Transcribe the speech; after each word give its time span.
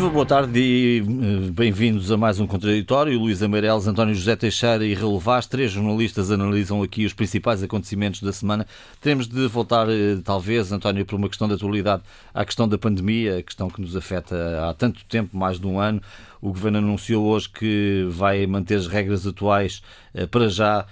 Viva, 0.00 0.12
boa 0.12 0.24
tarde 0.24 0.58
e 0.58 0.98
eh, 1.00 1.50
bem-vindos 1.50 2.10
a 2.10 2.16
mais 2.16 2.40
um 2.40 2.46
Contraditório. 2.46 3.20
Luís 3.20 3.42
Ameireles, 3.42 3.86
António 3.86 4.14
José 4.14 4.34
Teixeira 4.34 4.82
e 4.82 4.94
Raul 4.94 5.18
Vaz, 5.18 5.46
três 5.46 5.72
jornalistas 5.72 6.30
analisam 6.30 6.82
aqui 6.82 7.04
os 7.04 7.12
principais 7.12 7.62
acontecimentos 7.62 8.22
da 8.22 8.32
semana. 8.32 8.66
Teremos 8.98 9.28
de 9.28 9.46
voltar, 9.46 9.90
eh, 9.90 10.16
talvez, 10.24 10.72
António, 10.72 11.04
por 11.04 11.16
uma 11.16 11.28
questão 11.28 11.46
de 11.46 11.52
atualidade, 11.52 12.02
à 12.32 12.46
questão 12.46 12.66
da 12.66 12.78
pandemia, 12.78 13.36
a 13.36 13.42
questão 13.42 13.68
que 13.68 13.78
nos 13.78 13.94
afeta 13.94 14.70
há 14.70 14.72
tanto 14.72 15.04
tempo, 15.04 15.36
mais 15.36 15.60
de 15.60 15.66
um 15.66 15.78
ano. 15.78 16.00
O 16.40 16.48
Governo 16.48 16.78
anunciou 16.78 17.26
hoje 17.26 17.48
que 17.48 18.06
vai 18.10 18.46
manter 18.46 18.76
as 18.76 18.86
regras 18.86 19.26
atuais 19.26 19.82
eh, 20.14 20.26
para 20.26 20.48
já 20.48 20.86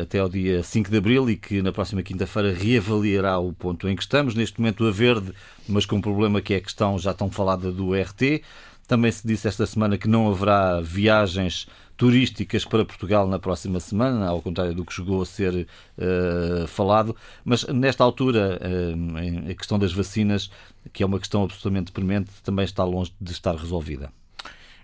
até 0.00 0.18
ao 0.18 0.30
dia 0.30 0.62
5 0.62 0.90
de 0.90 0.96
Abril 0.96 1.28
e 1.28 1.36
que 1.36 1.60
na 1.60 1.70
próxima 1.70 2.02
quinta-feira 2.02 2.54
reavaliará 2.54 3.38
o 3.38 3.52
ponto 3.52 3.86
em 3.86 3.94
que 3.94 4.00
estamos. 4.02 4.34
Neste 4.34 4.58
momento, 4.58 4.86
a 4.86 4.90
Verde 4.90 5.34
mas 5.68 5.84
com 5.84 5.96
um 5.96 6.00
problema 6.00 6.40
que 6.40 6.54
é 6.54 6.56
a 6.56 6.60
questão 6.60 6.98
já 6.98 7.12
tão 7.12 7.30
falada 7.30 7.70
do 7.70 7.92
RT. 7.92 8.42
Também 8.86 9.12
se 9.12 9.26
disse 9.26 9.46
esta 9.46 9.66
semana 9.66 9.98
que 9.98 10.08
não 10.08 10.30
haverá 10.30 10.80
viagens 10.80 11.68
turísticas 11.94 12.64
para 12.64 12.84
Portugal 12.84 13.28
na 13.28 13.38
próxima 13.38 13.78
semana, 13.80 14.28
ao 14.28 14.40
contrário 14.40 14.74
do 14.74 14.84
que 14.84 14.94
chegou 14.94 15.20
a 15.20 15.26
ser 15.26 15.66
uh, 15.98 16.66
falado. 16.66 17.14
Mas 17.44 17.64
nesta 17.66 18.02
altura, 18.02 18.58
uh, 18.62 19.50
a 19.50 19.54
questão 19.54 19.78
das 19.78 19.92
vacinas, 19.92 20.50
que 20.92 21.02
é 21.02 21.06
uma 21.06 21.18
questão 21.18 21.42
absolutamente 21.42 21.92
premente, 21.92 22.30
também 22.42 22.64
está 22.64 22.82
longe 22.82 23.12
de 23.20 23.32
estar 23.32 23.54
resolvida. 23.54 24.10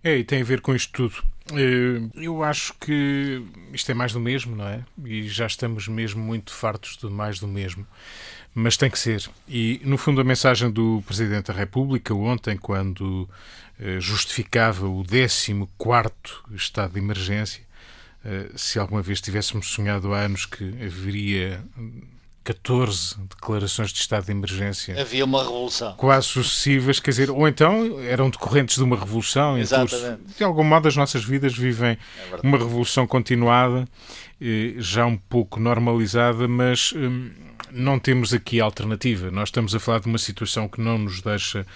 É, 0.05 0.19
e 0.19 0.24
tem 0.24 0.42
a 0.42 0.44
ver 0.44 0.60
com 0.60 0.74
isto 0.74 0.92
tudo. 0.92 1.24
Eh, 1.52 2.22
eu 2.22 2.44
acho 2.44 2.74
que 2.74 3.42
isto 3.72 3.91
é 3.91 3.94
mais 3.94 4.12
do 4.12 4.20
mesmo, 4.20 4.55
não 4.55 4.69
é? 4.69 4.84
E 5.05 5.27
já 5.28 5.46
estamos 5.46 5.88
mesmo 5.88 6.22
muito 6.22 6.52
fartos 6.52 6.96
de 6.98 7.06
mais 7.06 7.41
do 7.41 7.48
mesmo 7.48 7.86
mas 8.55 8.77
tem 8.77 8.88
que 8.88 8.98
ser. 8.98 9.28
E, 9.48 9.80
no 9.84 9.98
fundo, 9.98 10.20
a 10.20 10.24
mensagem 10.24 10.70
do 10.70 11.02
Presidente 11.06 11.46
da 11.46 11.55
República 11.55 12.14
ontem, 12.14 12.56
quando 12.56 13.28
eh, 13.80 13.98
justificava 13.98 14.86
o 14.86 15.05
14 15.05 15.66
estado 16.55 16.92
de 16.92 17.00
emergência, 17.00 17.62
eh, 18.24 18.50
se 18.55 18.78
alguma 18.78 19.02
vez 19.02 19.20
tivéssemos 19.20 19.66
sonhado 19.66 20.14
há 20.14 20.20
anos 20.20 20.46
que 20.46 20.64
haveria 20.84 21.64
14 22.44 23.16
declarações 23.30 23.90
de 23.90 23.98
estado 23.98 24.26
de 24.26 24.32
emergência. 24.32 25.00
Havia 25.00 25.24
uma 25.24 25.42
revolução. 25.42 25.94
Quase 25.94 26.26
sucessivas, 26.26 27.00
quer 27.00 27.10
dizer, 27.10 27.30
ou 27.30 27.48
então 27.48 27.98
eram 28.00 28.28
decorrentes 28.28 28.76
de 28.76 28.82
uma 28.82 28.96
revolução. 28.96 29.58
Exatamente. 29.58 30.36
de 30.36 30.44
algum 30.44 30.62
modo, 30.62 30.86
as 30.86 30.94
nossas 30.94 31.24
vidas 31.24 31.56
vivem 31.56 31.92
é 31.92 31.98
uma 32.42 32.58
revolução 32.58 33.06
continuada, 33.06 33.88
eh, 34.40 34.74
já 34.76 35.06
um 35.06 35.16
pouco 35.16 35.58
normalizada, 35.58 36.46
mas 36.46 36.92
hum, 36.92 37.30
não 37.75 37.98
temos 37.98 38.33
aqui 38.33 38.61
alternativa. 38.61 39.30
Nós 39.30 39.48
estamos 39.48 39.75
a 39.75 39.80
falar 39.80 40.00
de 40.00 40.06
uma 40.06 40.19
situação 40.19 40.69
que 40.69 40.80
não 40.80 40.97
nos 40.97 41.20
deixa 41.20 41.67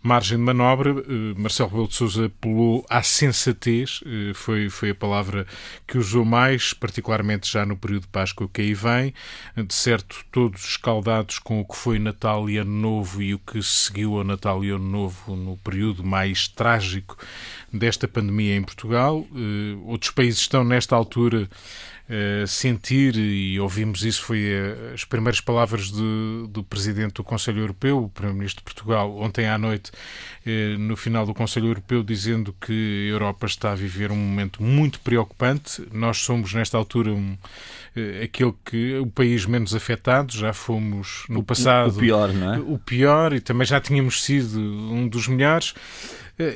margem 0.00 0.38
de 0.38 0.44
manobra. 0.44 0.92
Uh, 0.92 1.34
Marcelo 1.36 1.68
Rebelo 1.68 1.88
de 1.88 1.94
Sousa 1.94 2.26
apelou 2.26 2.86
à 2.88 3.02
sensatez, 3.02 4.00
uh, 4.02 4.34
foi, 4.34 4.70
foi 4.70 4.90
a 4.90 4.94
palavra 4.94 5.46
que 5.86 5.98
usou 5.98 6.24
mais, 6.24 6.72
particularmente 6.72 7.50
já 7.50 7.66
no 7.66 7.76
período 7.76 8.02
de 8.02 8.08
Páscoa 8.08 8.48
que 8.52 8.62
aí 8.62 8.74
vem. 8.74 9.12
De 9.56 9.74
certo, 9.74 10.24
todos 10.30 10.64
escaldados 10.64 11.38
com 11.38 11.60
o 11.60 11.64
que 11.64 11.76
foi 11.76 11.98
Natal 11.98 12.48
e 12.48 12.56
Ano 12.56 12.70
Novo 12.70 13.20
e 13.20 13.34
o 13.34 13.38
que 13.38 13.60
seguiu 13.62 14.16
ao 14.16 14.24
Natal 14.24 14.64
e 14.64 14.70
Ano 14.70 14.88
Novo 14.88 15.34
no 15.34 15.56
período 15.56 16.04
mais 16.04 16.46
trágico 16.46 17.18
desta 17.72 18.06
pandemia 18.06 18.56
em 18.56 18.62
Portugal. 18.62 19.26
Uh, 19.32 19.82
outros 19.86 20.12
países 20.12 20.40
estão, 20.40 20.62
nesta 20.62 20.94
altura, 20.94 21.48
Uh, 22.08 22.46
sentir, 22.46 23.14
e 23.16 23.60
ouvimos 23.60 24.02
isso, 24.02 24.22
foi 24.22 24.38
uh, 24.38 24.94
as 24.94 25.04
primeiras 25.04 25.42
palavras 25.42 25.92
de, 25.92 26.46
do 26.48 26.64
Presidente 26.64 27.12
do 27.12 27.22
Conselho 27.22 27.60
Europeu, 27.60 28.04
o 28.04 28.08
Primeiro-Ministro 28.08 28.64
de 28.64 28.64
Portugal, 28.64 29.14
ontem 29.18 29.46
à 29.46 29.58
noite, 29.58 29.90
uh, 29.90 30.78
no 30.78 30.96
final 30.96 31.26
do 31.26 31.34
Conselho 31.34 31.66
Europeu, 31.66 32.02
dizendo 32.02 32.54
que 32.58 33.08
a 33.08 33.12
Europa 33.12 33.44
está 33.44 33.72
a 33.72 33.74
viver 33.74 34.10
um 34.10 34.16
momento 34.16 34.62
muito 34.62 35.00
preocupante. 35.00 35.86
Nós 35.92 36.16
somos, 36.16 36.54
nesta 36.54 36.78
altura, 36.78 37.12
um, 37.12 37.36
aquele 38.24 38.54
que 38.64 38.96
o 38.96 39.06
país 39.08 39.44
menos 39.44 39.74
afetado, 39.74 40.32
já 40.32 40.54
fomos 40.54 41.26
no 41.28 41.42
passado 41.42 41.94
o 41.94 42.00
pior, 42.00 42.32
não 42.32 42.54
é? 42.54 42.58
O 42.58 42.78
pior, 42.78 43.34
e 43.34 43.40
também 43.40 43.66
já 43.66 43.82
tínhamos 43.82 44.24
sido 44.24 44.58
um 44.58 45.06
dos 45.06 45.28
melhores. 45.28 45.74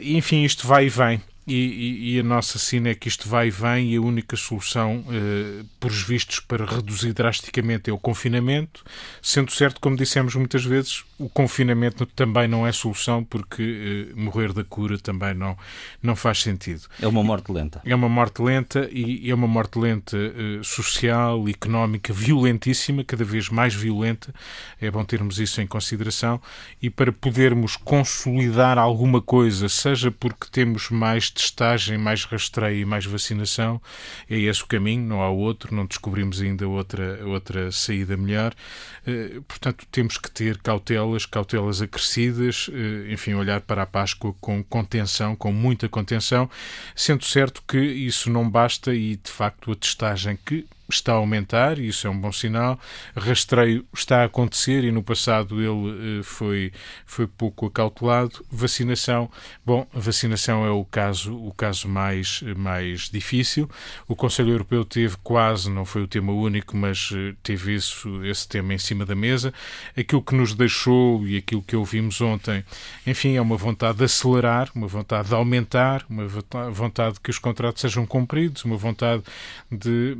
Enfim, 0.02 0.44
isto 0.44 0.66
vai 0.66 0.86
e 0.86 0.88
vem. 0.88 1.20
E, 1.46 1.54
e, 1.54 2.14
e, 2.14 2.20
a 2.20 2.22
nossa 2.22 2.56
sina 2.56 2.90
é 2.90 2.94
que 2.94 3.08
isto 3.08 3.28
vai 3.28 3.48
e 3.48 3.50
vem 3.50 3.92
e 3.92 3.96
a 3.96 4.00
única 4.00 4.36
solução, 4.36 5.04
eh, 5.10 5.64
por 5.80 5.90
os 5.90 6.02
vistos, 6.02 6.38
para 6.38 6.64
reduzir 6.64 7.12
drasticamente 7.12 7.90
é 7.90 7.92
o 7.92 7.98
confinamento, 7.98 8.84
sendo 9.20 9.50
certo, 9.50 9.80
como 9.80 9.96
dissemos 9.96 10.36
muitas 10.36 10.64
vezes, 10.64 11.04
o 11.22 11.28
confinamento 11.28 12.04
também 12.04 12.48
não 12.48 12.66
é 12.66 12.72
solução 12.72 13.22
porque 13.22 14.10
eh, 14.10 14.20
morrer 14.20 14.52
da 14.52 14.64
cura 14.64 14.98
também 14.98 15.34
não, 15.34 15.56
não 16.02 16.16
faz 16.16 16.42
sentido. 16.42 16.82
É 17.00 17.06
uma 17.06 17.22
morte 17.22 17.52
lenta. 17.52 17.80
É 17.84 17.94
uma 17.94 18.08
morte 18.08 18.42
lenta 18.42 18.88
e 18.90 19.30
é 19.30 19.34
uma 19.34 19.46
morte 19.46 19.78
lenta 19.78 20.16
eh, 20.16 20.60
social, 20.62 21.48
económica, 21.48 22.12
violentíssima, 22.12 23.04
cada 23.04 23.24
vez 23.24 23.48
mais 23.48 23.74
violenta. 23.74 24.34
É 24.80 24.90
bom 24.90 25.04
termos 25.04 25.38
isso 25.38 25.60
em 25.60 25.66
consideração 25.66 26.40
e 26.80 26.90
para 26.90 27.12
podermos 27.12 27.76
consolidar 27.76 28.78
alguma 28.78 29.22
coisa, 29.22 29.68
seja 29.68 30.10
porque 30.10 30.46
temos 30.50 30.90
mais 30.90 31.30
testagem, 31.30 31.96
mais 31.96 32.24
rastreio 32.24 32.80
e 32.80 32.84
mais 32.84 33.06
vacinação. 33.06 33.80
É 34.28 34.36
esse 34.36 34.62
o 34.62 34.66
caminho, 34.66 35.06
não 35.06 35.22
há 35.22 35.30
outro, 35.30 35.74
não 35.74 35.86
descobrimos 35.86 36.40
ainda 36.40 36.66
outra, 36.66 37.24
outra 37.24 37.70
saída 37.70 38.16
melhor. 38.16 38.54
Eh, 39.06 39.40
portanto, 39.48 39.86
temos 39.90 40.16
que 40.16 40.30
ter 40.30 40.58
cautelas, 40.58 41.26
cautelas 41.26 41.82
acrescidas, 41.82 42.70
eh, 42.72 43.12
enfim, 43.12 43.34
olhar 43.34 43.60
para 43.60 43.82
a 43.82 43.86
Páscoa 43.86 44.34
com 44.40 44.62
contenção, 44.62 45.34
com 45.34 45.52
muita 45.52 45.88
contenção, 45.88 46.48
sendo 46.94 47.24
certo 47.24 47.62
que 47.66 47.78
isso 47.78 48.30
não 48.30 48.48
basta 48.48 48.94
e, 48.94 49.16
de 49.16 49.30
facto, 49.30 49.72
a 49.72 49.76
testagem 49.76 50.38
que 50.44 50.66
está 50.94 51.12
a 51.12 51.16
aumentar 51.16 51.78
e 51.78 51.88
isso 51.88 52.06
é 52.06 52.10
um 52.10 52.18
bom 52.18 52.32
sinal. 52.32 52.78
Rastreio 53.16 53.84
está 53.94 54.22
a 54.22 54.24
acontecer 54.24 54.84
e 54.84 54.90
no 54.90 55.02
passado 55.02 55.60
ele 55.60 56.20
eh, 56.20 56.22
foi, 56.22 56.72
foi 57.06 57.26
pouco 57.26 57.66
acautelado. 57.66 58.44
Vacinação, 58.50 59.30
bom, 59.64 59.86
vacinação 59.92 60.64
é 60.64 60.70
o 60.70 60.84
caso, 60.84 61.36
o 61.36 61.52
caso 61.52 61.88
mais, 61.88 62.42
mais 62.56 63.08
difícil. 63.10 63.68
O 64.06 64.14
Conselho 64.14 64.50
Europeu 64.50 64.84
teve 64.84 65.16
quase, 65.22 65.70
não 65.70 65.84
foi 65.84 66.02
o 66.02 66.08
tema 66.08 66.32
único, 66.32 66.76
mas 66.76 67.10
eh, 67.14 67.34
teve 67.42 67.74
isso, 67.74 68.24
esse 68.24 68.46
tema 68.48 68.74
em 68.74 68.78
cima 68.78 69.04
da 69.04 69.14
mesa. 69.14 69.52
Aquilo 69.96 70.22
que 70.22 70.34
nos 70.34 70.54
deixou 70.54 71.26
e 71.26 71.36
aquilo 71.36 71.62
que 71.62 71.76
ouvimos 71.76 72.20
ontem, 72.20 72.64
enfim, 73.06 73.36
é 73.36 73.40
uma 73.40 73.56
vontade 73.56 73.98
de 73.98 74.04
acelerar, 74.04 74.70
uma 74.74 74.86
vontade 74.86 75.28
de 75.28 75.34
aumentar, 75.34 76.04
uma 76.08 76.26
vontade 76.70 77.14
de 77.14 77.20
que 77.20 77.30
os 77.30 77.38
contratos 77.38 77.80
sejam 77.80 78.06
cumpridos, 78.06 78.64
uma 78.64 78.76
vontade 78.76 79.22
de 79.70 80.16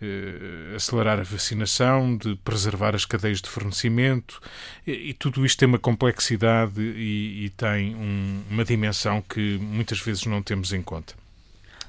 eh, 0.00 0.72
uh, 0.72 0.76
acelerar 0.76 1.20
a 1.20 1.22
vacinação, 1.22 2.16
de 2.16 2.36
preservar 2.36 2.94
as 2.94 3.04
cadeias 3.04 3.40
de 3.40 3.48
fornecimento, 3.48 4.40
e, 4.86 5.10
e 5.10 5.14
tudo 5.14 5.44
isto 5.44 5.58
tem 5.58 5.68
uma 5.68 5.78
complexidade 5.78 6.80
e, 6.80 7.46
e 7.46 7.50
tem 7.50 7.94
um, 7.94 8.42
uma 8.50 8.64
dimensão 8.64 9.22
que 9.22 9.58
muitas 9.58 10.00
vezes 10.00 10.26
não 10.26 10.42
temos 10.42 10.72
em 10.72 10.82
conta. 10.82 11.21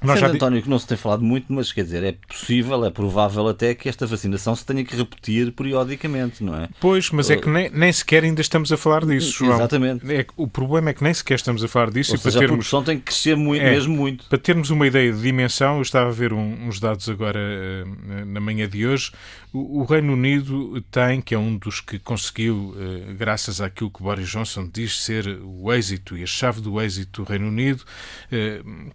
Nós 0.02 0.18
Sendo, 0.18 0.28
já... 0.28 0.34
António, 0.34 0.62
que 0.62 0.68
não 0.68 0.78
se 0.78 0.86
tem 0.86 0.96
falado 0.96 1.22
muito, 1.22 1.52
mas 1.52 1.72
quer 1.72 1.84
dizer, 1.84 2.02
é 2.02 2.12
possível, 2.12 2.84
é 2.84 2.90
provável 2.90 3.48
até 3.48 3.74
que 3.74 3.88
esta 3.88 4.06
vacinação 4.06 4.54
se 4.54 4.64
tenha 4.64 4.84
que 4.84 4.96
repetir 4.96 5.52
periodicamente, 5.52 6.42
não 6.42 6.54
é? 6.54 6.68
Pois, 6.80 7.10
mas 7.10 7.30
é 7.30 7.36
que 7.36 7.48
nem, 7.48 7.70
nem 7.70 7.92
sequer 7.92 8.24
ainda 8.24 8.40
estamos 8.40 8.72
a 8.72 8.76
falar 8.76 9.04
disso, 9.04 9.32
João. 9.38 9.54
Exatamente. 9.54 10.12
É, 10.12 10.26
o 10.36 10.46
problema 10.46 10.90
é 10.90 10.94
que 10.94 11.02
nem 11.02 11.12
sequer 11.12 11.36
estamos 11.36 11.64
a 11.64 11.68
falar 11.68 11.90
disso. 11.90 12.12
Ou 12.12 12.16
e 12.16 12.18
seja, 12.18 12.38
para 12.38 12.40
termos, 12.40 12.52
a 12.52 12.56
produção 12.56 12.84
tem 12.84 12.98
que 12.98 13.04
crescer 13.04 13.36
muito, 13.36 13.62
é, 13.62 13.70
mesmo 13.70 13.96
muito. 13.96 14.24
Para 14.26 14.38
termos 14.38 14.70
uma 14.70 14.86
ideia 14.86 15.12
de 15.12 15.20
dimensão, 15.20 15.76
eu 15.76 15.82
estava 15.82 16.08
a 16.08 16.12
ver 16.12 16.32
um, 16.32 16.66
uns 16.66 16.80
dados 16.80 17.08
agora 17.08 17.38
uh, 17.38 18.24
na 18.26 18.40
manhã 18.40 18.68
de 18.68 18.86
hoje. 18.86 19.12
O, 19.52 19.82
o, 19.82 19.84
Reino 19.84 20.12
Unido 20.14 20.82
tem, 20.90 21.20
que 21.20 21.34
é 21.34 21.38
um 21.38 21.56
dos 21.56 21.80
que 21.80 21.98
conseguiu, 21.98 22.74
uh, 22.76 23.14
graças 23.14 23.60
àquilo 23.60 23.90
que 23.90 24.02
Boris 24.02 24.28
Johnson 24.28 24.68
diz 24.72 25.00
ser 25.00 25.38
o 25.42 25.72
êxito 25.72 26.16
e 26.16 26.24
a 26.24 26.26
chave 26.26 26.60
do 26.60 26.80
êxito 26.80 27.22
do 27.22 27.28
Reino 27.28 27.48
Unido, 27.48 27.80
uh, 27.80 28.90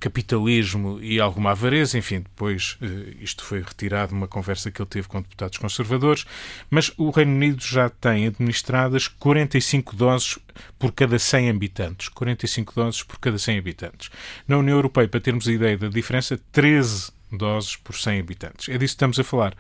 e 1.01 1.19
alguma 1.19 1.51
avareza 1.51 1.97
enfim, 1.97 2.21
depois 2.21 2.77
eh, 2.81 3.15
isto 3.21 3.44
foi 3.44 3.62
retirado 3.62 4.13
numa 4.13 4.27
conversa 4.27 4.71
que 4.71 4.81
ele 4.81 4.89
teve 4.89 5.07
com 5.07 5.21
deputados 5.21 5.57
conservadores, 5.57 6.25
mas 6.69 6.91
o 6.97 7.09
Reino 7.09 7.33
Unido 7.33 7.62
já 7.62 7.89
tem 7.89 8.27
administradas 8.27 9.07
45 9.07 9.95
doses 9.95 10.39
por 10.77 10.91
cada 10.91 11.19
100 11.19 11.50
habitantes. 11.50 12.09
45 12.09 12.74
doses 12.74 13.03
por 13.03 13.19
cada 13.19 13.38
100 13.38 13.57
habitantes. 13.57 14.09
Na 14.47 14.57
União 14.57 14.77
Europeia, 14.77 15.07
para 15.07 15.19
termos 15.19 15.47
a 15.47 15.51
ideia 15.51 15.77
da 15.77 15.89
diferença, 15.89 16.39
13 16.51 17.12
doses 17.31 17.75
por 17.75 17.95
100 17.95 18.19
habitantes. 18.19 18.69
É 18.69 18.77
disso 18.77 18.94
que 18.94 18.97
estamos 18.97 19.19
a 19.19 19.24
falar. 19.24 19.56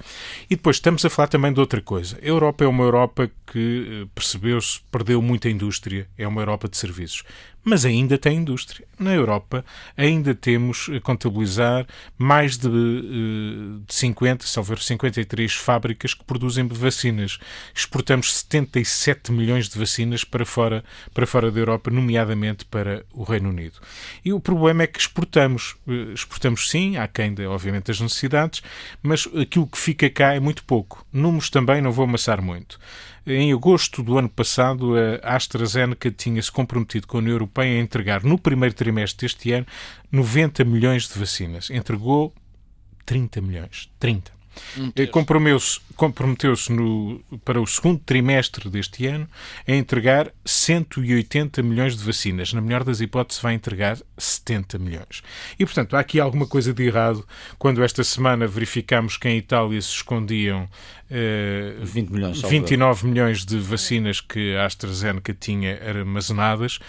E 0.49 0.55
depois 0.55 0.77
estamos 0.77 1.05
a 1.05 1.09
falar 1.09 1.27
também 1.27 1.53
de 1.53 1.59
outra 1.59 1.81
coisa. 1.81 2.17
A 2.21 2.25
Europa 2.25 2.63
é 2.63 2.67
uma 2.67 2.83
Europa 2.83 3.29
que 3.45 4.03
eh, 4.03 4.07
percebeu-se, 4.15 4.81
perdeu 4.91 5.21
muita 5.21 5.49
indústria, 5.49 6.07
é 6.17 6.27
uma 6.27 6.41
Europa 6.41 6.67
de 6.67 6.77
serviços. 6.77 7.23
Mas 7.63 7.85
ainda 7.85 8.17
tem 8.17 8.37
indústria. 8.37 8.87
Na 8.97 9.13
Europa 9.13 9.63
ainda 9.95 10.33
temos 10.33 10.89
a 10.95 10.99
contabilizar 10.99 11.85
mais 12.17 12.57
de, 12.57 12.67
eh, 12.67 13.79
de 13.87 13.93
50, 13.93 14.45
se 14.45 14.59
houver 14.59 14.79
53 14.79 15.53
fábricas 15.53 16.13
que 16.13 16.23
produzem 16.23 16.67
vacinas. 16.67 17.37
Exportamos 17.73 18.33
77 18.33 19.31
milhões 19.31 19.69
de 19.69 19.77
vacinas 19.77 20.23
para 20.23 20.45
fora, 20.45 20.83
para 21.13 21.27
fora 21.27 21.51
da 21.51 21.59
Europa, 21.59 21.91
nomeadamente 21.91 22.65
para 22.65 23.05
o 23.13 23.23
Reino 23.23 23.49
Unido. 23.49 23.79
E 24.23 24.33
o 24.33 24.39
problema 24.39 24.83
é 24.83 24.87
que 24.87 24.99
exportamos. 24.99 25.75
Eh, 25.87 26.13
exportamos 26.13 26.69
sim, 26.69 26.97
há 26.97 27.07
quem, 27.07 27.35
obviamente, 27.47 27.85
das 27.85 27.99
necessidades, 27.99 28.61
mas 29.01 29.27
aquilo 29.39 29.67
que 29.67 29.77
fica 29.77 30.09
cá 30.09 30.33
é 30.33 30.39
muito 30.39 30.63
pouco. 30.63 31.05
Números 31.11 31.49
também 31.49 31.81
não 31.81 31.91
vou 31.91 32.05
amassar 32.05 32.41
muito. 32.41 32.79
Em 33.25 33.51
agosto 33.51 34.01
do 34.01 34.17
ano 34.17 34.29
passado, 34.29 34.93
a 35.21 35.35
AstraZeneca 35.35 36.09
tinha-se 36.09 36.51
comprometido 36.51 37.07
com 37.07 37.17
a 37.17 37.19
União 37.19 37.33
Europeia 37.33 37.77
a 37.77 37.81
entregar 37.81 38.23
no 38.23 38.37
primeiro 38.37 38.73
trimestre 38.73 39.27
deste 39.27 39.51
ano 39.51 39.65
90 40.11 40.63
milhões 40.63 41.07
de 41.07 41.19
vacinas. 41.19 41.69
Entregou 41.69 42.33
30 43.05 43.41
milhões. 43.41 43.89
30. 43.99 44.38
Um 44.77 44.91
comprometeu-se 45.07 45.79
comprometeu 45.95 46.53
para 47.43 47.59
o 47.59 47.67
segundo 47.67 47.99
trimestre 47.99 48.69
deste 48.69 49.05
ano 49.05 49.27
a 49.67 49.73
entregar 49.73 50.31
180 50.45 51.61
milhões 51.61 51.97
de 51.97 52.03
vacinas. 52.03 52.53
Na 52.53 52.61
melhor 52.61 52.85
das 52.85 53.01
hipóteses, 53.01 53.41
vai 53.41 53.53
entregar 53.53 53.97
70 54.17 54.79
milhões. 54.79 55.21
E, 55.59 55.65
portanto, 55.65 55.95
há 55.97 55.99
aqui 55.99 56.19
alguma 56.19 56.47
coisa 56.47 56.73
de 56.73 56.83
errado 56.83 57.27
quando 57.57 57.83
esta 57.83 58.01
semana 58.03 58.47
verificamos 58.47 59.17
que 59.17 59.27
em 59.27 59.37
Itália 59.37 59.81
se 59.81 59.89
escondiam 59.89 60.63
uh, 60.63 61.85
20 61.85 62.09
milhões, 62.09 62.41
29 62.41 63.07
milhões 63.07 63.45
de 63.45 63.57
vacinas 63.57 64.21
que 64.21 64.55
a 64.55 64.65
AstraZeneca 64.65 65.33
tinha 65.33 65.79
armazenadas 65.85 66.79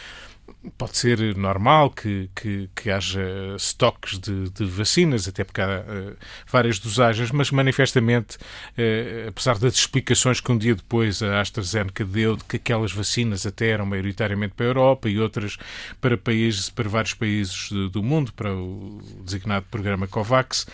pode 0.77 0.99
ser 0.99 1.37
normal 1.37 1.91
que, 1.91 2.29
que, 2.35 2.69
que 2.75 2.91
haja 2.91 3.21
estoques 3.57 4.19
de, 4.19 4.51
de, 4.51 4.65
vacinas, 4.67 5.27
até 5.27 5.43
porque 5.43 5.61
há 5.61 5.81
uh, 5.81 6.17
várias 6.47 6.79
dosagens, 6.79 7.31
mas 7.31 7.51
manifestamente, 7.51 8.37
uh, 8.37 9.29
apesar 9.29 9.59
das 9.59 9.75
explicações 9.75 10.41
que 10.41 10.53
um 10.53 10.59
dia 10.59 10.75
depois 10.75 11.23
a 11.23 11.41
AstraZeneca 11.41 12.05
deu 12.05 12.37
de 12.37 12.45
que 12.45 12.57
aquelas 12.57 12.93
vacinas 12.93 13.47
até 13.47 13.71
eram 13.71 13.87
maioritariamente 13.87 14.55
para 14.55 14.67
a 14.67 14.69
Europa 14.69 15.09
e 15.09 15.19
outras 15.19 15.57
para 15.99 16.19
países, 16.19 16.69
para 16.69 16.89
vários 16.89 17.15
países 17.15 17.71
do 17.91 18.03
mundo, 18.03 18.33
para 18.35 18.55
o 18.55 19.01
designado 19.25 19.65
programa 19.71 20.07
COVAX, 20.07 20.67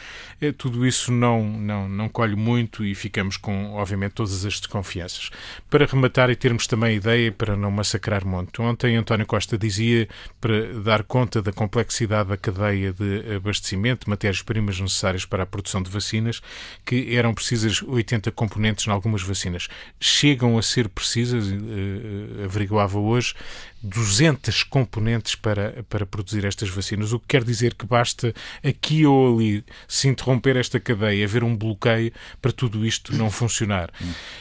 uh, 0.42 0.52
tudo 0.54 0.84
isso 0.84 1.12
não, 1.12 1.44
não, 1.44 1.88
não 1.88 2.08
colhe 2.08 2.34
muito 2.34 2.84
e 2.84 2.92
ficamos 2.92 3.36
com, 3.36 3.74
obviamente, 3.74 4.12
todas 4.12 4.44
as 4.44 4.58
desconfianças. 4.58 5.30
Para 5.70 5.86
rematar 5.86 6.28
e 6.28 6.34
termos 6.34 6.66
também 6.66 6.96
ideia, 6.96 7.30
para 7.30 7.56
não 7.56 7.70
massacrar 7.70 8.26
muito, 8.26 8.62
ontem 8.62 8.96
António 8.96 9.26
Costa 9.26 9.56
disse 9.56 9.75
dizia, 9.76 10.08
para 10.40 10.72
dar 10.80 11.02
conta 11.02 11.42
da 11.42 11.52
complexidade 11.52 12.28
da 12.28 12.36
cadeia 12.36 12.92
de 12.92 13.34
abastecimento 13.36 14.04
de 14.04 14.10
matérias-primas 14.10 14.80
necessárias 14.80 15.24
para 15.24 15.42
a 15.42 15.46
produção 15.46 15.82
de 15.82 15.90
vacinas, 15.90 16.40
que 16.84 17.14
eram 17.14 17.34
precisas 17.34 17.82
80 17.82 18.30
componentes 18.32 18.86
em 18.86 18.90
algumas 18.90 19.22
vacinas. 19.22 19.68
Chegam 20.00 20.58
a 20.58 20.62
ser 20.62 20.88
precisas, 20.88 21.46
uh, 21.48 22.44
averiguava 22.44 22.98
hoje, 22.98 23.34
200 23.82 24.62
componentes 24.64 25.34
para, 25.34 25.84
para 25.88 26.06
produzir 26.06 26.44
estas 26.44 26.68
vacinas, 26.68 27.12
o 27.12 27.20
que 27.20 27.26
quer 27.28 27.44
dizer 27.44 27.74
que 27.74 27.86
basta 27.86 28.34
aqui 28.64 29.06
ou 29.06 29.34
ali 29.34 29.64
se 29.86 30.08
interromper 30.08 30.56
esta 30.56 30.80
cadeia, 30.80 31.24
haver 31.24 31.44
um 31.44 31.56
bloqueio 31.56 32.12
para 32.40 32.52
tudo 32.52 32.84
isto 32.84 33.14
não 33.14 33.30
funcionar. 33.30 33.90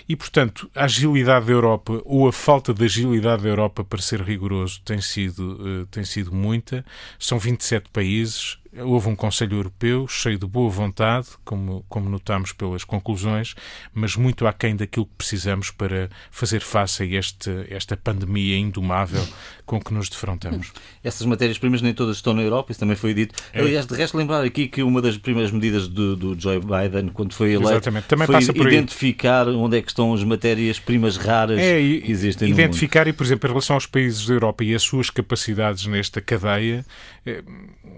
E, 0.08 0.16
portanto, 0.16 0.70
a 0.76 0.86
agilidade 0.86 1.46
da 1.46 1.52
Europa 1.52 2.02
ou 2.06 2.28
a 2.28 2.34
falta 2.34 2.74
de 2.74 2.84
agilidade 2.84 3.44
da 3.44 3.50
Europa, 3.50 3.84
para 3.84 4.02
ser 4.02 4.22
rigoroso, 4.22 4.82
tem 4.84 5.02
sido, 5.02 5.82
uh, 5.82 5.86
tem 5.88 6.04
sido 6.04 6.34
muita. 6.34 6.86
São 7.20 7.38
27 7.38 7.90
países, 7.92 8.58
Houve 8.77 9.10
um 9.10 9.16
Conselho 9.16 9.57
Europeu 9.57 10.07
cheio 10.07 10.38
de 10.38 10.45
boa 10.45 10.69
vontade, 10.69 11.27
como, 11.44 11.86
como 11.88 12.10
notamos 12.10 12.51
pelas 12.51 12.83
conclusões, 12.83 13.56
mas 13.94 14.16
muito 14.16 14.45
aquém 14.48 14.75
daquilo 14.75 15.06
que 15.06 15.16
precisamos 15.18 15.72
para 15.72 16.10
fazer 16.30 16.62
face 16.62 17.04
a 17.04 17.06
este, 17.06 17.50
esta 17.69 17.95
pandemia 17.95 18.57
indomável 18.57 19.25
com 19.66 19.80
que 19.80 19.94
nos 19.94 20.10
defrontamos. 20.10 20.72
Essas 21.04 21.25
matérias-primas 21.25 21.81
nem 21.81 21.94
todas 21.94 22.18
estão 22.18 22.33
na 22.33 22.42
Europa, 22.42 22.72
isso 22.72 22.80
também 22.80 22.95
foi 22.95 23.13
dito. 23.13 23.36
É. 23.54 23.62
Aliás, 23.62 23.86
de 23.86 23.95
resto, 23.95 24.18
lembrar 24.18 24.44
aqui 24.44 24.68
que 24.68 24.83
uma 24.83 25.01
das 25.01 25.18
primeiras 25.18 25.51
medidas 25.51 25.88
do, 25.88 26.16
do 26.16 26.39
Joe 26.39 26.60
Biden, 26.60 27.10
quando 27.10 27.33
foi 27.33 27.54
eleito, 27.54 27.89
também 28.07 28.27
foi 28.27 28.42
identificar 28.68 29.48
onde 29.48 29.77
é 29.77 29.81
que 29.81 29.89
estão 29.89 30.13
as 30.13 30.24
matérias-primas 30.24 31.18
raras 31.18 31.60
é, 31.60 31.77
que 31.77 32.12
existem 32.12 32.50
Identificar, 32.50 33.07
e, 33.07 33.13
por 33.13 33.25
exemplo, 33.25 33.48
em 33.48 33.51
relação 33.51 33.75
aos 33.75 33.86
países 33.86 34.25
da 34.25 34.33
Europa 34.33 34.63
e 34.63 34.75
as 34.75 34.83
suas 34.83 35.10
capacidades 35.10 35.86
nesta 35.86 36.22
cadeia, 36.22 36.86
eh, 37.25 37.44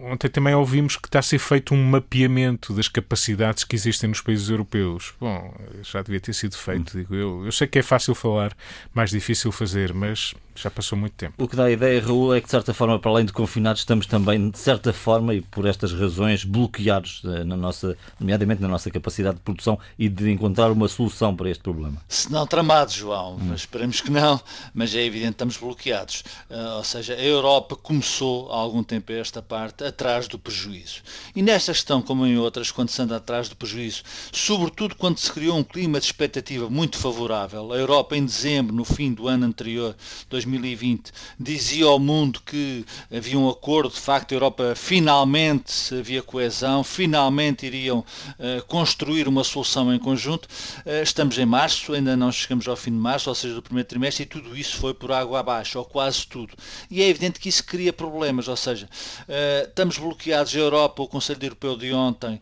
ontem 0.03 0.29
também 0.29 0.53
houve 0.53 0.66
ouvimos 0.67 0.97
que 0.97 1.07
está 1.07 1.19
a 1.19 1.21
ser 1.21 1.39
feito 1.39 1.73
um 1.73 1.81
mapeamento 1.81 2.73
das 2.73 2.89
capacidades 2.89 3.63
que 3.63 3.73
existem 3.73 4.09
nos 4.09 4.19
países 4.19 4.49
europeus. 4.49 5.13
Bom, 5.17 5.55
já 5.81 6.01
devia 6.01 6.19
ter 6.19 6.33
sido 6.33 6.57
feito, 6.57 6.97
digo 6.97 7.15
eu. 7.15 7.45
Eu 7.45 7.51
sei 7.53 7.67
que 7.67 7.79
é 7.79 7.81
fácil 7.81 8.13
falar, 8.13 8.55
mais 8.93 9.09
difícil 9.09 9.49
fazer, 9.49 9.93
mas 9.93 10.35
já 10.61 10.69
passou 10.69 10.97
muito 10.97 11.13
tempo. 11.13 11.33
O 11.37 11.47
que 11.47 11.55
dá 11.55 11.65
a 11.65 11.71
ideia, 11.71 12.01
Raul, 12.01 12.33
é 12.33 12.41
que 12.41 12.45
de 12.45 12.51
certa 12.51 12.73
forma, 12.73 12.99
para 12.99 13.11
além 13.11 13.25
de 13.25 13.33
confinados, 13.33 13.81
estamos 13.81 14.05
também, 14.05 14.49
de 14.49 14.57
certa 14.57 14.91
forma, 14.91 15.33
e 15.33 15.41
por 15.41 15.65
estas 15.65 15.93
razões, 15.93 16.43
bloqueados 16.43 17.21
eh, 17.25 17.43
na 17.43 17.55
nossa, 17.55 17.97
nomeadamente 18.19 18.61
na 18.61 18.67
nossa 18.67 18.89
capacidade 18.89 19.35
de 19.35 19.41
produção 19.41 19.79
e 19.97 20.09
de 20.09 20.31
encontrar 20.31 20.71
uma 20.71 20.87
solução 20.87 21.35
para 21.35 21.49
este 21.49 21.61
problema. 21.61 21.97
Se 22.07 22.31
não 22.31 22.45
tramados, 22.45 22.93
João, 22.93 23.35
hum. 23.35 23.39
mas 23.49 23.61
esperemos 23.61 24.01
que 24.01 24.11
não, 24.11 24.39
mas 24.73 24.93
é 24.95 25.03
evidente 25.03 25.29
que 25.29 25.35
estamos 25.35 25.57
bloqueados. 25.57 26.23
Uh, 26.49 26.77
ou 26.77 26.83
seja, 26.83 27.13
a 27.13 27.23
Europa 27.23 27.75
começou 27.75 28.51
há 28.51 28.57
algum 28.57 28.83
tempo 28.83 29.11
esta 29.11 29.41
parte 29.41 29.83
atrás 29.83 30.27
do 30.27 30.39
prejuízo. 30.39 31.01
E 31.35 31.41
nesta 31.41 31.71
questão, 31.71 32.01
como 32.01 32.25
em 32.25 32.37
outras, 32.37 32.71
quando 32.71 32.89
se 32.89 33.01
anda 33.01 33.15
atrás 33.17 33.49
do 33.49 33.55
prejuízo, 33.55 34.03
sobretudo 34.31 34.95
quando 34.95 35.17
se 35.17 35.31
criou 35.31 35.57
um 35.57 35.63
clima 35.63 35.99
de 35.99 36.05
expectativa 36.05 36.69
muito 36.69 36.97
favorável, 36.97 37.71
a 37.71 37.77
Europa 37.77 38.15
em 38.17 38.25
dezembro, 38.25 38.75
no 38.75 38.83
fim 38.83 39.13
do 39.13 39.27
ano 39.27 39.45
anterior, 39.45 39.95
2020, 40.29 40.46
2020 40.49 41.11
dizia 41.39 41.85
ao 41.85 41.99
mundo 41.99 42.41
que 42.45 42.85
havia 43.11 43.37
um 43.37 43.49
acordo, 43.49 43.93
de 43.93 43.99
facto 43.99 44.31
a 44.31 44.35
Europa 44.35 44.73
finalmente 44.75 45.93
havia 45.93 46.23
coesão, 46.23 46.83
finalmente 46.83 47.65
iriam 47.65 47.99
uh, 47.99 48.65
construir 48.67 49.27
uma 49.27 49.43
solução 49.43 49.93
em 49.93 49.99
conjunto. 49.99 50.47
Uh, 50.85 51.03
estamos 51.03 51.37
em 51.37 51.45
março, 51.45 51.93
ainda 51.93 52.15
não 52.15 52.31
chegamos 52.31 52.67
ao 52.67 52.75
fim 52.75 52.91
de 52.91 52.97
março, 52.97 53.29
ou 53.29 53.35
seja, 53.35 53.53
do 53.53 53.61
primeiro 53.61 53.87
trimestre, 53.87 54.23
e 54.23 54.25
tudo 54.25 54.55
isso 54.55 54.77
foi 54.77 54.93
por 54.93 55.11
água 55.11 55.39
abaixo, 55.39 55.77
ou 55.77 55.85
quase 55.85 56.25
tudo. 56.25 56.53
E 56.89 57.01
é 57.01 57.07
evidente 57.07 57.39
que 57.39 57.49
isso 57.49 57.63
cria 57.63 57.91
problemas, 57.91 58.47
ou 58.47 58.55
seja, 58.55 58.85
uh, 58.85 59.67
estamos 59.67 59.97
bloqueados. 59.97 60.55
A 60.55 60.59
Europa, 60.59 61.03
o 61.03 61.07
Conselho 61.07 61.43
Europeu 61.43 61.77
de 61.77 61.93
ontem, 61.93 62.39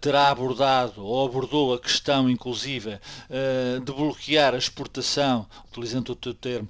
terá 0.00 0.28
abordado, 0.28 1.04
ou 1.04 1.26
abordou 1.26 1.74
a 1.74 1.78
questão, 1.78 2.28
inclusive, 2.28 2.98
de 3.84 3.92
bloquear 3.92 4.54
a 4.54 4.58
exportação, 4.58 5.46
utilizando 5.70 6.10
o 6.10 6.16
teu 6.16 6.34
termo, 6.34 6.68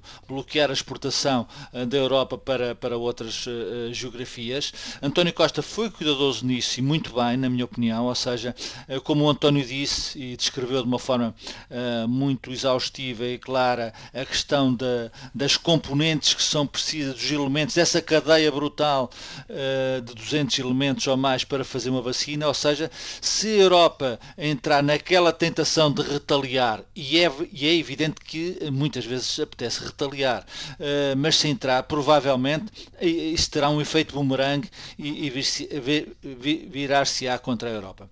a 0.69 0.73
exportação 0.73 1.47
eh, 1.73 1.85
da 1.85 1.97
Europa 1.97 2.37
para, 2.37 2.75
para 2.75 2.97
outras 2.97 3.45
uh, 3.47 3.93
geografias. 3.93 4.73
António 5.01 5.33
Costa 5.33 5.61
foi 5.61 5.89
cuidadoso 5.89 6.45
nisso 6.45 6.79
e 6.79 6.83
muito 6.83 7.13
bem, 7.13 7.37
na 7.37 7.49
minha 7.49 7.65
opinião, 7.65 8.05
ou 8.05 8.15
seja, 8.15 8.55
como 9.03 9.25
o 9.25 9.29
António 9.29 9.65
disse 9.65 10.17
e 10.19 10.37
descreveu 10.37 10.81
de 10.81 10.87
uma 10.87 10.99
forma 10.99 11.35
muito 12.07 12.51
exaustiva 12.51 13.25
e 13.25 13.37
clara 13.37 13.93
a 14.13 14.25
questão 14.25 14.73
da, 14.73 15.11
das 15.33 15.57
componentes 15.57 16.33
que 16.33 16.43
são 16.43 16.65
precisas, 16.65 17.15
dos 17.15 17.31
elementos, 17.31 17.75
dessa 17.75 18.01
cadeia 18.01 18.51
brutal 18.51 19.09
de 20.03 20.13
200 20.13 20.59
elementos 20.59 21.07
ou 21.07 21.17
mais 21.17 21.43
para 21.43 21.63
fazer 21.63 21.89
uma 21.89 22.01
vacina, 22.01 22.47
ou 22.47 22.53
seja, 22.53 22.89
se 23.21 23.47
a 23.47 23.63
Europa 23.63 24.19
entrar 24.37 24.81
naquela 24.83 25.31
tentação 25.31 25.91
de 25.91 26.01
retaliar, 26.01 26.83
e 26.95 27.19
é, 27.19 27.31
e 27.51 27.67
é 27.67 27.75
evidente 27.75 28.21
que 28.21 28.57
muitas 28.71 29.05
vezes 29.05 29.39
apetece 29.39 29.83
retaliar, 29.83 30.34
uh, 30.43 31.17
mas 31.17 31.37
se 31.37 31.47
entrar, 31.47 31.83
provavelmente 31.83 32.71
isso 33.01 33.49
terá 33.51 33.69
um 33.69 33.81
efeito 33.81 34.13
bumerangue 34.13 34.69
e, 34.97 35.27
e 35.27 36.67
virar-se-á 36.69 37.37
contra 37.37 37.69
a 37.69 37.71
Europa. 37.71 38.09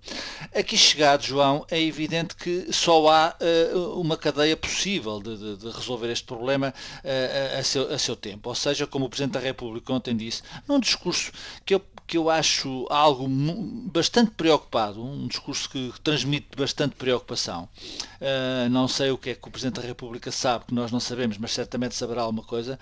Aqui 0.54 0.76
chegado, 0.76 1.22
João, 1.22 1.66
é 1.70 1.80
evidente 1.80 2.36
que 2.36 2.72
só 2.72 3.08
há 3.08 3.36
uh, 3.74 4.00
uma 4.00 4.16
cadeia 4.16 4.56
possível 4.56 5.20
de, 5.20 5.36
de, 5.36 5.56
de 5.56 5.70
resolver 5.70 6.10
este 6.10 6.24
problema 6.24 6.72
uh, 7.04 7.58
a, 7.58 7.62
seu, 7.62 7.92
a 7.92 7.98
seu 7.98 8.16
tempo. 8.16 8.48
Ou 8.48 8.54
seja, 8.54 8.86
como 8.86 9.06
o 9.06 9.08
Presidente 9.08 9.32
da 9.32 9.40
República 9.40 9.92
ontem 9.92 10.16
disse, 10.16 10.42
num 10.68 10.78
discurso 10.78 11.32
que 11.64 11.74
eu 11.74 11.82
que 12.06 12.18
eu 12.18 12.28
acho 12.28 12.86
algo 12.90 13.26
bastante 13.90 14.32
preocupado, 14.32 15.02
um 15.02 15.26
discurso 15.26 15.70
que 15.70 15.92
transmite 16.02 16.48
bastante 16.56 16.94
preocupação. 16.96 17.68
Uh, 18.24 18.70
não 18.70 18.88
sei 18.88 19.10
o 19.10 19.18
que 19.18 19.30
é 19.30 19.34
que 19.34 19.46
o 19.46 19.50
Presidente 19.50 19.82
da 19.82 19.86
República 19.86 20.32
sabe, 20.32 20.64
que 20.64 20.74
nós 20.74 20.90
não 20.90 20.98
sabemos, 20.98 21.36
mas 21.36 21.52
certamente 21.52 21.94
saberá 21.94 22.22
alguma 22.22 22.42
coisa. 22.42 22.78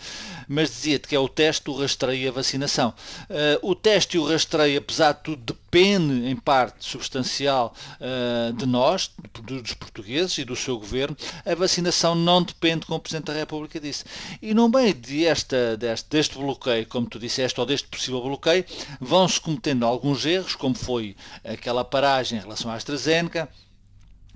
Mas 0.46 0.68
dizia-te 0.68 1.08
que 1.08 1.16
é 1.16 1.18
o 1.18 1.28
teste, 1.28 1.68
o 1.68 1.74
rastreio 1.74 2.22
e 2.22 2.28
a 2.28 2.30
vacinação. 2.30 2.94
Uh, 3.28 3.70
o 3.70 3.74
teste 3.74 4.16
e 4.16 4.20
o 4.20 4.24
rastreio, 4.24 4.78
apesar 4.78 5.14
de 5.14 5.20
tudo, 5.24 5.42
depende 5.42 6.28
em 6.28 6.36
parte 6.36 6.84
substancial 6.84 7.74
uh, 7.98 8.52
de 8.52 8.66
nós, 8.66 9.10
dos 9.42 9.74
portugueses 9.74 10.38
e 10.38 10.44
do 10.44 10.54
seu 10.54 10.78
governo, 10.78 11.16
a 11.44 11.54
vacinação 11.56 12.14
não 12.14 12.40
depende, 12.40 12.86
como 12.86 12.98
o 12.98 13.00
Presidente 13.00 13.26
da 13.26 13.32
República 13.32 13.80
disse. 13.80 14.04
E 14.40 14.54
no 14.54 14.68
meio 14.68 14.94
de 14.94 15.26
esta, 15.26 15.76
deste, 15.76 16.08
deste 16.08 16.38
bloqueio, 16.38 16.86
como 16.86 17.08
tu 17.08 17.18
disseste, 17.18 17.58
ou 17.58 17.66
deste 17.66 17.88
possível 17.88 18.20
bloqueio, 18.20 18.64
vão-se 19.00 19.40
cometendo 19.40 19.84
alguns 19.84 20.24
erros, 20.24 20.54
como 20.54 20.76
foi 20.76 21.16
aquela 21.42 21.84
paragem 21.84 22.38
em 22.38 22.42
relação 22.42 22.70
à 22.70 22.74
AstraZeneca, 22.74 23.48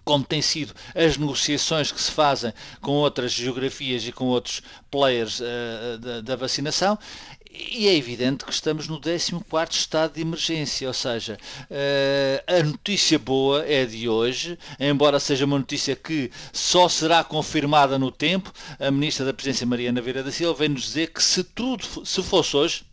como 0.06 0.24
têm 0.24 0.40
sido 0.40 0.72
as 0.94 1.16
negociações 1.16 1.90
que 1.90 2.00
se 2.00 2.12
fazem 2.12 2.52
com 2.80 2.92
outras 2.92 3.32
geografias 3.32 4.06
e 4.06 4.12
com 4.12 4.26
outros 4.26 4.62
players 4.88 5.40
uh, 5.40 5.98
da, 5.98 6.20
da, 6.20 6.36
vacinação. 6.36 6.96
E 7.52 7.88
é 7.88 7.96
evidente 7.96 8.44
que 8.44 8.52
estamos 8.52 8.86
no 8.86 9.00
14 9.00 9.32
estado 9.72 10.14
de 10.14 10.20
emergência, 10.20 10.86
ou 10.86 10.94
seja, 10.94 11.36
uh, 11.68 12.60
a 12.60 12.62
notícia 12.62 13.18
boa 13.18 13.66
é 13.66 13.84
de 13.84 14.08
hoje, 14.08 14.56
embora 14.78 15.18
seja 15.18 15.44
uma 15.44 15.58
notícia 15.58 15.96
que 15.96 16.30
só 16.52 16.88
será 16.88 17.24
confirmada 17.24 17.98
no 17.98 18.12
tempo, 18.12 18.52
a 18.78 18.92
Ministra 18.92 19.26
da 19.26 19.34
Presidência 19.34 19.66
Mariana 19.66 20.00
Vieira 20.00 20.22
da 20.22 20.30
Silva 20.30 20.56
vem-nos 20.56 20.82
dizer 20.82 21.12
que 21.12 21.22
se 21.22 21.42
tudo, 21.42 21.84
se 22.06 22.22
fosse 22.22 22.56
hoje, 22.56 22.84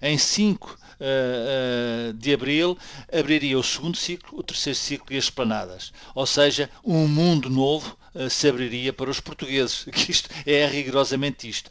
em 0.00 0.16
5 0.16 0.78
uh, 1.02 2.10
uh, 2.10 2.12
de 2.14 2.32
abril, 2.32 2.78
abriria 3.12 3.58
o 3.58 3.62
segundo 3.62 3.96
ciclo, 3.96 4.38
o 4.38 4.42
terceiro 4.42 4.78
ciclo 4.78 5.12
e 5.12 5.18
as 5.18 5.24
esplanadas. 5.24 5.92
Ou 6.14 6.26
seja, 6.26 6.70
um 6.84 7.08
mundo 7.08 7.50
novo 7.50 7.96
se 8.30 8.48
abriria 8.48 8.92
para 8.92 9.10
os 9.10 9.20
portugueses. 9.20 9.86
Que 9.92 10.10
isto 10.10 10.28
é 10.46 10.66
rigorosamente 10.66 11.48
isto. 11.48 11.70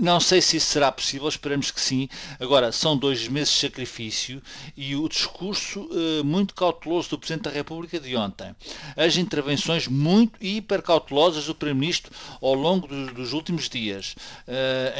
não 0.00 0.20
sei 0.20 0.42
se 0.42 0.56
isso 0.56 0.66
será 0.66 0.90
possível, 0.90 1.28
esperamos 1.28 1.70
que 1.70 1.80
sim. 1.80 2.08
Agora, 2.38 2.72
são 2.72 2.96
dois 2.96 3.26
meses 3.28 3.54
de 3.54 3.60
sacrifício 3.60 4.42
e 4.76 4.94
o 4.96 5.08
discurso 5.08 5.88
muito 6.24 6.54
cauteloso 6.54 7.10
do 7.10 7.18
Presidente 7.18 7.44
da 7.44 7.50
República 7.50 7.98
de 7.98 8.16
ontem. 8.16 8.54
As 8.96 9.16
intervenções 9.16 9.86
muito 9.86 10.32
e 10.40 10.60
cautelosas 10.82 11.46
do 11.46 11.54
Primeiro-Ministro 11.54 12.12
ao 12.42 12.54
longo 12.54 12.86
dos, 12.86 13.12
dos 13.12 13.32
últimos 13.32 13.68
dias. 13.68 14.14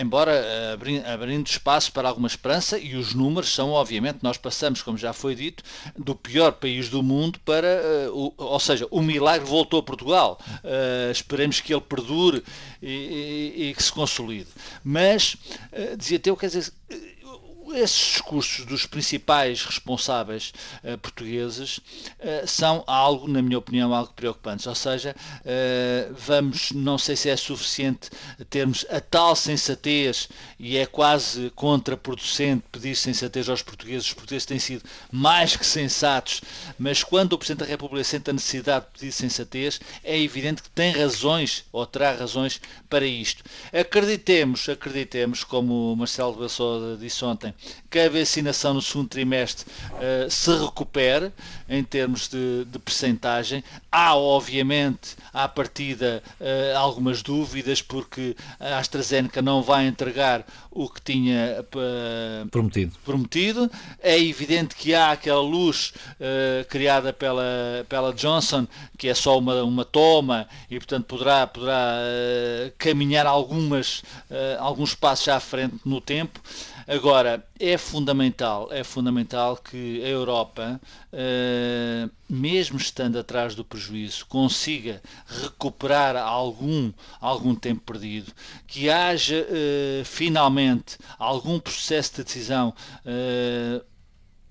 embora 0.00 0.78
abrindo 1.12 1.46
espaço 1.46 1.92
para 1.92 2.08
alguma 2.08 2.28
esperança 2.28 2.78
e 2.78 2.96
os 2.96 3.14
números 3.14 3.52
são 3.54 3.70
obviamente, 3.70 4.18
nós 4.22 4.36
passamos, 4.36 4.82
como 4.82 4.96
já 4.96 5.12
foi 5.12 5.34
dito, 5.34 5.62
do 5.96 6.14
pior 6.14 6.52
país 6.52 6.88
do 6.88 7.02
mundo 7.02 7.38
para, 7.44 7.82
ou 8.12 8.60
seja, 8.60 8.86
o 8.90 9.02
milagre 9.02 9.46
voltou 9.46 9.80
a 9.80 9.82
Portugal. 9.82 10.38
Uh, 10.80 11.10
esperemos 11.10 11.60
que 11.60 11.74
ele 11.74 11.80
perdure 11.82 12.42
e, 12.80 12.88
e, 12.88 13.70
e 13.70 13.74
que 13.74 13.82
se 13.82 13.92
consolide. 13.92 14.48
Mas, 14.82 15.34
uh, 15.72 15.96
dizia 15.96 16.20
eu, 16.24 16.36
quer 16.36 16.46
dizer 16.46 16.72
esses 17.74 17.96
discursos 17.96 18.64
dos 18.64 18.86
principais 18.86 19.64
responsáveis 19.64 20.52
uh, 20.84 20.98
portugueses 20.98 21.78
uh, 21.78 22.46
são 22.46 22.82
algo, 22.86 23.28
na 23.28 23.42
minha 23.42 23.58
opinião, 23.58 23.94
algo 23.94 24.12
preocupantes. 24.14 24.66
Ou 24.66 24.74
seja, 24.74 25.14
uh, 25.14 26.14
vamos, 26.14 26.72
não 26.72 26.98
sei 26.98 27.16
se 27.16 27.28
é 27.28 27.36
suficiente 27.36 28.10
termos 28.48 28.84
a 28.90 29.00
tal 29.00 29.34
sensatez 29.36 30.28
e 30.58 30.76
é 30.76 30.86
quase 30.86 31.50
contraproducente 31.54 32.64
pedir 32.70 32.96
sensatez 32.96 33.48
aos 33.48 33.62
portugueses. 33.62 34.08
Os 34.08 34.14
portugueses 34.14 34.46
têm 34.46 34.58
sido 34.58 34.84
mais 35.10 35.56
que 35.56 35.66
sensatos, 35.66 36.40
mas 36.78 37.02
quando 37.02 37.32
o 37.32 37.38
Presidente 37.38 37.60
da 37.60 37.70
República 37.70 38.04
sente 38.04 38.30
a 38.30 38.32
necessidade 38.32 38.86
de 38.86 38.98
pedir 38.98 39.12
sensatez, 39.12 39.80
é 40.02 40.18
evidente 40.18 40.62
que 40.62 40.70
tem 40.70 40.92
razões 40.92 41.64
ou 41.72 41.86
terá 41.86 42.12
razões 42.12 42.60
para 42.88 43.06
isto. 43.06 43.44
Acreditemos, 43.72 44.68
acreditemos, 44.68 45.44
como 45.44 45.92
o 45.92 45.96
Marcelo 45.96 46.34
Bessou 46.34 46.96
disse 46.96 47.24
ontem, 47.24 47.54
que 47.90 47.98
a 47.98 48.08
vacinação 48.08 48.74
no 48.74 48.80
segundo 48.80 49.08
trimestre 49.08 49.66
uh, 49.94 50.30
se 50.30 50.50
recupere 50.56 51.32
em 51.68 51.82
termos 51.82 52.28
de, 52.28 52.64
de 52.66 52.78
percentagem. 52.78 53.64
Há, 53.90 54.14
obviamente, 54.14 55.16
à 55.34 55.48
partida 55.48 56.22
uh, 56.40 56.78
algumas 56.78 57.20
dúvidas, 57.20 57.82
porque 57.82 58.36
a 58.60 58.78
AstraZeneca 58.78 59.42
não 59.42 59.60
vai 59.60 59.86
entregar 59.88 60.46
o 60.70 60.88
que 60.88 61.02
tinha 61.02 61.60
uh, 61.60 62.48
prometido. 62.48 62.92
prometido. 63.04 63.70
É 64.00 64.18
evidente 64.18 64.76
que 64.76 64.94
há 64.94 65.10
aquela 65.10 65.42
luz 65.42 65.92
criada 66.68 67.12
pela, 67.12 67.84
pela 67.88 68.12
Johnson, 68.12 68.66
que 68.96 69.08
é 69.08 69.14
só 69.14 69.38
uma, 69.38 69.62
uma 69.62 69.84
toma 69.84 70.46
e, 70.70 70.76
portanto, 70.78 71.06
poderá, 71.06 71.46
poderá 71.46 71.98
caminhar 72.78 73.26
algumas, 73.26 74.02
alguns 74.58 74.94
passos 74.94 75.28
à 75.28 75.40
frente 75.40 75.76
no 75.84 76.00
tempo. 76.00 76.40
Agora, 76.92 77.46
é 77.60 77.78
fundamental, 77.78 78.68
é 78.72 78.82
fundamental 78.82 79.56
que 79.56 80.02
a 80.02 80.08
Europa, 80.08 80.80
uh, 81.12 82.10
mesmo 82.28 82.78
estando 82.78 83.16
atrás 83.16 83.54
do 83.54 83.64
prejuízo, 83.64 84.26
consiga 84.26 85.00
recuperar 85.24 86.16
algum, 86.16 86.92
algum 87.20 87.54
tempo 87.54 87.80
perdido, 87.92 88.32
que 88.66 88.90
haja 88.90 89.36
uh, 89.36 90.04
finalmente 90.04 90.98
algum 91.16 91.60
processo 91.60 92.16
de 92.16 92.24
decisão 92.24 92.74
uh, 93.06 93.84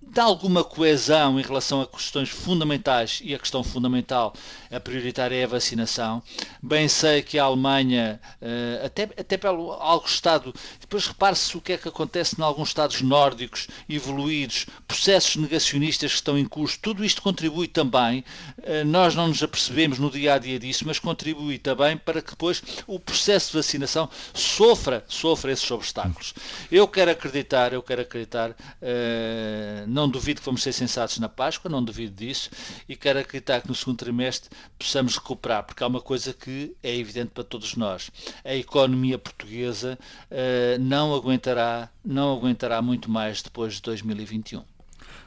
de 0.09 0.19
alguma 0.19 0.63
coesão 0.63 1.39
em 1.39 1.43
relação 1.43 1.81
a 1.81 1.87
questões 1.87 2.29
fundamentais 2.29 3.21
e 3.23 3.35
a 3.35 3.39
questão 3.39 3.63
fundamental, 3.63 4.33
a 4.71 4.79
prioritária 4.79 5.35
é 5.35 5.43
a 5.43 5.47
vacinação. 5.47 6.23
Bem 6.63 6.87
sei 6.87 7.21
que 7.21 7.37
a 7.37 7.43
Alemanha, 7.43 8.19
eh, 8.41 8.81
até, 8.83 9.03
até 9.03 9.37
pelo 9.37 9.71
algo 9.73 10.07
Estado, 10.07 10.53
depois 10.79 11.05
repare-se 11.05 11.55
o 11.55 11.61
que 11.61 11.73
é 11.73 11.77
que 11.77 11.87
acontece 11.87 12.35
em 12.39 12.43
alguns 12.43 12.69
Estados 12.69 13.01
nórdicos 13.01 13.67
evoluídos, 13.87 14.65
processos 14.87 15.35
negacionistas 15.35 16.11
que 16.11 16.17
estão 16.17 16.37
em 16.37 16.45
curso, 16.45 16.79
tudo 16.81 17.05
isto 17.05 17.21
contribui 17.21 17.67
também, 17.67 18.23
eh, 18.63 18.83
nós 18.83 19.13
não 19.13 19.27
nos 19.27 19.43
apercebemos 19.43 19.99
no 19.99 20.09
dia 20.09 20.33
a 20.33 20.39
dia 20.39 20.57
disso, 20.57 20.85
mas 20.87 20.97
contribui 20.97 21.59
também 21.59 21.95
para 21.97 22.21
que 22.21 22.31
depois 22.31 22.63
o 22.87 22.99
processo 22.99 23.51
de 23.51 23.57
vacinação 23.57 24.09
sofra, 24.33 25.03
sofra 25.07 25.51
esses 25.51 25.69
obstáculos. 25.69 26.33
Eu 26.71 26.87
quero 26.87 27.11
acreditar, 27.11 27.73
eu 27.73 27.83
quero 27.83 28.01
acreditar, 28.01 28.51
uh, 28.51 29.98
não 29.99 30.07
duvido 30.07 30.39
que 30.39 30.45
vamos 30.45 30.63
ser 30.63 30.71
sensatos 30.71 31.19
na 31.19 31.27
Páscoa, 31.27 31.69
não 31.69 31.83
duvido 31.83 32.15
disso, 32.15 32.49
e 32.87 32.95
quero 32.95 33.19
acreditar 33.19 33.61
que 33.61 33.67
no 33.67 33.75
segundo 33.75 33.97
trimestre 33.97 34.49
possamos 34.77 35.17
recuperar, 35.17 35.63
porque 35.63 35.83
há 35.83 35.87
uma 35.87 35.99
coisa 35.99 36.33
que 36.33 36.73
é 36.81 36.95
evidente 36.95 37.31
para 37.33 37.43
todos 37.43 37.75
nós. 37.75 38.09
A 38.45 38.55
economia 38.55 39.17
portuguesa 39.17 39.99
uh, 40.31 40.79
não 40.79 41.13
aguentará, 41.13 41.89
não 42.03 42.33
aguentará 42.33 42.81
muito 42.81 43.11
mais 43.11 43.41
depois 43.41 43.73
de 43.75 43.81
2021. 43.81 44.63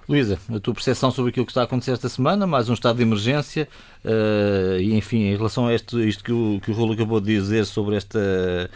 Luísa, 0.09 0.39
a 0.49 0.59
tua 0.59 0.75
percepção 0.75 1.11
sobre 1.11 1.31
aquilo 1.31 1.47
que 1.47 1.53
está 1.53 1.61
a 1.61 1.65
acontecer 1.65 1.93
esta 1.93 2.09
semana, 2.09 2.47
mais 2.47 2.69
um 2.69 2.73
estado 2.73 2.97
de 2.97 3.03
emergência, 3.03 3.69
uh, 4.05 4.81
e 4.81 4.95
enfim, 4.95 5.25
em 5.25 5.37
relação 5.37 5.67
a 5.67 5.75
este, 5.75 5.97
isto 6.09 6.25
que 6.25 6.33
o, 6.33 6.61
que 6.61 6.71
o 6.71 6.75
Rolo 6.75 6.95
acabou 6.95 7.21
de 7.21 7.27
dizer 7.27 7.67
sobre 7.67 7.97
esta 7.97 8.71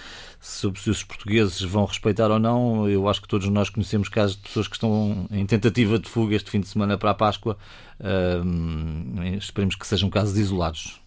sobre 0.46 0.80
se 0.80 0.88
os 0.88 1.02
portugueses 1.02 1.60
vão 1.60 1.84
respeitar 1.84 2.30
ou 2.30 2.38
não, 2.38 2.88
eu 2.88 3.08
acho 3.08 3.20
que 3.20 3.28
todos 3.28 3.48
nós 3.48 3.68
conhecemos 3.68 4.08
casos 4.08 4.36
de 4.36 4.42
pessoas 4.42 4.68
que 4.68 4.76
estão 4.76 5.26
em 5.30 5.44
tentativa 5.44 5.98
de 5.98 6.08
fuga 6.08 6.36
este 6.36 6.50
fim 6.50 6.60
de 6.60 6.68
semana 6.68 6.96
para 6.96 7.10
a 7.10 7.14
Páscoa. 7.14 7.58
Uh, 8.00 9.36
esperemos 9.36 9.74
que 9.74 9.86
sejam 9.86 10.08
casos 10.08 10.38
isolados. 10.38 11.00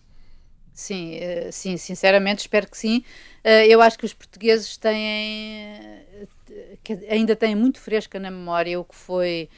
Sim, 0.74 1.16
eh, 1.16 1.52
sim, 1.52 1.76
sinceramente 1.76 2.40
espero 2.40 2.70
que 2.70 2.78
sim. 2.78 3.04
Eh, 3.44 3.68
eu 3.68 3.82
acho 3.82 3.98
que 3.98 4.06
os 4.06 4.14
portugueses 4.14 4.78
têm 4.78 5.78
ainda 7.10 7.36
têm 7.36 7.54
muito 7.54 7.82
fresca 7.82 8.18
na 8.18 8.32
memória 8.32 8.80
o 8.80 8.86
que 8.86 8.96
foi 8.96 9.50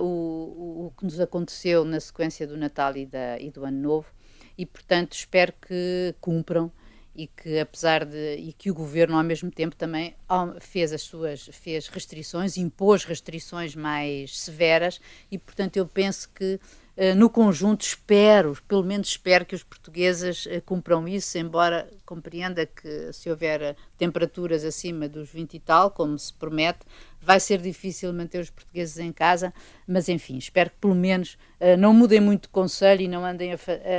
o, 0.00 0.86
o 0.86 0.92
que 0.98 1.04
nos 1.04 1.20
aconteceu 1.20 1.84
na 1.84 2.00
sequência 2.00 2.44
do 2.44 2.56
Natal 2.56 2.96
e, 2.96 3.06
da, 3.06 3.38
e 3.38 3.52
do 3.52 3.64
Ano 3.64 3.80
Novo 3.80 4.08
e 4.56 4.66
portanto 4.66 5.12
espero 5.12 5.52
que 5.62 6.12
cumpram 6.20 6.72
e 7.18 7.26
que 7.26 7.58
apesar 7.58 8.04
de 8.04 8.36
e 8.36 8.52
que 8.52 8.70
o 8.70 8.74
governo 8.74 9.16
ao 9.16 9.24
mesmo 9.24 9.50
tempo 9.50 9.74
também 9.74 10.14
fez 10.60 10.92
as 10.92 11.02
suas 11.02 11.50
fez 11.52 11.88
restrições 11.88 12.56
impôs 12.56 13.04
restrições 13.04 13.74
mais 13.74 14.38
severas 14.38 15.00
e 15.28 15.36
portanto 15.36 15.76
eu 15.76 15.84
penso 15.84 16.30
que 16.32 16.60
eh, 16.96 17.16
no 17.16 17.28
conjunto 17.28 17.80
espero 17.80 18.56
pelo 18.68 18.84
menos 18.84 19.08
espero 19.08 19.44
que 19.44 19.56
os 19.56 19.64
portugueses 19.64 20.46
eh, 20.46 20.60
cumpram 20.60 21.08
isso 21.08 21.36
embora 21.36 21.90
compreenda 22.06 22.64
que 22.64 23.12
se 23.12 23.28
houver 23.28 23.74
temperaturas 23.98 24.64
acima 24.64 25.08
dos 25.08 25.28
20 25.28 25.54
e 25.54 25.58
tal 25.58 25.90
como 25.90 26.16
se 26.16 26.32
promete 26.32 26.86
vai 27.20 27.40
ser 27.40 27.60
difícil 27.60 28.12
manter 28.12 28.38
os 28.38 28.50
portugueses 28.50 28.96
em 28.96 29.10
casa 29.10 29.52
mas 29.88 30.08
enfim 30.08 30.38
espero 30.38 30.70
que 30.70 30.76
pelo 30.76 30.94
menos 30.94 31.36
eh, 31.58 31.76
não 31.76 31.92
mudem 31.92 32.20
muito 32.20 32.42
de 32.42 32.50
conselho 32.50 33.02
e 33.02 33.08
não 33.08 33.24
andem 33.24 33.54
a, 33.54 33.58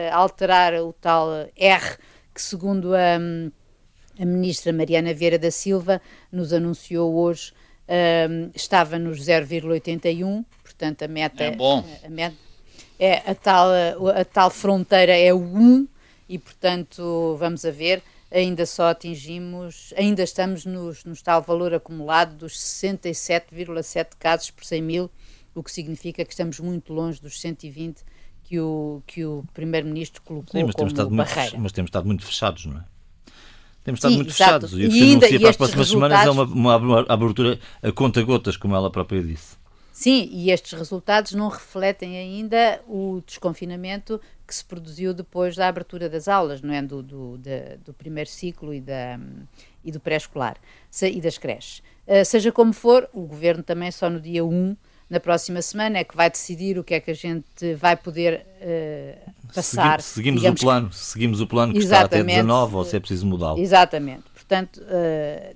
a 0.09 0.15
alterar 0.15 0.73
o 0.75 0.93
tal 0.93 1.27
R 1.53 1.97
que, 2.39 2.43
segundo 2.43 2.95
a, 2.95 3.17
a 4.17 4.25
ministra 4.25 4.71
Mariana 4.71 5.13
Vieira 5.13 5.37
da 5.37 5.51
Silva, 5.51 6.01
nos 6.31 6.53
anunciou 6.53 7.13
hoje, 7.13 7.51
um, 8.29 8.49
estava 8.55 8.97
nos 8.97 9.19
0,81, 9.19 10.45
portanto 10.63 11.03
a 11.03 11.07
meta 11.09 11.43
é 11.43 11.51
bom. 11.51 11.83
A, 12.01 12.09
meta, 12.09 12.37
é 12.97 13.29
a 13.29 13.35
tal 13.35 13.67
a, 14.15 14.23
tal 14.23 14.49
fronteira 14.49 15.17
é 15.17 15.33
o 15.33 15.39
1 15.39 15.87
e 16.29 16.39
portanto 16.39 17.35
vamos 17.37 17.65
a 17.65 17.71
ver 17.71 18.01
ainda 18.31 18.65
só 18.65 18.89
atingimos 18.89 19.93
ainda 19.97 20.21
estamos 20.21 20.65
nos, 20.65 21.03
nos 21.03 21.21
tal 21.21 21.41
valor 21.41 21.73
acumulado 21.73 22.35
dos 22.35 22.53
67,7 22.53 24.09
casos 24.19 24.51
por 24.51 24.63
100 24.63 24.81
mil 24.81 25.11
o 25.55 25.63
que 25.63 25.71
significa 25.71 26.23
que 26.23 26.31
estamos 26.31 26.59
muito 26.59 26.93
longe 26.93 27.19
dos 27.21 27.41
120 27.41 28.03
que 28.49 28.59
o, 28.59 29.03
que 29.05 29.23
o 29.23 29.43
Primeiro-Ministro 29.53 30.23
colocou 30.23 30.59
Sim, 30.59 30.65
mas 30.65 30.73
como 30.75 30.87
temos 30.87 30.91
barreira. 31.27 31.51
Muito, 31.51 31.63
mas 31.63 31.71
temos 31.71 31.89
estado 31.89 32.05
muito 32.07 32.25
fechados, 32.25 32.65
não 32.65 32.77
é? 32.77 32.83
Temos 33.83 33.99
estado 33.99 34.11
Sim, 34.11 34.17
muito 34.17 34.31
exato. 34.31 34.67
fechados. 34.67 34.73
E 34.73 34.85
o 34.85 34.89
que 34.89 34.95
se 34.97 35.03
anuncia 35.13 35.39
para 35.39 35.49
as 35.51 35.57
próximas 35.57 35.87
semanas 35.89 36.25
é 36.25 36.29
uma, 36.31 36.43
resultados- 36.43 36.77
uma 36.77 37.05
abertura 37.07 37.59
a 37.83 37.91
conta-gotas, 37.91 38.57
como 38.57 38.75
ela 38.75 38.89
própria 38.89 39.21
disse. 39.21 39.55
Sim, 39.93 40.29
e 40.31 40.49
estes 40.49 40.73
resultados 40.73 41.33
não 41.33 41.47
refletem 41.47 42.17
ainda 42.17 42.81
o 42.87 43.21
desconfinamento 43.25 44.19
que 44.47 44.55
se 44.55 44.65
produziu 44.65 45.13
depois 45.13 45.55
da 45.55 45.67
abertura 45.67 46.09
das 46.09 46.27
aulas, 46.27 46.61
não 46.61 46.73
é? 46.73 46.81
Do, 46.81 47.03
do, 47.03 47.37
da- 47.37 47.75
do 47.85 47.93
primeiro 47.93 48.29
ciclo 48.29 48.73
e, 48.73 48.81
da, 48.81 49.19
e 49.85 49.91
do 49.91 49.99
pré-escolar 49.99 50.57
e 51.03 51.21
das 51.21 51.37
creches. 51.37 51.83
Uh, 52.07 52.25
seja 52.25 52.51
como 52.51 52.73
for, 52.73 53.07
o 53.13 53.21
governo 53.27 53.61
também 53.61 53.91
só 53.91 54.09
no 54.09 54.19
dia 54.19 54.43
1, 54.43 54.75
na 55.09 55.19
próxima 55.19 55.61
semana, 55.61 55.97
é 55.99 56.03
que 56.03 56.15
vai 56.15 56.29
decidir 56.29 56.77
o 56.77 56.83
que 56.83 56.93
é 56.93 56.99
que 56.99 57.09
a 57.11 57.15
gente 57.15 57.73
vai 57.75 57.95
poder 57.97 58.45
uh, 58.61 59.31
passar. 59.53 60.01
Segui- 60.01 60.13
seguimos 60.13 60.37
o 60.37 60.41
digamos 60.41 60.59
que- 60.59 60.65
plano, 60.65 60.93
seguimos 60.93 61.41
o 61.41 61.47
plano 61.47 61.73
que 61.73 61.79
está 61.79 62.01
até 62.01 62.17
Exatamente. 62.17 62.35
19 62.37 62.75
ou 62.75 62.85
se 62.85 62.95
é 62.95 62.99
preciso 62.99 63.25
mudá-lo. 63.25 63.59
Exatamente. 63.59 64.23
Portanto, 64.33 64.81
eh, 64.87 65.53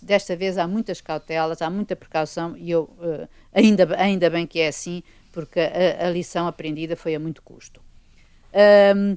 desta, 0.00 0.34
vez 0.34 0.56
há 0.56 0.66
muitas 0.66 1.00
cautelas, 1.02 1.60
há 1.60 1.68
muita 1.68 1.94
precaução 1.94 2.56
e 2.56 2.70
eu 2.70 2.88
eh, 3.02 3.28
ainda, 3.52 3.86
ainda 3.98 4.30
bem 4.30 4.46
que 4.46 4.60
é 4.60 4.68
assim, 4.68 5.02
porque 5.30 5.60
a, 5.60 6.06
a 6.06 6.10
lição 6.10 6.46
aprendida 6.46 6.96
foi 6.96 7.14
a 7.14 7.20
muito 7.20 7.42
custo. 7.42 7.82
Ahm, 8.52 9.16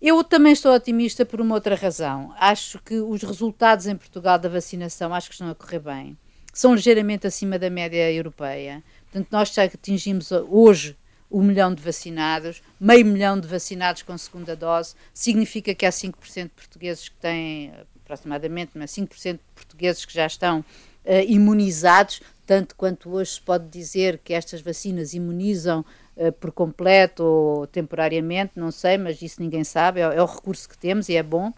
eu 0.00 0.22
também 0.22 0.52
estou 0.52 0.72
otimista 0.72 1.24
por 1.24 1.40
uma 1.40 1.54
outra 1.54 1.74
razão. 1.74 2.32
Acho 2.38 2.78
que 2.84 2.94
os 3.00 3.22
resultados 3.22 3.86
em 3.86 3.96
Portugal 3.96 4.38
da 4.38 4.48
vacinação 4.48 5.12
acho 5.14 5.28
que 5.28 5.34
estão 5.34 5.48
a 5.50 5.54
correr 5.54 5.78
bem. 5.80 6.16
São 6.52 6.74
ligeiramente 6.74 7.26
acima 7.26 7.58
da 7.58 7.68
média 7.70 8.12
europeia. 8.12 8.82
Portanto, 9.14 9.30
nós 9.30 9.54
já 9.54 9.62
atingimos 9.62 10.32
hoje 10.32 10.96
o 11.30 11.40
milhão 11.40 11.72
de 11.72 11.80
vacinados, 11.80 12.60
meio 12.80 13.06
milhão 13.06 13.38
de 13.38 13.46
vacinados 13.46 14.02
com 14.02 14.18
segunda 14.18 14.56
dose, 14.56 14.96
significa 15.12 15.72
que 15.72 15.86
há 15.86 15.90
5% 15.90 16.42
de 16.42 16.48
portugueses 16.48 17.08
que 17.08 17.14
têm, 17.18 17.72
aproximadamente, 18.02 18.72
mas 18.74 18.90
5% 18.90 19.34
de 19.34 19.38
portugueses 19.54 20.04
que 20.04 20.12
já 20.12 20.26
estão 20.26 20.64
eh, 21.04 21.24
imunizados, 21.26 22.22
tanto 22.44 22.74
quanto 22.74 23.08
hoje 23.08 23.34
se 23.34 23.40
pode 23.40 23.68
dizer 23.68 24.18
que 24.18 24.34
estas 24.34 24.60
vacinas 24.60 25.14
imunizam 25.14 25.84
eh, 26.16 26.32
por 26.32 26.50
completo 26.50 27.22
ou 27.22 27.66
temporariamente, 27.68 28.54
não 28.56 28.72
sei, 28.72 28.98
mas 28.98 29.22
isso 29.22 29.40
ninguém 29.40 29.62
sabe, 29.62 30.00
é, 30.00 30.02
é 30.02 30.20
o 30.20 30.26
recurso 30.26 30.68
que 30.68 30.76
temos 30.76 31.08
e 31.08 31.14
é 31.14 31.22
bom. 31.22 31.52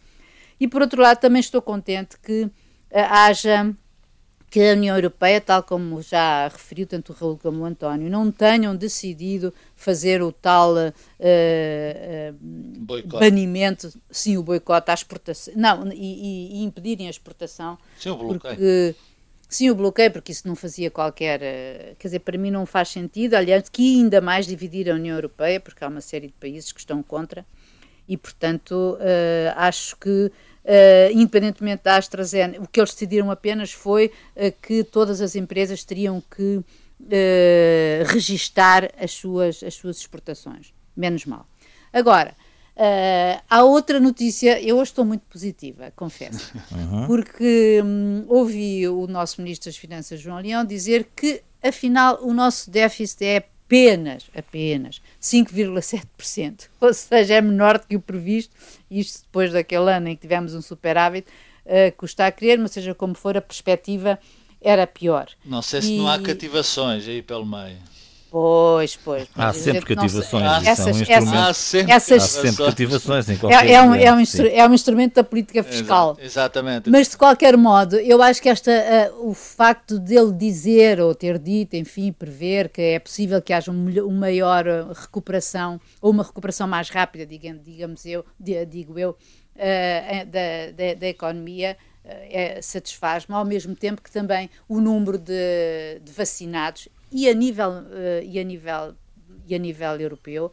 E 0.60 0.68
por 0.68 0.82
outro 0.82 1.00
lado, 1.00 1.20
também 1.20 1.40
estou 1.40 1.62
contente 1.62 2.18
que 2.20 2.50
eh, 2.90 3.00
haja 3.00 3.74
que 4.56 4.70
a 4.70 4.72
União 4.72 4.96
Europeia, 4.96 5.38
tal 5.38 5.62
como 5.62 6.00
já 6.00 6.48
referiu 6.48 6.86
tanto 6.86 7.12
o 7.12 7.14
Raul 7.14 7.36
como 7.36 7.58
o 7.60 7.64
António, 7.66 8.08
não 8.08 8.32
tenham 8.32 8.74
decidido 8.74 9.52
fazer 9.74 10.22
o 10.22 10.32
tal 10.32 10.74
eh, 11.20 12.32
Boicote. 12.40 13.18
banimento, 13.18 13.92
sim, 14.10 14.38
o 14.38 14.42
boicote 14.42 14.90
à 14.90 14.94
exportação, 14.94 15.52
não, 15.56 15.92
e, 15.92 16.56
e- 16.58 16.62
impedirem 16.64 17.06
a 17.06 17.10
exportação, 17.10 17.76
Sim, 17.98 18.10
o 18.10 18.16
bloqueio. 18.16 18.54
porque 18.54 18.94
sim, 19.48 19.68
o 19.70 19.74
bloqueio, 19.74 20.10
porque 20.10 20.32
isso 20.32 20.48
não 20.48 20.56
fazia 20.56 20.90
qualquer, 20.90 21.42
eh, 21.42 21.94
quer 21.98 22.08
dizer, 22.08 22.20
para 22.20 22.38
mim 22.38 22.50
não 22.50 22.64
faz 22.64 22.88
sentido, 22.88 23.34
aliás, 23.34 23.68
que 23.68 23.82
ainda 23.98 24.22
mais 24.22 24.46
dividir 24.46 24.90
a 24.90 24.94
União 24.94 25.16
Europeia, 25.16 25.60
porque 25.60 25.84
há 25.84 25.88
uma 25.88 26.00
série 26.00 26.28
de 26.28 26.32
países 26.34 26.72
que 26.72 26.80
estão 26.80 27.02
contra, 27.02 27.44
e 28.08 28.16
portanto 28.16 28.96
eh, 29.00 29.52
acho 29.56 29.96
que 29.96 30.30
eh, 30.66 31.10
independentemente 31.12 31.84
da 31.84 31.96
AstraZeneca, 31.96 32.60
o 32.60 32.66
que 32.66 32.80
eles 32.80 32.90
decidiram 32.90 33.30
apenas 33.30 33.72
foi 33.72 34.10
eh, 34.34 34.50
que 34.50 34.82
todas 34.82 35.20
as 35.20 35.36
empresas 35.36 35.84
teriam 35.84 36.20
que 36.20 36.60
eh, 37.08 38.02
registar 38.08 38.90
as 38.98 39.12
suas, 39.12 39.62
as 39.62 39.74
suas 39.74 39.98
exportações. 39.98 40.74
Menos 40.96 41.24
mal. 41.24 41.46
Agora, 41.92 42.34
eh, 42.74 43.40
há 43.48 43.62
outra 43.62 44.00
notícia, 44.00 44.60
eu 44.60 44.76
hoje 44.76 44.90
estou 44.90 45.04
muito 45.04 45.22
positiva, 45.26 45.92
confesso, 45.94 46.52
porque 47.06 47.80
hum, 47.84 48.24
ouvi 48.28 48.88
o 48.88 49.06
nosso 49.06 49.40
Ministro 49.40 49.70
das 49.70 49.76
Finanças, 49.76 50.20
João 50.20 50.40
Leão, 50.40 50.64
dizer 50.64 51.08
que 51.14 51.42
afinal 51.62 52.18
o 52.22 52.34
nosso 52.34 52.70
déficit 52.70 53.24
é 53.24 53.44
apenas, 53.66 54.30
apenas 54.34 55.00
5,7%, 55.20 56.68
ou 56.80 56.94
seja, 56.94 57.34
é 57.34 57.40
menor 57.40 57.78
do 57.78 57.86
que 57.86 57.96
o 57.96 58.00
previsto, 58.00 58.54
isto 58.90 59.22
depois 59.24 59.52
daquele 59.52 59.90
ano 59.92 60.08
em 60.08 60.14
que 60.14 60.22
tivemos 60.22 60.54
um 60.54 60.62
superávit, 60.62 61.26
uh, 61.66 61.94
custa 61.96 62.26
a 62.26 62.32
crer, 62.32 62.58
mas 62.58 62.70
seja 62.72 62.94
como 62.94 63.14
for, 63.14 63.36
a 63.36 63.40
perspectiva 63.40 64.18
era 64.60 64.86
pior. 64.86 65.28
Não 65.44 65.62
sei 65.62 65.82
se 65.82 65.96
não 65.96 66.08
há 66.08 66.16
E- 66.16 66.22
cativações 66.22 67.06
aí 67.08 67.22
pelo 67.22 67.44
meio. 67.44 67.76
Pois, 68.38 68.96
pois. 68.96 69.26
Há 69.34 69.50
sempre 69.54 69.94
não 69.94 70.02
cativações. 70.02 70.44
Ah, 70.44 70.58
um 70.60 70.66
essas-. 70.68 71.08
Há 71.08 71.54
sempre 71.54 71.92
essas- 71.92 72.22
Há 72.22 72.26
sempre 72.42 72.64
cativações. 72.66 73.28
em 73.30 73.36
qualquer 73.38 73.64
É, 73.66 73.72
é 73.72 73.80
um, 73.82 73.94
é, 73.94 74.12
um 74.12 74.20
instru- 74.20 74.46
é 74.52 74.68
um 74.68 74.74
instrumento 74.74 75.14
da 75.14 75.24
política 75.24 75.64
fiscal. 75.64 76.18
Exa- 76.18 76.26
Exatamente. 76.26 76.90
Mas 76.90 77.08
de 77.08 77.16
qualquer 77.16 77.56
modo, 77.56 77.96
eu 77.96 78.20
acho 78.22 78.42
que 78.42 78.50
esta, 78.50 78.70
eh, 78.70 79.10
o 79.20 79.32
facto 79.32 79.98
dele 79.98 80.32
dizer 80.34 81.00
ou 81.00 81.14
ter 81.14 81.38
dito, 81.38 81.76
enfim, 81.76 82.12
prever 82.12 82.68
que 82.68 82.82
é 82.82 82.98
possível 82.98 83.40
que 83.40 83.54
haja 83.54 83.70
um 83.70 83.86
uma 84.04 84.12
maior 84.26 84.66
eh, 84.66 84.84
recuperação 84.94 85.80
ou 86.02 86.10
uma 86.10 86.22
recuperação 86.22 86.68
mais 86.68 86.90
rápida, 86.90 87.24
digamos, 87.24 87.64
digamos 87.64 88.04
eu, 88.04 88.22
di- 88.38 88.66
digo 88.66 88.98
eu, 88.98 89.16
eh, 89.56 90.26
da, 90.26 90.72
da, 90.76 90.94
da 90.94 91.06
economia 91.08 91.74
eh, 92.04 92.56
é- 92.58 92.60
satisfaz-me, 92.60 93.34
ao 93.34 93.46
mesmo 93.46 93.74
tempo 93.74 94.02
que 94.02 94.10
também 94.10 94.50
o 94.68 94.78
número 94.78 95.16
de, 95.16 96.00
de 96.04 96.12
vacinados 96.12 96.86
e 97.16 97.28
a 97.28 97.34
nível, 97.34 97.72
eh, 97.92 98.22
e 98.24 98.38
a 98.38 98.44
nível, 98.52 98.94
e 99.48 99.54
a 99.54 99.58
nível 99.58 99.94
europeu, 100.06 100.44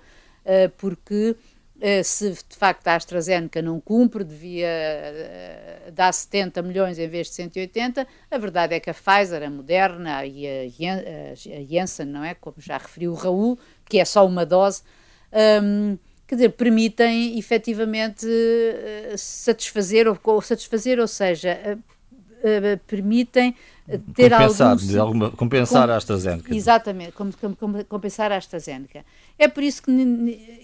eh, 0.45 0.69
porque 0.81 1.35
eh, 1.81 2.03
se 2.03 2.29
de 2.31 2.55
facto 2.63 2.87
a 2.87 2.95
AstraZeneca 2.95 3.61
não 3.61 3.77
cumpre, 3.81 4.23
devia 4.23 4.69
dar 5.93 6.13
70 6.13 6.61
milhões 6.61 6.97
em 6.97 7.07
vez 7.07 7.27
de 7.27 7.33
180, 7.33 8.07
a 8.31 8.37
verdade 8.37 8.75
é 8.75 8.79
que 8.79 8.89
a 8.89 8.93
Pfizer, 8.93 9.43
a 9.43 9.49
Moderna 9.49 10.25
e 10.25 10.47
a 10.47 10.67
Jan- 10.69 11.03
a 11.03 11.63
Janssen, 11.69 12.05
não 12.05 12.23
é? 12.23 12.33
Como 12.35 12.55
já 12.59 12.77
referiu 12.77 13.11
o 13.11 13.15
Raul, 13.15 13.59
que 13.89 13.99
é 13.99 14.05
só 14.05 14.25
uma 14.25 14.45
dose, 14.45 14.83
hum, 15.63 15.97
quer 16.27 16.35
dizer, 16.35 16.49
permitem 16.49 17.37
efetivamente 17.37 18.25
satisfazer, 19.17 20.05
ou 20.23 20.41
satisfazer, 20.41 20.99
ou 20.99 21.07
seja, 21.07 21.77
eh, 22.43 22.73
eh, 22.73 22.75
permitem 22.87 23.55
eh, 23.87 23.99
ter 24.15 24.29
compensar, 24.31 24.71
algum 24.71 24.99
alguma, 25.01 25.31
compensar 25.31 25.87
Com- 25.87 25.93
a 25.93 25.97
AstraZeneca. 25.97 26.53
Exatamente, 26.55 27.11
com- 27.13 27.31
com- 27.31 27.55
com- 27.55 27.83
compensar 27.85 28.31
a 28.31 28.37
AstraZeneca. 28.37 29.03
É 29.39 29.47
por 29.47 29.63
isso 29.63 29.81
que 29.83 29.91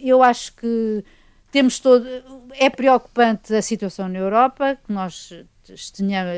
eu 0.04 0.22
acho 0.22 0.54
que 0.54 1.04
temos 1.52 1.80
todo. 1.80 2.06
É 2.54 2.70
preocupante 2.70 3.54
a 3.56 3.62
situação 3.62 4.08
na 4.10 4.20
Europa, 4.20 4.78
que 4.86 4.92
nós 4.94 5.34
tenhamos 5.96 6.34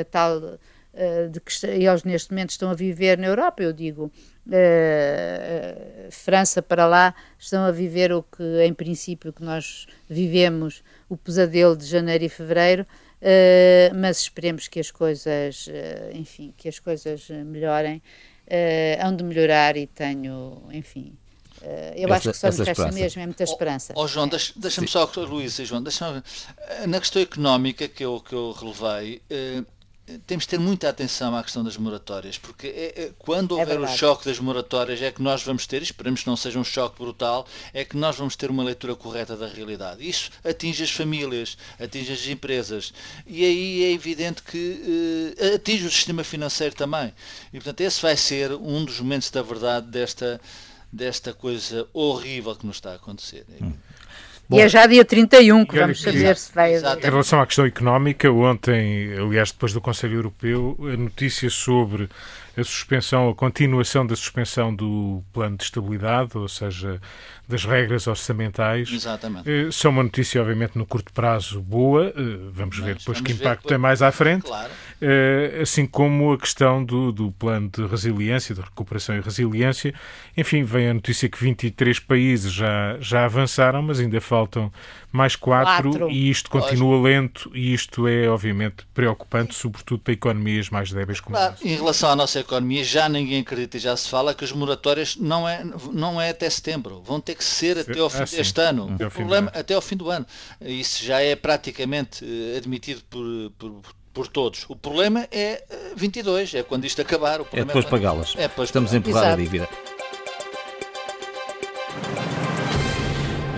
a 0.00 0.04
tal. 0.04 0.58
eh, 1.00 1.28
de 1.28 1.38
que 1.38 1.64
eles 1.66 2.02
neste 2.02 2.32
momento 2.32 2.50
estão 2.50 2.70
a 2.70 2.74
viver 2.74 3.18
na 3.18 3.26
Europa, 3.28 3.62
eu 3.62 3.72
digo, 3.72 4.10
eh, 4.50 6.08
França 6.10 6.60
para 6.62 6.86
lá, 6.86 7.14
estão 7.38 7.64
a 7.64 7.70
viver 7.70 8.12
o 8.12 8.22
que 8.22 8.42
em 8.64 8.72
princípio 8.74 9.32
que 9.32 9.42
nós 9.44 9.86
vivemos, 10.08 10.82
o 11.08 11.16
pesadelo 11.16 11.76
de 11.76 11.84
janeiro 11.86 12.24
e 12.24 12.28
fevereiro, 12.28 12.86
eh, 13.20 13.90
mas 13.94 14.20
esperemos 14.20 14.68
que 14.68 14.78
as 14.80 14.90
coisas, 14.90 15.68
eh, 15.70 16.10
enfim, 16.14 16.52
que 16.56 16.68
as 16.68 16.78
coisas 16.78 17.28
melhorem, 17.30 18.00
eh, 18.46 18.98
hão 19.02 19.14
de 19.14 19.24
melhorar 19.24 19.76
e 19.76 19.86
tenho, 19.86 20.62
enfim, 20.72 21.12
eh, 21.62 21.94
eu 21.96 22.04
Essa- 22.12 22.30
acho 22.30 22.30
que 22.30 22.36
só 22.38 22.46
me 22.48 22.56
resta 22.58 22.70
esperança. 22.70 22.98
mesmo 22.98 23.22
é 23.22 23.26
muita 23.26 23.44
esperança. 23.44 23.92
Ó 23.96 24.06
João, 24.06 24.28
deixa- 24.28 24.52
deixa-me 24.56 24.88
só, 24.88 25.10
Luís 25.16 25.58
e 25.58 25.64
João, 25.64 25.82
deixa 25.82 26.22
na 26.86 27.00
questão 27.00 27.20
económica 27.22 27.88
que 27.88 28.04
eu, 28.04 28.20
que 28.20 28.34
eu 28.34 28.52
relevei, 28.52 29.20
eh, 29.28 29.62
temos 30.26 30.44
de 30.44 30.48
ter 30.48 30.58
muita 30.58 30.88
atenção 30.88 31.36
à 31.36 31.42
questão 31.42 31.62
das 31.62 31.76
moratórias, 31.76 32.38
porque 32.38 32.66
é- 32.66 33.02
é- 33.04 33.10
quando 33.18 33.56
É 33.56 33.60
houver 33.60 33.76
o 33.76 33.80
verdade. 33.80 33.98
choque 33.98 34.24
das 34.24 34.38
moratórias 34.38 35.00
é 35.02 35.10
que 35.12 35.20
nós 35.22 35.42
vamos 35.42 35.66
ter, 35.66 35.80
e 35.80 35.84
esperemos 35.84 36.22
que 36.22 36.26
não 36.26 36.36
seja 36.36 36.58
um 36.58 36.64
choque 36.64 36.98
brutal, 36.98 37.46
é 37.74 37.84
que 37.84 37.96
nós 37.96 38.16
vamos 38.16 38.34
ter 38.36 38.50
uma 38.50 38.64
leitura 38.64 38.94
correta 38.96 39.36
da 39.36 39.46
realidade. 39.46 40.08
Isso 40.08 40.30
atinge 40.44 40.82
as 40.82 40.90
famílias, 40.90 41.56
atinge 41.78 42.12
as 42.12 42.26
empresas, 42.26 42.92
e 43.26 43.44
aí 43.44 43.84
é 43.84 43.92
evidente 43.92 44.42
que 44.42 45.34
eh, 45.38 45.54
atinge 45.54 45.84
o 45.86 45.90
sistema 45.90 46.24
financeiro 46.24 46.74
também. 46.74 47.12
E 47.52 47.58
portanto 47.58 47.80
esse 47.82 48.00
vai 48.00 48.16
ser 48.16 48.52
um 48.52 48.84
dos 48.84 49.00
momentos 49.00 49.30
da 49.30 49.42
verdade 49.42 49.86
desta 49.88 50.40
desta 50.90 51.34
coisa 51.34 51.86
horrível 51.92 52.56
que 52.56 52.66
nos 52.66 52.76
está 52.76 52.92
a 52.92 52.94
acontecer. 52.94 53.44
E 54.50 54.60
é 54.60 54.68
já 54.68 54.86
dia 54.86 55.04
31 55.04 55.64
que 55.64 55.78
vamos 55.78 56.00
saber 56.00 56.36
se 56.36 56.54
vai. 56.54 56.74
Exato. 56.74 57.06
Em 57.06 57.10
relação 57.10 57.40
à 57.40 57.46
questão 57.46 57.66
económica, 57.66 58.30
ontem, 58.30 59.12
aliás, 59.18 59.52
depois 59.52 59.72
do 59.72 59.80
Conselho 59.80 60.14
Europeu, 60.14 60.76
a 60.80 60.96
notícia 60.96 61.50
sobre 61.50 62.08
a 62.56 62.64
suspensão, 62.64 63.28
a 63.28 63.34
continuação 63.34 64.04
da 64.04 64.16
suspensão 64.16 64.74
do 64.74 65.22
plano 65.32 65.56
de 65.56 65.64
estabilidade, 65.64 66.36
ou 66.36 66.48
seja, 66.48 67.00
das 67.46 67.64
regras 67.64 68.06
orçamentais. 68.06 68.90
Exatamente. 68.92 69.48
Eh, 69.48 69.70
são 69.70 69.92
uma 69.92 70.02
notícia, 70.02 70.40
obviamente, 70.40 70.76
no 70.76 70.84
curto 70.84 71.12
prazo 71.12 71.60
boa. 71.60 72.06
Eh, 72.08 72.12
vamos 72.50 72.78
Mas 72.78 72.86
ver 72.86 72.96
depois 72.96 73.20
que 73.20 73.32
impacto 73.32 73.68
tem 73.68 73.78
mais 73.78 74.02
à 74.02 74.10
frente. 74.10 74.44
Claro. 74.44 74.70
Eh, 75.00 75.60
assim 75.62 75.86
como 75.86 76.32
a 76.32 76.38
questão 76.38 76.84
do, 76.84 77.12
do 77.12 77.30
plano 77.30 77.70
de 77.70 77.86
resiliência, 77.86 78.52
de 78.52 78.60
recuperação 78.60 79.16
e 79.16 79.20
resiliência. 79.20 79.94
Enfim, 80.36 80.64
vem 80.64 80.88
a 80.88 80.94
notícia 80.94 81.28
que 81.28 81.40
23 81.40 82.00
países 82.00 82.52
já, 82.52 82.96
já 83.00 83.24
avançaram, 83.24 83.80
mas 83.80 84.00
ainda 84.00 84.20
faltam 84.20 84.72
mais 85.12 85.36
quatro, 85.36 85.90
quatro. 85.90 86.10
e 86.10 86.28
isto 86.28 86.50
continua 86.50 87.00
lento 87.00 87.50
e 87.54 87.72
isto 87.72 88.08
é, 88.08 88.28
obviamente, 88.28 88.86
preocupante, 88.92 89.54
sobretudo 89.54 90.00
para 90.00 90.12
economias 90.12 90.68
mais 90.68 90.92
débeis 90.92 91.20
como 91.20 91.36
claro, 91.36 91.54
Em 91.62 91.76
relação 91.76 92.10
à 92.10 92.16
nossa 92.16 92.40
economia, 92.40 92.82
já 92.82 93.08
ninguém 93.08 93.40
acredita 93.40 93.76
e 93.76 93.80
já 93.80 93.96
se 93.96 94.08
fala 94.08 94.34
que 94.34 94.44
as 94.44 94.52
moratórias 94.52 95.16
não 95.16 95.48
é, 95.48 95.64
não 95.92 96.20
é 96.20 96.30
até 96.30 96.50
setembro, 96.50 97.02
vão 97.02 97.20
ter 97.20 97.36
que 97.36 97.44
ser 97.44 97.78
até 97.78 97.98
ao 98.00 98.10
fim 98.10 98.22
ah, 98.22 98.36
deste 98.36 98.60
ano. 98.60 98.92
Até 98.94 99.06
o 99.06 99.10
problema 99.10 99.50
até 99.54 99.74
ao 99.74 99.80
fim 99.80 99.96
do 99.96 100.10
ano. 100.10 100.26
Isso 100.60 101.04
já 101.04 101.20
é 101.20 101.36
praticamente 101.36 102.24
eh, 102.24 102.58
admitido 102.58 103.00
por, 103.08 103.24
por, 103.56 103.70
por 103.80 103.97
todos. 104.32 104.64
O 104.68 104.76
problema 104.76 105.28
é 105.30 105.62
22, 105.96 106.54
eh, 106.54 106.58
é 106.58 106.62
quando 106.62 106.84
isto 106.84 107.00
acabar. 107.00 107.40
é 107.52 107.64
depois 107.64 107.84
é 107.84 107.88
pagá-las. 107.88 108.34
É 108.36 108.50
Estamos 108.62 108.92
a 108.92 108.96
empurrar 108.96 109.32
a 109.32 109.36
dívida. 109.36 109.68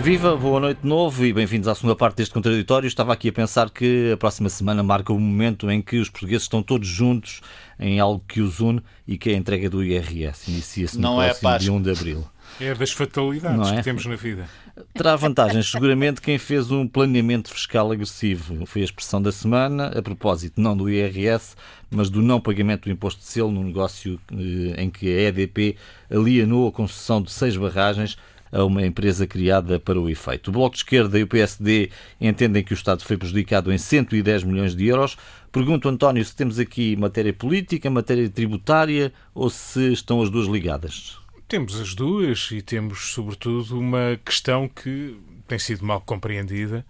Viva, 0.01 0.35
boa 0.35 0.59
noite 0.59 0.81
de 0.81 0.87
novo 0.87 1.23
e 1.23 1.31
bem-vindos 1.31 1.67
à 1.67 1.75
segunda 1.75 1.95
parte 1.95 2.17
deste 2.17 2.33
contraditório. 2.33 2.87
Estava 2.87 3.13
aqui 3.13 3.29
a 3.29 3.31
pensar 3.31 3.69
que 3.69 4.11
a 4.11 4.17
próxima 4.17 4.49
semana 4.49 4.81
marca 4.81 5.13
o 5.13 5.19
momento 5.19 5.69
em 5.69 5.79
que 5.79 5.97
os 5.97 6.09
portugueses 6.09 6.43
estão 6.43 6.63
todos 6.63 6.87
juntos 6.87 7.39
em 7.79 7.99
algo 7.99 8.23
que 8.27 8.41
os 8.41 8.59
une 8.59 8.81
e 9.07 9.15
que 9.15 9.29
é 9.29 9.33
a 9.35 9.37
entrega 9.37 9.69
do 9.69 9.83
IRS. 9.83 10.49
Inicia-se 10.49 10.95
no 10.95 11.03
Não 11.03 11.21
é 11.21 11.27
próximo 11.27 11.49
é 11.49 11.57
dia 11.59 11.73
1 11.73 11.81
de 11.83 11.91
Abril. 11.91 12.27
É 12.59 12.73
das 12.73 12.91
fatalidades 12.91 13.71
é? 13.71 13.75
que 13.75 13.83
temos 13.83 14.05
na 14.07 14.15
vida. 14.15 14.49
Terá 14.93 15.15
vantagens, 15.15 15.69
seguramente, 15.69 16.21
quem 16.21 16.37
fez 16.37 16.71
um 16.71 16.87
planeamento 16.87 17.51
fiscal 17.51 17.91
agressivo. 17.91 18.65
Foi 18.65 18.81
a 18.81 18.85
expressão 18.85 19.21
da 19.21 19.31
semana, 19.31 19.87
a 19.87 20.01
propósito 20.01 20.61
não 20.61 20.75
do 20.75 20.89
IRS, 20.89 21.55
mas 21.89 22.09
do 22.09 22.21
não 22.21 22.39
pagamento 22.39 22.83
do 22.83 22.91
imposto 22.91 23.19
de 23.19 23.27
selo 23.27 23.51
no 23.51 23.63
negócio 23.63 24.19
eh, 24.31 24.81
em 24.81 24.89
que 24.89 25.07
a 25.07 25.21
EDP 25.23 25.75
alienou 26.09 26.67
a 26.67 26.71
concessão 26.71 27.21
de 27.21 27.31
seis 27.31 27.57
barragens 27.57 28.17
a 28.51 28.63
uma 28.63 28.85
empresa 28.85 29.25
criada 29.25 29.79
para 29.79 29.99
o 29.99 30.09
efeito. 30.09 30.49
O 30.49 30.51
Bloco 30.51 30.75
de 30.75 30.79
Esquerda 30.79 31.17
e 31.17 31.23
o 31.23 31.27
PSD 31.27 31.89
entendem 32.19 32.63
que 32.63 32.73
o 32.73 32.75
Estado 32.75 33.03
foi 33.03 33.17
prejudicado 33.17 33.71
em 33.71 33.77
110 33.77 34.43
milhões 34.43 34.75
de 34.75 34.87
euros. 34.87 35.17
Pergunto, 35.51 35.87
António, 35.87 36.23
se 36.23 36.35
temos 36.35 36.59
aqui 36.59 36.95
matéria 36.95 37.33
política, 37.33 37.89
matéria 37.89 38.29
tributária 38.29 39.13
ou 39.33 39.49
se 39.49 39.93
estão 39.93 40.21
as 40.21 40.29
duas 40.29 40.47
ligadas? 40.47 41.20
Temos 41.51 41.81
as 41.81 41.93
duas 41.93 42.49
e 42.51 42.61
temos, 42.61 43.11
sobretudo, 43.11 43.77
uma 43.77 44.17
questão 44.23 44.69
que 44.69 45.19
tem 45.49 45.59
sido 45.59 45.83
mal 45.83 45.99
compreendida. 45.99 46.85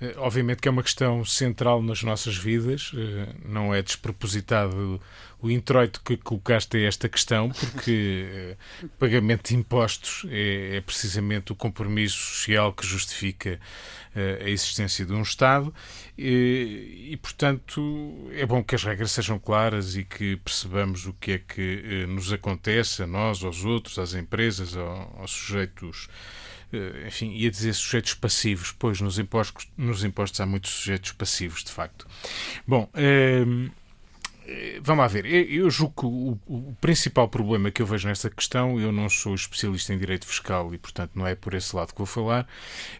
Eh, 0.00 0.14
obviamente 0.18 0.60
que 0.60 0.68
é 0.68 0.70
uma 0.70 0.82
questão 0.82 1.24
central 1.24 1.82
nas 1.82 2.02
nossas 2.02 2.36
vidas, 2.36 2.92
eh, 2.94 3.34
não 3.44 3.74
é 3.74 3.82
despropositado 3.82 5.00
o 5.40 5.50
introito 5.50 6.02
que 6.02 6.16
colocaste 6.16 6.76
a 6.76 6.80
esta 6.80 7.08
questão, 7.08 7.50
porque 7.50 8.26
eh, 8.28 8.56
pagamento 8.98 9.48
de 9.48 9.56
impostos 9.56 10.26
é, 10.28 10.76
é, 10.76 10.80
precisamente 10.80 11.52
o 11.52 11.54
compromisso 11.54 12.16
social 12.16 12.72
que 12.72 12.86
justifica 12.86 13.60
a 14.42 14.48
existência 14.48 15.04
de 15.04 15.12
um 15.12 15.20
Estado 15.20 15.74
e, 16.16 17.08
e, 17.10 17.16
portanto, 17.18 18.30
é 18.32 18.46
bom 18.46 18.64
que 18.64 18.74
as 18.74 18.82
regras 18.82 19.10
sejam 19.10 19.38
claras 19.38 19.94
e 19.94 20.04
que 20.04 20.36
percebamos 20.36 21.04
o 21.04 21.12
que 21.12 21.32
é 21.32 21.38
que 21.38 22.06
nos 22.08 22.32
acontece 22.32 23.02
a 23.02 23.06
nós, 23.06 23.44
aos 23.44 23.62
outros, 23.66 23.98
às 23.98 24.14
empresas, 24.14 24.74
aos 24.74 25.30
sujeitos 25.30 26.08
enfim, 27.06 27.32
ia 27.32 27.50
dizer 27.50 27.72
sujeitos 27.74 28.14
passivos, 28.14 28.72
pois 28.72 29.00
nos 29.00 29.18
impostos, 29.18 29.68
nos 29.76 30.04
impostos 30.04 30.40
há 30.40 30.46
muitos 30.46 30.70
sujeitos 30.70 31.12
passivos, 31.12 31.64
de 31.64 31.70
facto. 31.72 32.06
Bom, 32.66 32.88
eh, 34.46 34.80
vamos 34.82 35.02
lá 35.02 35.08
ver. 35.08 35.26
Eu 35.26 35.68
julgo 35.70 35.94
que 36.00 36.06
o, 36.06 36.38
o, 36.46 36.76
principal 36.80 37.28
problema 37.28 37.70
que 37.70 37.82
eu 37.82 37.86
vejo 37.86 38.08
nesta 38.08 38.30
questão, 38.30 38.80
eu 38.80 38.92
não 38.92 39.08
sou 39.08 39.34
especialista 39.34 39.92
em 39.92 39.98
direito 39.98 40.26
fiscal 40.26 40.72
e, 40.72 40.78
portanto, 40.78 41.12
não 41.14 41.26
é 41.26 41.34
por 41.34 41.54
esse 41.54 41.74
lado 41.74 41.92
que 41.92 41.98
vou 41.98 42.06
falar. 42.06 42.46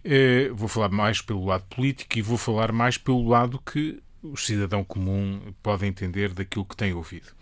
Eh, 0.05 0.51
vou 0.53 0.69
falar 0.69 0.91
mais 0.91 1.21
pelo 1.21 1.45
lado 1.45 1.65
político 1.65 2.19
e 2.19 2.23
vou 2.23 2.37
falar 2.37 2.73
mais 2.73 2.99
pelo 2.99 3.29
lado 3.29 3.61
que 3.61 4.03
o 4.23 4.37
cidadão 4.37 4.83
comum 4.83 5.41
pode 5.63 5.87
entender 5.87 6.33
daquilo 6.33 6.65
que 6.65 6.77
tem 6.77 6.93
ouvido. 6.93 7.36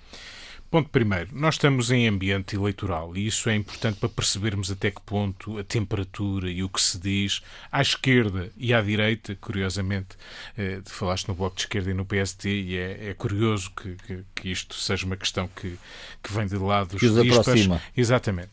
Ponto 0.74 0.90
primeiro, 0.90 1.28
nós 1.32 1.54
estamos 1.54 1.92
em 1.92 2.08
ambiente 2.08 2.56
eleitoral 2.56 3.16
e 3.16 3.28
isso 3.28 3.48
é 3.48 3.54
importante 3.54 4.00
para 4.00 4.08
percebermos 4.08 4.72
até 4.72 4.90
que 4.90 5.00
ponto 5.02 5.56
a 5.56 5.62
temperatura 5.62 6.50
e 6.50 6.64
o 6.64 6.68
que 6.68 6.80
se 6.80 6.98
diz 6.98 7.42
à 7.70 7.80
esquerda 7.80 8.50
e 8.56 8.74
à 8.74 8.82
direita, 8.82 9.36
curiosamente, 9.36 10.16
eh, 10.58 10.80
falaste 10.84 11.28
no 11.28 11.34
Bloco 11.36 11.54
de 11.54 11.62
Esquerda 11.62 11.92
e 11.92 11.94
no 11.94 12.04
PST 12.04 12.48
e 12.48 12.76
é, 12.76 13.10
é 13.10 13.14
curioso 13.14 13.70
que, 13.70 13.94
que, 14.04 14.24
que, 14.34 14.50
isto 14.50 14.74
seja 14.74 15.06
uma 15.06 15.16
questão 15.16 15.46
que, 15.46 15.78
que 16.20 16.32
vem 16.32 16.48
de 16.48 16.56
lados 16.56 16.98
que 16.98 17.06
os 17.06 17.18
aproxima. 17.18 17.80
Exatamente. 17.96 18.50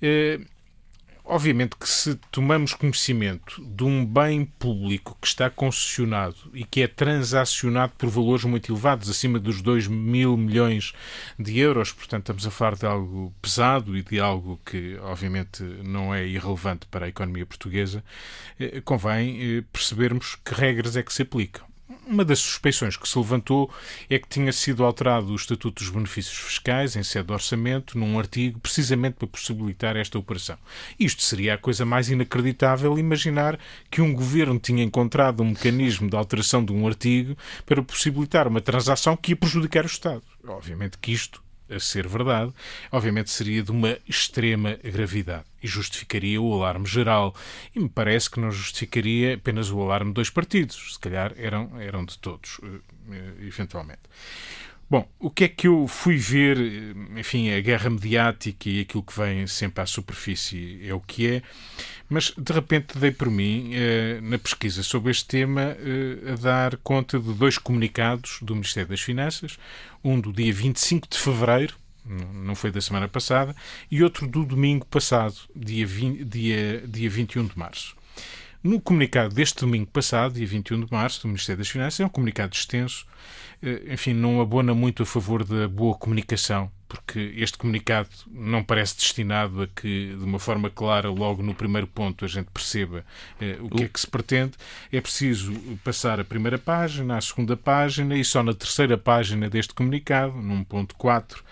Eh, 0.00 0.38
Obviamente 1.26 1.74
que 1.76 1.88
se 1.88 2.16
tomamos 2.30 2.74
conhecimento 2.74 3.64
de 3.64 3.82
um 3.82 4.04
bem 4.04 4.44
público 4.44 5.16
que 5.18 5.26
está 5.26 5.48
concessionado 5.48 6.36
e 6.52 6.64
que 6.64 6.82
é 6.82 6.86
transacionado 6.86 7.94
por 7.96 8.10
valores 8.10 8.44
muito 8.44 8.70
elevados, 8.70 9.08
acima 9.08 9.38
dos 9.38 9.62
2 9.62 9.86
mil 9.86 10.36
milhões 10.36 10.92
de 11.38 11.58
euros, 11.58 11.92
portanto 11.92 12.24
estamos 12.24 12.46
a 12.46 12.50
falar 12.50 12.76
de 12.76 12.84
algo 12.84 13.32
pesado 13.40 13.96
e 13.96 14.02
de 14.02 14.20
algo 14.20 14.60
que 14.66 14.98
obviamente 14.98 15.62
não 15.62 16.14
é 16.14 16.26
irrelevante 16.26 16.86
para 16.88 17.06
a 17.06 17.08
economia 17.08 17.46
portuguesa, 17.46 18.04
eh, 18.60 18.82
convém 18.82 19.40
eh, 19.40 19.64
percebermos 19.72 20.36
que 20.44 20.54
regras 20.54 20.94
é 20.94 21.02
que 21.02 21.12
se 21.12 21.22
aplicam. 21.22 21.73
Uma 22.06 22.24
das 22.24 22.38
suspeições 22.38 22.96
que 22.96 23.06
se 23.06 23.18
levantou 23.18 23.70
é 24.08 24.18
que 24.18 24.26
tinha 24.26 24.52
sido 24.52 24.84
alterado 24.84 25.32
o 25.32 25.36
Estatuto 25.36 25.82
dos 25.82 25.92
Benefícios 25.92 26.38
Fiscais 26.38 26.96
em 26.96 27.02
sede 27.02 27.26
de 27.26 27.32
orçamento, 27.34 27.98
num 27.98 28.18
artigo, 28.18 28.58
precisamente 28.58 29.16
para 29.16 29.28
possibilitar 29.28 29.94
esta 29.94 30.18
operação. 30.18 30.56
Isto 30.98 31.22
seria 31.22 31.54
a 31.54 31.58
coisa 31.58 31.84
mais 31.84 32.08
inacreditável 32.08 32.98
imaginar 32.98 33.58
que 33.90 34.00
um 34.00 34.14
governo 34.14 34.58
tinha 34.58 34.82
encontrado 34.82 35.42
um 35.42 35.50
mecanismo 35.50 36.08
de 36.08 36.16
alteração 36.16 36.64
de 36.64 36.72
um 36.72 36.86
artigo 36.86 37.36
para 37.66 37.82
possibilitar 37.82 38.48
uma 38.48 38.62
transação 38.62 39.14
que 39.14 39.32
ia 39.32 39.36
prejudicar 39.36 39.84
o 39.84 39.86
Estado. 39.86 40.22
Obviamente 40.46 40.96
que 40.96 41.12
isto 41.12 41.43
a 41.68 41.80
ser 41.80 42.06
verdade, 42.06 42.52
obviamente 42.90 43.30
seria 43.30 43.62
de 43.62 43.70
uma 43.70 43.98
extrema 44.08 44.78
gravidade 44.82 45.44
e 45.62 45.66
justificaria 45.66 46.40
o 46.40 46.52
alarme 46.54 46.86
geral. 46.86 47.34
E 47.74 47.80
me 47.80 47.88
parece 47.88 48.30
que 48.30 48.40
não 48.40 48.50
justificaria 48.50 49.34
apenas 49.34 49.70
o 49.70 49.80
alarme 49.80 50.10
de 50.10 50.14
dois 50.14 50.30
partidos, 50.30 50.94
se 50.94 50.98
calhar 50.98 51.32
eram, 51.36 51.80
eram 51.80 52.04
de 52.04 52.18
todos, 52.18 52.60
eh, 52.62 52.80
eh, 53.12 53.46
eventualmente. 53.46 54.02
Bom, 54.94 55.08
o 55.18 55.28
que 55.28 55.42
é 55.42 55.48
que 55.48 55.66
eu 55.66 55.88
fui 55.88 56.16
ver? 56.16 56.56
Enfim, 57.16 57.50
a 57.50 57.60
guerra 57.60 57.90
mediática 57.90 58.70
e 58.70 58.82
aquilo 58.82 59.02
que 59.02 59.18
vem 59.18 59.44
sempre 59.44 59.82
à 59.82 59.86
superfície 59.86 60.78
é 60.86 60.94
o 60.94 61.00
que 61.00 61.26
é, 61.26 61.42
mas 62.08 62.32
de 62.38 62.52
repente 62.52 62.96
dei 62.96 63.10
por 63.10 63.28
mim, 63.28 63.72
eh, 63.74 64.20
na 64.22 64.38
pesquisa 64.38 64.84
sobre 64.84 65.10
este 65.10 65.26
tema, 65.26 65.76
eh, 65.80 66.30
a 66.30 66.36
dar 66.36 66.76
conta 66.76 67.18
de 67.18 67.34
dois 67.34 67.58
comunicados 67.58 68.38
do 68.40 68.54
Ministério 68.54 68.90
das 68.90 69.00
Finanças, 69.00 69.58
um 70.04 70.20
do 70.20 70.32
dia 70.32 70.52
25 70.52 71.08
de 71.08 71.18
fevereiro, 71.18 71.74
não 72.32 72.54
foi 72.54 72.70
da 72.70 72.80
semana 72.80 73.08
passada, 73.08 73.52
e 73.90 74.00
outro 74.00 74.28
do 74.28 74.44
domingo 74.44 74.86
passado, 74.86 75.34
dia, 75.56 75.84
20, 75.84 76.24
dia, 76.24 76.84
dia 76.86 77.10
21 77.10 77.46
de 77.46 77.58
março. 77.58 77.96
No 78.64 78.80
comunicado 78.80 79.34
deste 79.34 79.60
domingo 79.60 79.88
passado, 79.88 80.36
dia 80.36 80.46
21 80.46 80.86
de 80.86 80.90
março, 80.90 81.20
do 81.20 81.28
Ministério 81.28 81.58
das 81.58 81.68
Finanças, 81.68 82.00
é 82.00 82.06
um 82.06 82.08
comunicado 82.08 82.54
extenso, 82.54 83.06
eh, 83.62 83.92
enfim, 83.92 84.14
não 84.14 84.40
abona 84.40 84.74
muito 84.74 85.02
a 85.02 85.06
favor 85.06 85.44
da 85.44 85.68
boa 85.68 85.94
comunicação, 85.94 86.72
porque 86.88 87.34
este 87.36 87.58
comunicado 87.58 88.08
não 88.26 88.64
parece 88.64 88.96
destinado 88.96 89.60
a 89.60 89.66
que, 89.66 90.16
de 90.16 90.24
uma 90.24 90.38
forma 90.38 90.70
clara, 90.70 91.10
logo 91.10 91.42
no 91.42 91.54
primeiro 91.54 91.86
ponto, 91.86 92.24
a 92.24 92.28
gente 92.28 92.46
perceba 92.54 93.04
eh, 93.38 93.58
o 93.60 93.68
que 93.68 93.84
é 93.84 93.86
que 93.88 94.00
se 94.00 94.06
pretende. 94.06 94.52
É 94.90 94.98
preciso 94.98 95.52
passar 95.84 96.18
a 96.18 96.24
primeira 96.24 96.56
página, 96.56 97.18
a 97.18 97.20
segunda 97.20 97.58
página 97.58 98.16
e 98.16 98.24
só 98.24 98.42
na 98.42 98.54
terceira 98.54 98.96
página 98.96 99.50
deste 99.50 99.74
comunicado, 99.74 100.40
num 100.40 100.64
ponto 100.64 100.94
4, 100.94 101.44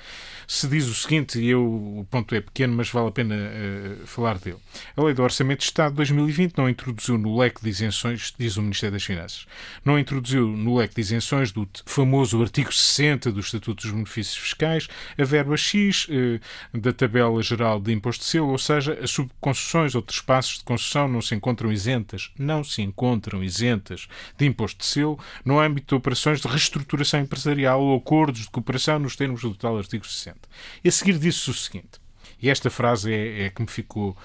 se 0.53 0.69
diz 0.69 0.87
o 0.87 0.95
seguinte, 0.95 1.41
e 1.41 1.49
eu, 1.49 1.65
o 1.65 2.07
ponto 2.11 2.35
é 2.35 2.41
pequeno, 2.43 2.75
mas 2.77 2.91
vale 2.91 3.09
a 3.09 3.11
pena 3.11 3.35
uh, 3.35 4.07
falar 4.07 4.39
dele. 4.39 4.59
A 4.95 5.03
Lei 5.03 5.15
do 5.15 5.23
Orçamento 5.23 5.61
de 5.61 5.65
Estado 5.65 5.93
de 5.93 5.97
2020 5.97 6.59
não 6.59 6.69
introduziu 6.69 7.17
no 7.17 7.39
leque 7.39 7.63
de 7.63 7.71
isenções, 7.71 8.35
diz 8.39 8.59
o 8.59 8.63
Ministério 8.63 8.93
das 8.93 9.03
Finanças, 9.03 9.47
não 9.83 9.99
introduziu 9.99 10.47
no 10.47 10.77
leque 10.77 10.95
de 10.95 11.01
isenções 11.01 11.53
do 11.53 11.67
famoso 11.87 12.43
artigo 12.43 12.71
60 12.71 13.33
do 13.33 13.41
Estatuto 13.41 13.83
dos 13.83 13.91
Benefícios 13.91 14.37
Fiscais 14.37 14.89
a 15.19 15.25
verba 15.25 15.57
X 15.57 16.07
uh, 16.09 16.79
da 16.79 16.93
tabela 16.93 17.43
geral 17.43 17.81
de 17.81 17.91
imposto 17.91 18.23
de 18.23 18.29
selo, 18.29 18.49
ou 18.49 18.59
seja, 18.59 18.99
as 19.03 19.11
subconcessões 19.11 19.95
ou 19.95 20.03
trespassos 20.03 20.59
de 20.59 20.65
concessão 20.65 21.09
não 21.09 21.23
se 21.23 21.35
encontram 21.35 21.73
isentas, 21.73 22.31
não 22.39 22.63
se 22.63 22.83
encontram 22.83 23.43
isentas 23.43 24.07
de 24.37 24.45
imposto 24.45 24.81
de 24.81 24.85
selo 24.85 25.19
no 25.47 25.59
âmbito 25.59 25.89
de 25.89 25.95
operações 25.95 26.43
de 26.43 26.47
reestruturação 26.47 27.21
empresarial 27.21 27.81
ou 27.81 27.97
acordos 27.97 28.43
de 28.43 28.51
cooperação 28.51 28.99
nos 28.99 29.17
termos 29.17 29.41
do 29.41 29.55
tal 29.55 29.79
artigo 29.79 30.07
60. 30.07 30.42
E 30.83 30.89
a 30.89 30.93
seguir 30.93 31.19
disse 31.19 31.51
o 31.51 31.55
seguinte, 31.55 32.01
e 32.41 32.51
esta 32.51 32.71
frase 32.71 33.13
é, 33.13 33.47
é 33.47 33.51
que 33.51 33.63
me 33.63 33.69
ficou 33.69 34.17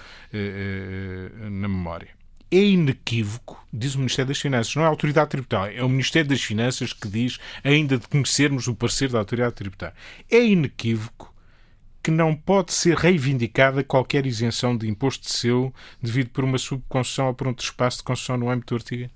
na 1.50 1.68
memória 1.68 2.18
é 2.50 2.64
inequívoco, 2.64 3.62
diz 3.72 3.94
o 3.94 3.98
Ministério 3.98 4.28
das 4.28 4.40
Finanças, 4.40 4.74
não 4.74 4.82
é 4.82 4.86
a 4.86 4.88
Autoridade 4.88 5.30
Tributária, 5.30 5.78
é 5.78 5.84
o 5.84 5.88
Ministério 5.88 6.28
das 6.28 6.42
Finanças 6.42 6.92
que 6.92 7.08
diz, 7.08 7.38
ainda 7.62 7.98
de 7.98 8.08
conhecermos 8.08 8.66
o 8.68 8.74
parecer 8.74 9.10
da 9.10 9.18
Autoridade 9.18 9.54
Tributária. 9.54 9.94
É 10.30 10.42
inequívoco 10.42 11.34
que 12.02 12.10
não 12.10 12.34
pode 12.34 12.72
ser 12.72 12.96
reivindicada 12.96 13.84
qualquer 13.84 14.24
isenção 14.24 14.76
de 14.76 14.88
imposto 14.88 15.26
de 15.26 15.32
selo 15.32 15.74
devido 16.00 16.30
por 16.30 16.42
uma 16.42 16.56
subconcessão 16.56 17.26
ou 17.26 17.34
por 17.34 17.46
um 17.46 17.52
trespasso 17.52 17.98
de 17.98 18.04
concessão 18.04 18.38
no 18.38 18.48
âmbito 18.48 18.74
do 18.74 18.78
artigo. 18.78 19.10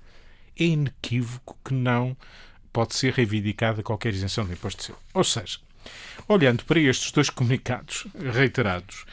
É 0.59 0.63
inequívoco 0.63 1.57
que 1.65 1.73
não 1.73 2.15
pode 2.71 2.95
ser 2.95 3.13
reivindicada 3.13 3.81
qualquer 3.81 4.13
isenção 4.13 4.45
de 4.45 4.53
imposto 4.53 4.79
de 4.79 4.85
selo. 4.85 4.99
Ou 5.11 5.23
seja, 5.23 5.57
olhando 6.27 6.63
para 6.65 6.79
estes 6.79 7.11
dois 7.11 7.29
comunicados 7.29 8.05
reiterados, 8.33 9.05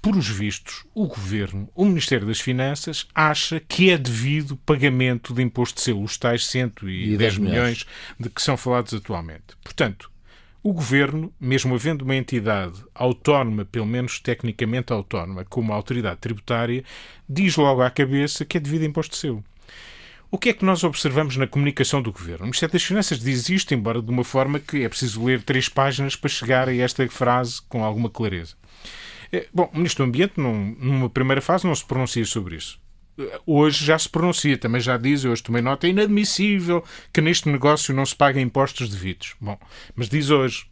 por 0.00 0.16
os 0.16 0.28
vistos, 0.28 0.84
o 0.94 1.06
Governo, 1.06 1.68
o 1.74 1.84
Ministério 1.84 2.26
das 2.26 2.40
Finanças, 2.40 3.06
acha 3.14 3.60
que 3.60 3.90
é 3.90 3.98
devido 3.98 4.56
pagamento 4.56 5.34
de 5.34 5.42
imposto 5.42 5.76
de 5.76 5.82
selo, 5.82 6.02
os 6.02 6.16
tais 6.16 6.46
110 6.46 7.38
milhões 7.38 7.84
de 8.18 8.30
que 8.30 8.40
são 8.40 8.56
falados 8.56 8.94
atualmente. 8.94 9.56
Portanto, 9.62 10.10
o 10.62 10.72
Governo, 10.72 11.32
mesmo 11.40 11.74
havendo 11.74 12.02
uma 12.02 12.16
entidade 12.16 12.84
autónoma, 12.94 13.64
pelo 13.64 13.86
menos 13.86 14.20
tecnicamente 14.20 14.92
autónoma, 14.92 15.44
como 15.44 15.72
a 15.72 15.76
autoridade 15.76 16.20
tributária, 16.20 16.84
diz 17.28 17.56
logo 17.56 17.82
à 17.82 17.90
cabeça 17.90 18.44
que 18.44 18.56
é 18.56 18.60
devido 18.60 18.82
a 18.82 18.86
imposto 18.86 19.12
de 19.12 19.18
selo. 19.18 19.44
O 20.30 20.36
que 20.36 20.50
é 20.50 20.52
que 20.52 20.64
nós 20.64 20.84
observamos 20.84 21.38
na 21.38 21.46
comunicação 21.46 22.02
do 22.02 22.12
Governo? 22.12 22.40
O 22.40 22.48
Ministério 22.48 22.74
das 22.74 22.82
Finanças 22.82 23.18
diz 23.18 23.48
isto, 23.48 23.72
embora 23.72 24.02
de 24.02 24.10
uma 24.10 24.22
forma 24.22 24.60
que 24.60 24.84
é 24.84 24.88
preciso 24.88 25.24
ler 25.24 25.42
três 25.42 25.70
páginas 25.70 26.14
para 26.14 26.28
chegar 26.28 26.68
a 26.68 26.76
esta 26.76 27.08
frase 27.08 27.62
com 27.66 27.82
alguma 27.82 28.10
clareza. 28.10 28.54
É, 29.32 29.46
bom, 29.54 29.70
o 29.72 29.76
Ministro 29.78 30.04
do 30.04 30.08
Ambiente, 30.08 30.34
num, 30.36 30.76
numa 30.78 31.08
primeira 31.08 31.40
fase, 31.40 31.66
não 31.66 31.74
se 31.74 31.82
pronuncia 31.82 32.26
sobre 32.26 32.56
isso. 32.56 32.78
Hoje 33.46 33.82
já 33.82 33.98
se 33.98 34.08
pronuncia, 34.08 34.58
também 34.58 34.82
já 34.82 34.98
diz, 34.98 35.24
hoje 35.24 35.42
tomei 35.42 35.62
nota, 35.62 35.86
é 35.86 35.90
inadmissível 35.90 36.84
que 37.10 37.22
neste 37.22 37.48
negócio 37.48 37.94
não 37.94 38.04
se 38.04 38.14
paguem 38.14 38.44
impostos 38.44 38.90
devidos. 38.90 39.34
Bom, 39.40 39.58
mas 39.96 40.10
diz 40.10 40.28
hoje, 40.28 40.66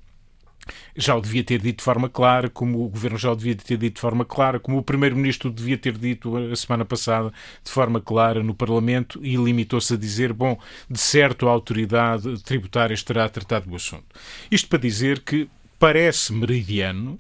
já 0.96 1.14
o 1.14 1.20
devia 1.20 1.44
ter 1.44 1.60
dito 1.60 1.78
de 1.78 1.84
forma 1.84 2.08
clara, 2.08 2.48
como 2.48 2.84
o 2.84 2.88
Governo 2.88 3.18
já 3.18 3.30
o 3.30 3.36
devia 3.36 3.54
ter 3.54 3.76
dito 3.76 3.94
de 3.94 4.00
forma 4.00 4.24
clara, 4.24 4.58
como 4.58 4.78
o 4.78 4.82
Primeiro-Ministro 4.82 5.50
devia 5.50 5.78
ter 5.78 5.96
dito 5.96 6.36
a 6.36 6.56
semana 6.56 6.84
passada 6.84 7.32
de 7.62 7.70
forma 7.70 8.00
clara 8.00 8.42
no 8.42 8.54
Parlamento 8.54 9.20
e 9.22 9.36
limitou-se 9.36 9.94
a 9.94 9.96
dizer, 9.96 10.32
bom, 10.32 10.58
de 10.88 10.98
certo 10.98 11.48
a 11.48 11.50
autoridade 11.50 12.42
tributária 12.42 12.94
estará 12.94 13.28
tratado 13.28 13.68
do 13.68 13.76
assunto. 13.76 14.04
Isto 14.50 14.68
para 14.68 14.78
dizer 14.78 15.20
que 15.20 15.48
parece 15.78 16.32
meridiano 16.32 17.18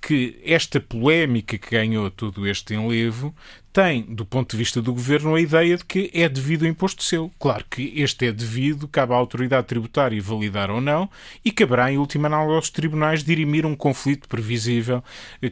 que 0.00 0.38
esta 0.44 0.78
polémica 0.80 1.56
que 1.56 1.70
ganhou 1.70 2.10
todo 2.10 2.46
este 2.46 2.74
enlevo 2.74 3.34
tem, 3.72 4.02
do 4.02 4.24
ponto 4.24 4.52
de 4.52 4.56
vista 4.58 4.80
do 4.82 4.92
governo, 4.92 5.34
a 5.34 5.40
ideia 5.40 5.76
de 5.76 5.84
que 5.84 6.10
é 6.12 6.28
devido 6.28 6.64
ao 6.64 6.68
imposto 6.68 7.02
selo. 7.02 7.32
Claro 7.40 7.64
que 7.68 7.92
este 7.96 8.26
é 8.26 8.32
devido, 8.32 8.86
cabe 8.86 9.14
à 9.14 9.16
autoridade 9.16 9.66
tributária 9.66 10.20
validar 10.22 10.70
ou 10.70 10.80
não, 10.80 11.10
e 11.44 11.50
caberá, 11.50 11.90
em 11.90 11.98
última 11.98 12.28
análise, 12.28 12.54
aos 12.54 12.70
tribunais 12.70 13.24
dirimir 13.24 13.64
um 13.66 13.74
conflito 13.74 14.28
previsível 14.28 15.02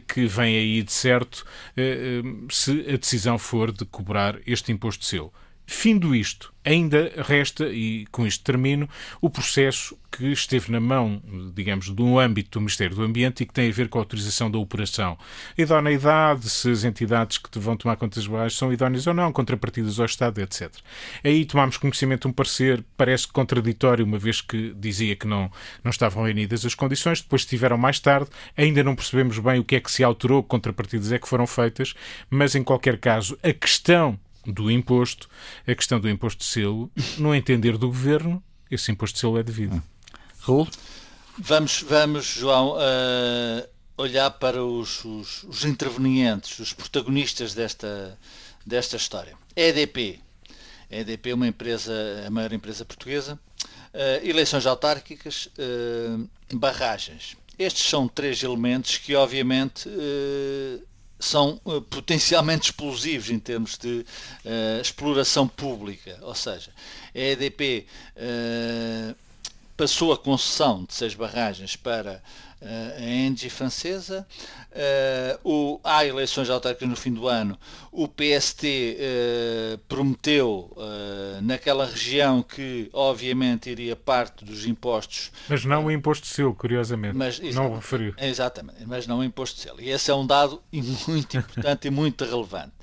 que 0.07 0.25
vem 0.25 0.55
aí 0.55 0.83
de 0.83 0.91
certo 0.93 1.45
eh, 1.75 2.21
eh, 2.23 2.45
se 2.49 2.85
a 2.93 2.95
decisão 2.95 3.37
for 3.37 3.71
de 3.71 3.83
cobrar 3.85 4.37
este 4.45 4.71
imposto 4.71 5.03
selo. 5.03 5.33
Findo 5.65 6.13
isto, 6.13 6.53
ainda 6.65 7.11
resta, 7.17 7.67
e 7.69 8.05
com 8.11 8.25
isto 8.27 8.43
termino, 8.43 8.87
o 9.21 9.29
processo 9.29 9.97
que 10.11 10.27
esteve 10.27 10.71
na 10.71 10.79
mão, 10.79 11.21
digamos, 11.55 11.89
um 11.89 12.19
âmbito 12.19 12.51
do 12.51 12.61
Ministério 12.61 12.95
do 12.95 13.01
Ambiente 13.01 13.41
e 13.41 13.45
que 13.45 13.53
tem 13.53 13.69
a 13.69 13.73
ver 13.73 13.89
com 13.89 13.97
a 13.97 14.01
autorização 14.01 14.51
da 14.51 14.57
operação. 14.59 15.17
Idoneidade, 15.57 16.49
se 16.49 16.69
as 16.69 16.83
entidades 16.83 17.37
que 17.37 17.57
vão 17.57 17.75
tomar 17.75 17.95
contas 17.95 18.27
baixas 18.27 18.57
são 18.57 18.71
idóneas 18.71 19.07
ou 19.07 19.13
não, 19.13 19.31
contrapartidas 19.31 19.99
ao 19.99 20.05
Estado, 20.05 20.39
etc. 20.41 20.71
Aí 21.23 21.45
tomámos 21.45 21.77
conhecimento 21.77 22.23
de 22.23 22.27
um 22.27 22.31
parecer, 22.31 22.83
parece 22.95 23.27
contraditório, 23.27 24.05
uma 24.05 24.19
vez 24.19 24.39
que 24.39 24.73
dizia 24.77 25.15
que 25.15 25.25
não, 25.25 25.51
não 25.83 25.89
estavam 25.89 26.23
reunidas 26.23 26.65
as 26.65 26.75
condições, 26.75 27.21
depois 27.21 27.41
estiveram 27.41 27.77
mais 27.77 27.99
tarde, 27.99 28.29
ainda 28.55 28.83
não 28.83 28.95
percebemos 28.95 29.39
bem 29.39 29.59
o 29.59 29.63
que 29.63 29.77
é 29.77 29.79
que 29.79 29.91
se 29.91 30.03
alterou, 30.03 30.43
que 30.43 30.49
contrapartidas 30.49 31.11
é 31.11 31.17
que 31.17 31.27
foram 31.27 31.47
feitas, 31.47 31.93
mas 32.29 32.53
em 32.53 32.63
qualquer 32.63 32.99
caso, 32.99 33.37
a 33.41 33.51
questão 33.51 34.19
do 34.45 34.69
imposto, 34.69 35.29
a 35.67 35.73
questão 35.73 35.99
do 35.99 36.09
imposto 36.09 36.39
de 36.39 36.45
selo, 36.45 36.91
no 37.17 37.33
entender 37.33 37.77
do 37.77 37.87
governo, 37.87 38.43
esse 38.69 38.91
imposto 38.91 39.15
de 39.15 39.21
selo 39.21 39.37
é 39.37 39.43
devido. 39.43 39.75
Hum. 39.75 39.81
Raul? 40.39 40.67
Vamos, 41.37 41.81
vamos 41.81 42.25
João, 42.25 42.73
uh, 42.73 43.67
olhar 43.97 44.29
para 44.31 44.63
os, 44.63 45.03
os, 45.03 45.43
os, 45.43 45.65
intervenientes, 45.65 46.59
os 46.59 46.73
protagonistas 46.73 47.53
desta, 47.53 48.17
desta 48.65 48.97
história. 48.97 49.35
EDP. 49.55 50.19
A 50.91 50.97
EDP 50.97 51.31
é 51.31 51.33
uma 51.33 51.47
empresa, 51.47 51.93
a 52.27 52.29
maior 52.29 52.53
empresa 52.53 52.85
portuguesa. 52.85 53.39
Uh, 53.93 54.27
eleições 54.27 54.65
autárquicas, 54.65 55.47
uh, 55.57 56.29
barragens. 56.55 57.35
Estes 57.57 57.87
são 57.87 58.07
três 58.07 58.43
elementos 58.43 58.97
que, 58.97 59.15
obviamente, 59.15 59.87
são 61.23 61.59
uh, 61.65 61.81
potencialmente 61.81 62.69
explosivos 62.69 63.29
em 63.29 63.39
termos 63.39 63.77
de 63.77 64.05
uh, 64.45 64.81
exploração 64.81 65.47
pública. 65.47 66.17
Ou 66.21 66.35
seja, 66.35 66.71
a 67.15 67.19
EDP 67.19 67.85
uh, 68.17 69.15
passou 69.75 70.13
a 70.13 70.17
concessão 70.17 70.83
de 70.83 70.93
seis 70.93 71.13
barragens 71.13 71.75
para 71.75 72.21
a 72.97 73.01
Engie 73.01 73.49
francesa. 73.49 74.27
Uh, 74.71 75.39
o, 75.43 75.79
há 75.83 76.05
eleições 76.05 76.49
autárquicas 76.49 76.89
no 76.89 76.95
fim 76.95 77.13
do 77.13 77.27
ano. 77.27 77.57
O 77.91 78.07
PST 78.07 78.65
uh, 78.65 79.77
prometeu 79.87 80.75
naquela 81.41 81.85
região 81.85 82.41
que, 82.41 82.89
obviamente, 82.93 83.69
iria 83.69 83.95
parte 83.95 84.43
dos 84.43 84.65
impostos. 84.65 85.31
Mas 85.47 85.63
não 85.65 85.85
o 85.85 85.91
imposto 85.91 86.25
selo, 86.25 86.53
curiosamente. 86.55 87.15
Mas, 87.15 87.39
não 87.39 87.75
referiu. 87.75 88.13
Exatamente, 88.17 88.85
mas 88.85 89.05
não 89.05 89.19
o 89.19 89.23
imposto 89.23 89.59
selo. 89.59 89.81
E 89.81 89.89
esse 89.89 90.09
é 90.09 90.15
um 90.15 90.25
dado 90.25 90.61
muito 91.07 91.37
importante 91.37 91.87
e 91.87 91.91
muito 91.91 92.25
relevante 92.25 92.73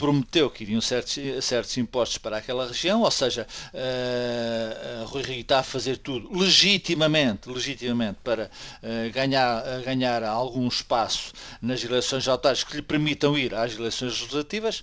prometeu 0.00 0.48
que 0.48 0.64
iriam 0.64 0.80
certos, 0.80 1.18
certos 1.44 1.76
impostos 1.76 2.16
para 2.16 2.38
aquela 2.38 2.66
região, 2.66 3.02
ou 3.02 3.10
seja, 3.10 3.46
uh, 3.74 5.04
Rui 5.04 5.22
Rio 5.22 5.40
está 5.40 5.58
a 5.58 5.62
fazer 5.62 5.98
tudo 5.98 6.34
legitimamente, 6.34 7.50
legitimamente 7.50 8.18
para 8.24 8.50
uh, 8.82 9.10
ganhar, 9.20 9.62
uh, 9.62 9.82
ganhar 9.82 10.22
algum 10.24 10.66
espaço 10.68 11.32
nas 11.60 11.84
eleições 11.84 12.26
autárquicas 12.26 12.70
que 12.70 12.76
lhe 12.76 12.82
permitam 12.82 13.36
ir 13.36 13.54
às 13.54 13.74
eleições 13.74 14.20
legislativas. 14.20 14.80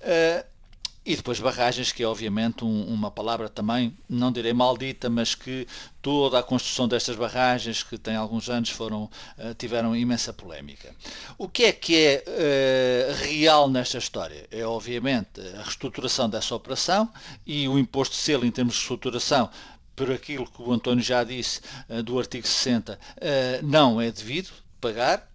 Uh, 0.00 0.50
e 1.04 1.16
depois 1.16 1.40
barragens, 1.40 1.92
que 1.92 2.02
é 2.02 2.06
obviamente 2.06 2.62
um, 2.62 2.84
uma 2.84 3.10
palavra 3.10 3.48
também, 3.48 3.96
não 4.08 4.30
direi 4.30 4.52
maldita, 4.52 5.08
mas 5.08 5.34
que 5.34 5.66
toda 6.02 6.38
a 6.38 6.42
construção 6.42 6.86
destas 6.86 7.16
barragens, 7.16 7.82
que 7.82 7.96
tem 7.96 8.16
alguns 8.16 8.50
anos, 8.50 8.68
foram, 8.68 9.04
uh, 9.38 9.54
tiveram 9.56 9.96
imensa 9.96 10.30
polémica. 10.32 10.94
O 11.38 11.48
que 11.48 11.64
é 11.64 11.72
que 11.72 11.96
é 11.96 12.24
uh, 12.26 13.24
real 13.24 13.68
nesta 13.70 13.96
história? 13.96 14.46
É 14.50 14.64
obviamente 14.64 15.40
a 15.40 15.62
reestruturação 15.62 16.28
dessa 16.28 16.54
operação 16.54 17.10
e 17.46 17.66
o 17.66 17.78
imposto 17.78 18.14
de 18.14 18.20
selo 18.20 18.44
em 18.44 18.50
termos 18.50 18.74
de 18.74 18.80
reestruturação 18.80 19.48
por 19.94 20.10
aquilo 20.10 20.46
que 20.46 20.62
o 20.62 20.72
António 20.72 21.02
já 21.02 21.24
disse 21.24 21.60
uh, 21.88 22.02
do 22.02 22.18
artigo 22.18 22.46
60, 22.46 22.98
não 23.62 24.00
é 24.00 24.10
devido 24.10 24.50
pagar. 24.80 25.28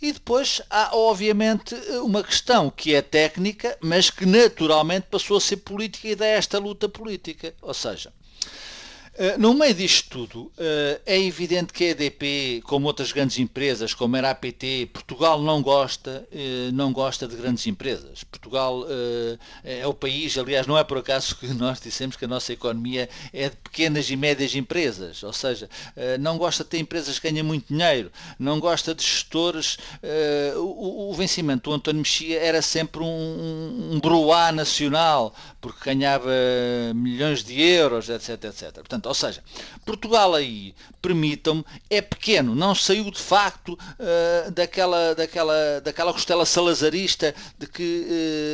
E 0.00 0.12
depois 0.12 0.62
há, 0.70 0.96
obviamente, 0.96 1.74
uma 2.02 2.22
questão 2.22 2.70
que 2.70 2.94
é 2.94 3.02
técnica, 3.02 3.76
mas 3.80 4.10
que 4.10 4.24
naturalmente 4.24 5.06
passou 5.10 5.36
a 5.36 5.40
ser 5.40 5.58
política 5.58 6.08
e 6.08 6.14
dá 6.14 6.26
esta 6.26 6.58
luta 6.58 6.88
política. 6.88 7.52
Ou 7.60 7.74
seja, 7.74 8.12
eh, 8.12 8.17
no 9.36 9.52
meio 9.52 9.74
disto 9.74 10.10
tudo, 10.10 10.52
eh, 10.56 11.00
é 11.04 11.20
evidente 11.20 11.72
que 11.72 11.84
a 11.84 11.88
EDP, 11.88 12.62
como 12.64 12.86
outras 12.86 13.10
grandes 13.10 13.36
empresas, 13.38 13.92
como 13.92 14.16
era 14.16 14.28
a 14.28 14.30
APT, 14.30 14.90
Portugal 14.92 15.42
não 15.42 15.60
gosta, 15.60 16.26
eh, 16.30 16.70
não 16.72 16.92
gosta 16.92 17.26
de 17.26 17.34
grandes 17.34 17.66
empresas. 17.66 18.22
Portugal 18.22 18.86
é 19.64 19.86
o 19.86 19.92
país, 19.92 20.38
aliás, 20.38 20.66
não 20.66 20.78
é 20.78 20.84
por 20.84 20.98
acaso 20.98 21.36
que 21.36 21.48
nós 21.54 21.80
dissemos 21.80 22.14
que 22.14 22.24
a 22.24 22.28
nossa 22.28 22.52
economia 22.52 23.08
é 23.32 23.48
de 23.48 23.56
pequenas 23.56 24.08
e 24.08 24.16
médias 24.16 24.54
empresas, 24.54 25.22
ou 25.22 25.32
seja, 25.32 25.68
não 26.20 26.38
gosta 26.38 26.62
de 26.62 26.70
ter 26.70 26.78
empresas 26.78 27.18
que 27.18 27.28
ganham 27.28 27.44
muito 27.44 27.66
dinheiro, 27.72 28.12
não 28.38 28.60
gosta 28.60 28.94
de 28.94 29.02
gestores. 29.02 29.78
O 30.56 31.12
vencimento 31.14 31.70
do 31.70 31.74
António 31.74 32.00
Mexia 32.00 32.40
era 32.40 32.62
sempre 32.62 33.02
um, 33.02 33.92
um 33.92 34.00
broá 34.00 34.52
nacional, 34.52 35.34
porque 35.60 35.84
ganhava 35.84 36.30
milhões 36.94 37.42
de 37.42 37.60
euros, 37.60 38.08
etc, 38.08 38.44
etc. 38.44 38.72
Portanto, 38.74 39.07
ou 39.08 39.14
seja, 39.14 39.42
Portugal 39.84 40.34
aí, 40.34 40.74
permitam-me, 41.00 41.64
é 41.88 42.00
pequeno, 42.00 42.54
não 42.54 42.74
saiu 42.74 43.10
de 43.10 43.18
facto 43.18 43.72
uh, 43.72 44.50
daquela, 44.50 45.14
daquela, 45.14 45.80
daquela 45.80 46.12
costela 46.12 46.44
salazarista 46.44 47.34
de 47.58 47.66
que 47.66 48.06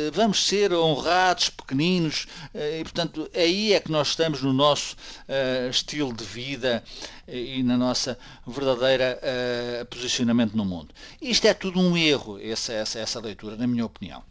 uh, 0.09 0.11
vamos 0.13 0.45
ser 0.45 0.73
honrados, 0.73 1.49
pequeninos, 1.49 2.25
uh, 2.53 2.79
e 2.79 2.83
portanto 2.83 3.29
aí 3.35 3.73
é 3.73 3.79
que 3.79 3.91
nós 3.91 4.09
estamos 4.09 4.41
no 4.41 4.53
nosso 4.53 4.95
estilo 5.69 6.13
de 6.13 6.23
vida 6.23 6.83
e 7.27 7.61
na 7.63 7.77
nossa 7.77 8.17
verdadeira 8.45 9.19
posicionamento 9.89 10.55
no 10.55 10.63
mundo. 10.63 10.93
Isto 11.21 11.47
é 11.47 11.53
tudo 11.53 11.79
um 11.79 11.97
erro, 11.97 12.39
essa, 12.39 12.73
essa, 12.73 12.99
essa 12.99 13.19
leitura, 13.19 13.55
na 13.55 13.67
minha 13.67 13.85
opinião. 13.85 14.23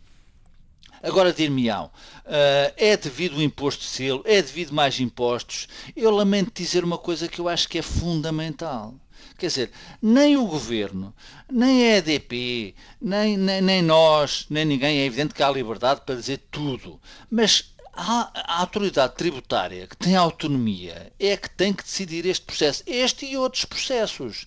Agora 1.05 1.35
dir-me-ão, 1.35 1.85
uh, 1.85 2.73
é 2.79 2.97
devido 2.97 3.37
o 3.37 3.43
imposto 3.43 3.83
de 3.83 3.88
selo, 3.88 4.23
é 4.25 4.40
devido 4.40 4.73
mais 4.73 4.99
impostos. 4.99 5.69
Eu 5.95 6.11
lamento 6.11 6.51
dizer 6.55 6.83
uma 6.83 6.97
coisa 6.97 7.29
que 7.29 7.38
eu 7.38 7.47
acho 7.47 7.69
que 7.69 7.79
é 7.79 7.83
fundamental. 7.83 8.95
Quer 9.37 9.49
dizer, 9.49 9.71
nem 10.01 10.37
o 10.38 10.47
governo, 10.47 11.14
nem 11.53 11.93
a 11.93 11.97
EDP, 11.99 12.75
nem, 12.99 13.37
nem, 13.37 13.61
nem 13.61 13.83
nós, 13.83 14.47
nem 14.49 14.64
ninguém, 14.64 15.01
é 15.01 15.05
evidente 15.05 15.35
que 15.35 15.43
há 15.43 15.51
liberdade 15.51 16.01
para 16.07 16.14
dizer 16.14 16.40
tudo. 16.51 16.99
Mas 17.31 17.75
a, 17.93 18.61
autoridade 18.62 19.14
tributária 19.14 19.87
que 19.87 19.97
tem 19.97 20.17
autonomia 20.17 21.12
é 21.19 21.37
que 21.37 21.51
tem 21.51 21.75
que 21.75 21.83
decidir 21.85 22.25
este 22.25 22.47
processo, 22.47 22.83
este 22.87 23.27
e 23.27 23.37
outros 23.37 23.67
processos. 23.67 24.47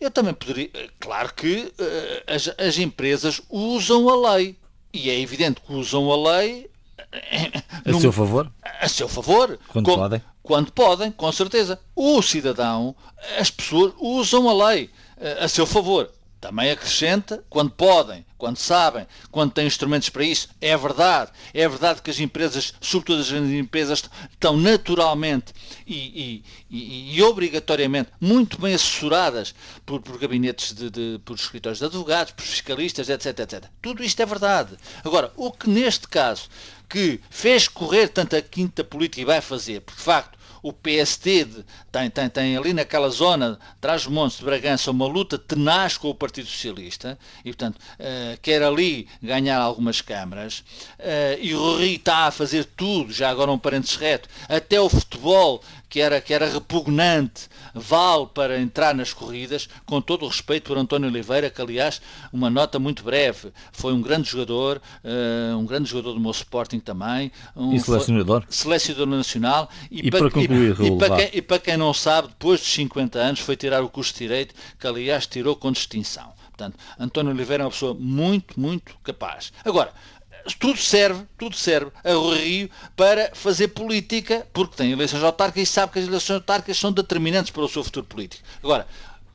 Eu 0.00 0.10
também 0.10 0.34
poderia. 0.34 0.70
Claro 1.00 1.34
que 1.34 1.62
uh, 1.62 2.32
as, 2.32 2.48
as 2.58 2.78
empresas 2.78 3.40
usam 3.50 4.08
a 4.08 4.36
lei. 4.36 4.56
E 4.96 5.10
é 5.10 5.20
evidente 5.20 5.60
que 5.60 5.74
usam 5.74 6.10
a 6.10 6.30
lei 6.38 6.70
a 7.84 7.90
num, 7.90 8.00
seu 8.00 8.10
favor? 8.10 8.50
A 8.80 8.88
seu 8.88 9.06
favor. 9.06 9.58
Quando 9.68 9.84
com, 9.84 9.94
podem? 9.94 10.22
Quando 10.42 10.72
podem, 10.72 11.10
com 11.10 11.30
certeza. 11.30 11.78
O 11.94 12.22
cidadão, 12.22 12.96
as 13.38 13.50
pessoas 13.50 13.92
usam 14.00 14.48
a 14.48 14.70
lei 14.70 14.88
eh, 15.18 15.44
a 15.44 15.48
seu 15.48 15.66
favor. 15.66 16.10
Também 16.46 16.70
acrescenta 16.70 17.44
quando 17.50 17.72
podem, 17.72 18.24
quando 18.38 18.56
sabem, 18.56 19.04
quando 19.32 19.50
têm 19.50 19.66
instrumentos 19.66 20.08
para 20.10 20.22
isso. 20.22 20.48
É 20.60 20.76
verdade. 20.76 21.32
É 21.52 21.68
verdade 21.68 22.00
que 22.00 22.08
as 22.08 22.20
empresas, 22.20 22.72
sobretudo 22.80 23.20
as 23.20 23.28
grandes 23.32 23.50
empresas, 23.50 24.04
estão 24.30 24.56
naturalmente 24.56 25.52
e, 25.84 25.96
e, 25.96 26.44
e, 26.70 27.16
e 27.16 27.22
obrigatoriamente 27.24 28.10
muito 28.20 28.60
bem 28.60 28.74
assessoradas 28.74 29.56
por, 29.84 30.00
por 30.00 30.18
gabinetes, 30.18 30.72
de, 30.72 30.88
de, 30.88 31.20
por 31.24 31.34
escritórios 31.34 31.80
de 31.80 31.86
advogados, 31.86 32.32
por 32.32 32.44
fiscalistas, 32.44 33.08
etc, 33.08 33.40
etc. 33.40 33.64
Tudo 33.82 34.04
isto 34.04 34.22
é 34.22 34.26
verdade. 34.26 34.76
Agora, 35.02 35.32
o 35.34 35.50
que 35.50 35.68
neste 35.68 36.06
caso 36.06 36.48
que 36.88 37.20
fez 37.28 37.66
correr 37.66 38.06
tanta 38.06 38.40
quinta 38.40 38.84
política 38.84 39.20
e 39.20 39.24
vai 39.24 39.40
fazer, 39.40 39.80
porque 39.80 39.98
de 39.98 40.04
facto 40.04 40.38
o 40.66 40.72
PSD 40.72 41.46
tem, 41.92 42.10
tem, 42.10 42.28
tem 42.28 42.56
ali 42.56 42.72
naquela 42.72 43.08
zona, 43.08 43.56
traz 43.80 44.04
montes 44.04 44.38
de 44.38 44.44
Bragança, 44.44 44.90
uma 44.90 45.06
luta 45.06 45.38
tenaz 45.38 45.96
com 45.96 46.10
o 46.10 46.14
Partido 46.14 46.48
Socialista 46.48 47.16
e, 47.44 47.50
portanto, 47.50 47.76
uh, 47.76 48.36
quer 48.42 48.64
ali 48.64 49.08
ganhar 49.22 49.60
algumas 49.60 50.00
câmaras. 50.00 50.64
Uh, 50.98 51.38
e 51.40 51.54
o 51.54 51.76
Rui 51.76 51.94
está 51.94 52.26
a 52.26 52.30
fazer 52.32 52.64
tudo, 52.64 53.12
já 53.12 53.30
agora 53.30 53.52
um 53.52 53.58
parênteses 53.58 53.94
reto, 53.94 54.28
até 54.48 54.80
o 54.80 54.88
futebol 54.88 55.62
que 55.88 56.00
era, 56.00 56.20
que 56.20 56.34
era 56.34 56.48
repugnante, 56.48 57.48
vale 57.74 58.26
para 58.26 58.60
entrar 58.60 58.94
nas 58.94 59.12
corridas, 59.12 59.68
com 59.84 60.00
todo 60.00 60.24
o 60.24 60.28
respeito 60.28 60.68
por 60.68 60.78
António 60.78 61.08
Oliveira, 61.08 61.50
que 61.50 61.60
aliás, 61.60 62.00
uma 62.32 62.50
nota 62.50 62.78
muito 62.78 63.02
breve, 63.02 63.52
foi 63.72 63.92
um 63.92 64.02
grande 64.02 64.28
jogador, 64.28 64.80
uh, 65.04 65.56
um 65.56 65.64
grande 65.64 65.88
jogador 65.88 66.14
do 66.14 66.20
meu 66.20 66.32
Sporting 66.32 66.80
também. 66.80 67.30
Um, 67.54 67.72
e 67.72 67.80
selecionador. 67.80 68.44
Selecionador 68.48 69.06
nacional. 69.06 69.70
E, 69.90 70.08
e 70.08 70.10
para, 70.10 70.20
para, 70.20 70.30
concluir, 70.30 70.76
e, 70.80 70.86
e, 70.86 70.98
para 70.98 71.16
quem, 71.16 71.30
e 71.32 71.42
para 71.42 71.58
quem 71.58 71.76
não 71.76 71.94
sabe, 71.94 72.28
depois 72.28 72.60
dos 72.60 72.72
50 72.72 73.18
anos, 73.18 73.40
foi 73.40 73.56
tirar 73.56 73.82
o 73.82 73.88
curso 73.88 74.12
de 74.12 74.18
Direito, 74.18 74.54
que 74.78 74.86
aliás 74.86 75.26
tirou 75.26 75.54
com 75.54 75.70
distinção. 75.70 76.34
Portanto, 76.56 76.78
António 76.98 77.32
Oliveira 77.32 77.62
é 77.62 77.66
uma 77.66 77.70
pessoa 77.70 77.94
muito, 77.94 78.58
muito 78.58 78.96
capaz. 79.04 79.52
Agora, 79.62 79.92
tudo 80.54 80.78
serve, 80.78 81.24
tudo 81.38 81.56
serve 81.56 81.90
a 82.04 82.34
Rio 82.34 82.70
para 82.96 83.30
fazer 83.34 83.68
política, 83.68 84.46
porque 84.52 84.76
tem 84.76 84.92
eleições 84.92 85.22
autárquicas 85.22 85.68
e 85.68 85.72
sabe 85.72 85.92
que 85.92 85.98
as 85.98 86.06
eleições 86.06 86.36
autárquicas 86.36 86.76
são 86.76 86.92
determinantes 86.92 87.50
para 87.50 87.62
o 87.62 87.68
seu 87.68 87.82
futuro 87.82 88.06
político. 88.06 88.42
Agora, 88.62 88.86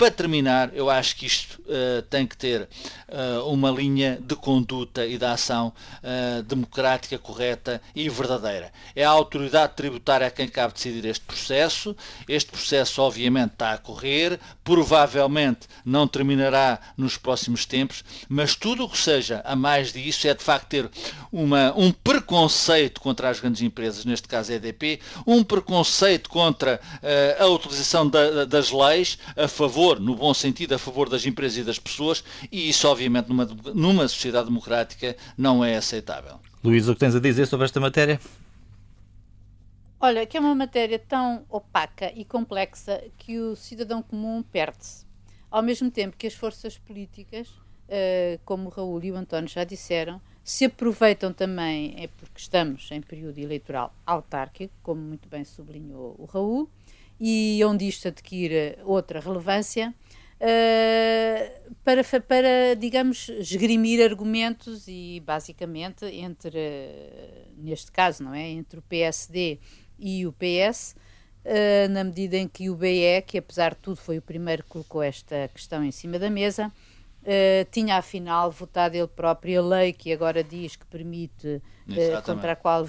para 0.02 0.10
terminar, 0.10 0.72
eu 0.74 0.90
acho 0.90 1.16
que 1.16 1.28
isto 1.28 1.62
uh, 1.62 2.02
tem 2.10 2.26
que 2.26 2.36
ter 2.36 2.62
uh, 2.62 3.48
uma 3.48 3.70
linha 3.70 4.18
de 4.20 4.36
conduta 4.36 5.06
e 5.06 5.16
de 5.16 5.26
ação 5.26 5.72
uh, 6.02 6.42
democrática, 6.42 7.20
correta 7.20 7.80
e 7.96 8.10
verdadeira. 8.10 8.74
É 8.96 9.06
a 9.06 9.12
autoridade 9.12 9.74
tributária 9.76 10.32
quem 10.32 10.48
cabe 10.48 10.74
decidir 10.74 11.06
este 11.06 11.24
processo. 11.24 11.96
Este 12.28 12.50
processo, 12.50 13.00
obviamente, 13.00 13.52
está 13.52 13.74
a 13.74 13.78
correr, 13.78 14.40
provavelmente 14.64 15.68
não 15.86 16.08
terminará 16.08 16.80
nos 16.98 17.16
próximos 17.16 17.68
tempos, 17.68 18.04
mas 18.28 18.56
tudo 18.56 18.86
o 18.86 18.90
que 18.90 18.98
seja 18.98 19.44
a 19.46 19.56
mais 19.56 19.94
disso 19.94 20.28
é 20.28 20.34
de 20.34 20.44
facto 20.44 20.68
ter 20.68 20.90
uma, 21.32 21.78
um 21.78 21.92
preconceito 21.92 23.00
contra 23.02 23.30
as 23.30 23.40
grandes 23.40 23.62
empresas, 23.62 24.04
neste 24.04 24.28
caso 24.28 24.52
a 24.52 24.56
EDP, 24.56 25.00
um 25.28 25.44
preconceito 25.44 26.28
contra 26.28 26.82
a 27.40 27.46
utilização 27.46 28.10
da, 28.10 28.46
das 28.46 28.72
leis 28.72 29.20
a 29.38 29.48
favor 29.48 29.91
favor, 29.92 30.00
no 30.00 30.16
bom 30.16 30.34
sentido, 30.34 30.74
a 30.74 30.78
favor 30.80 31.10
das 31.10 31.26
empresas 31.26 31.58
e 31.58 31.64
das 31.64 31.80
pessoas, 31.80 32.24
e 32.52 32.70
isso, 32.70 32.88
obviamente, 32.88 33.28
numa, 33.28 33.46
numa 33.74 34.08
sociedade 34.08 34.46
democrática 34.46 35.16
não 35.38 35.64
é 35.64 35.76
aceitável. 35.76 36.40
Luís, 36.64 36.88
o 36.88 36.94
que 36.94 37.00
tens 37.00 37.16
a 37.16 37.20
dizer 37.20 37.46
sobre 37.48 37.66
esta 37.66 37.80
matéria? 37.80 38.20
Olha, 40.00 40.26
que 40.26 40.38
é 40.38 40.40
uma 40.40 40.56
matéria 40.56 40.98
tão 40.98 41.46
opaca 41.50 42.12
e 42.16 42.26
complexa 42.26 43.04
que 43.18 43.38
o 43.38 43.56
cidadão 43.56 44.02
comum 44.02 44.44
perde-se. 44.44 45.06
Ao 45.50 45.62
mesmo 45.62 45.92
tempo 45.92 46.16
que 46.18 46.26
as 46.26 46.34
forças 46.34 46.78
políticas, 46.78 47.48
uh, 47.50 48.40
como 48.46 48.68
o 48.68 48.72
Raul 48.72 49.04
e 49.04 49.12
o 49.12 49.16
António 49.16 49.50
já 49.50 49.64
disseram, 49.64 50.22
se 50.44 50.66
aproveitam 50.66 51.32
também, 51.32 51.94
é 51.98 52.08
porque 52.08 52.40
estamos 52.40 52.90
em 52.92 53.00
período 53.00 53.38
eleitoral 53.38 53.94
autárquico, 54.06 54.74
como 54.82 55.02
muito 55.02 55.30
bem 55.30 55.44
sublinhou 55.44 56.16
o 56.18 56.26
Raul, 56.26 56.68
e 57.24 57.64
onde 57.64 57.88
isto 57.88 58.08
adquire 58.08 58.80
outra 58.84 59.20
relevância, 59.20 59.94
uh, 60.42 61.76
para, 61.84 62.04
para, 62.04 62.76
digamos, 62.76 63.30
esgrimir 63.30 64.04
argumentos 64.04 64.88
e, 64.88 65.22
basicamente, 65.24 66.04
entre, 66.06 66.58
neste 67.56 67.92
caso, 67.92 68.24
não 68.24 68.34
é? 68.34 68.50
Entre 68.50 68.80
o 68.80 68.82
PSD 68.82 69.60
e 70.00 70.26
o 70.26 70.34
PS, 70.34 70.96
uh, 70.96 70.98
eh, 71.46 71.88
na 71.90 72.04
medida 72.04 72.38
em 72.38 72.48
que 72.48 72.72
o 72.72 72.76
BE, 72.76 73.22
que 73.28 73.38
apesar 73.38 73.76
de 73.76 73.82
tudo 73.82 73.98
foi 73.98 74.18
o 74.18 74.22
primeiro 74.22 74.64
que 74.64 74.70
colocou 74.70 75.04
esta 75.04 75.48
questão 75.54 75.84
em 75.84 75.92
cima 75.92 76.18
da 76.18 76.30
mesa, 76.30 76.72
Uh, 77.22 77.70
tinha 77.70 77.98
afinal 77.98 78.50
votado 78.50 78.98
ele 78.98 79.06
próprio 79.06 79.62
a 79.62 79.64
lei 79.64 79.94
que 79.94 80.12
agora 80.12 80.44
diz 80.44 80.76
que 80.76 80.88
permite, 80.88 81.62
uh, 81.88 82.22
contra, 82.24 82.54
a 82.54 82.56
qual, 82.56 82.88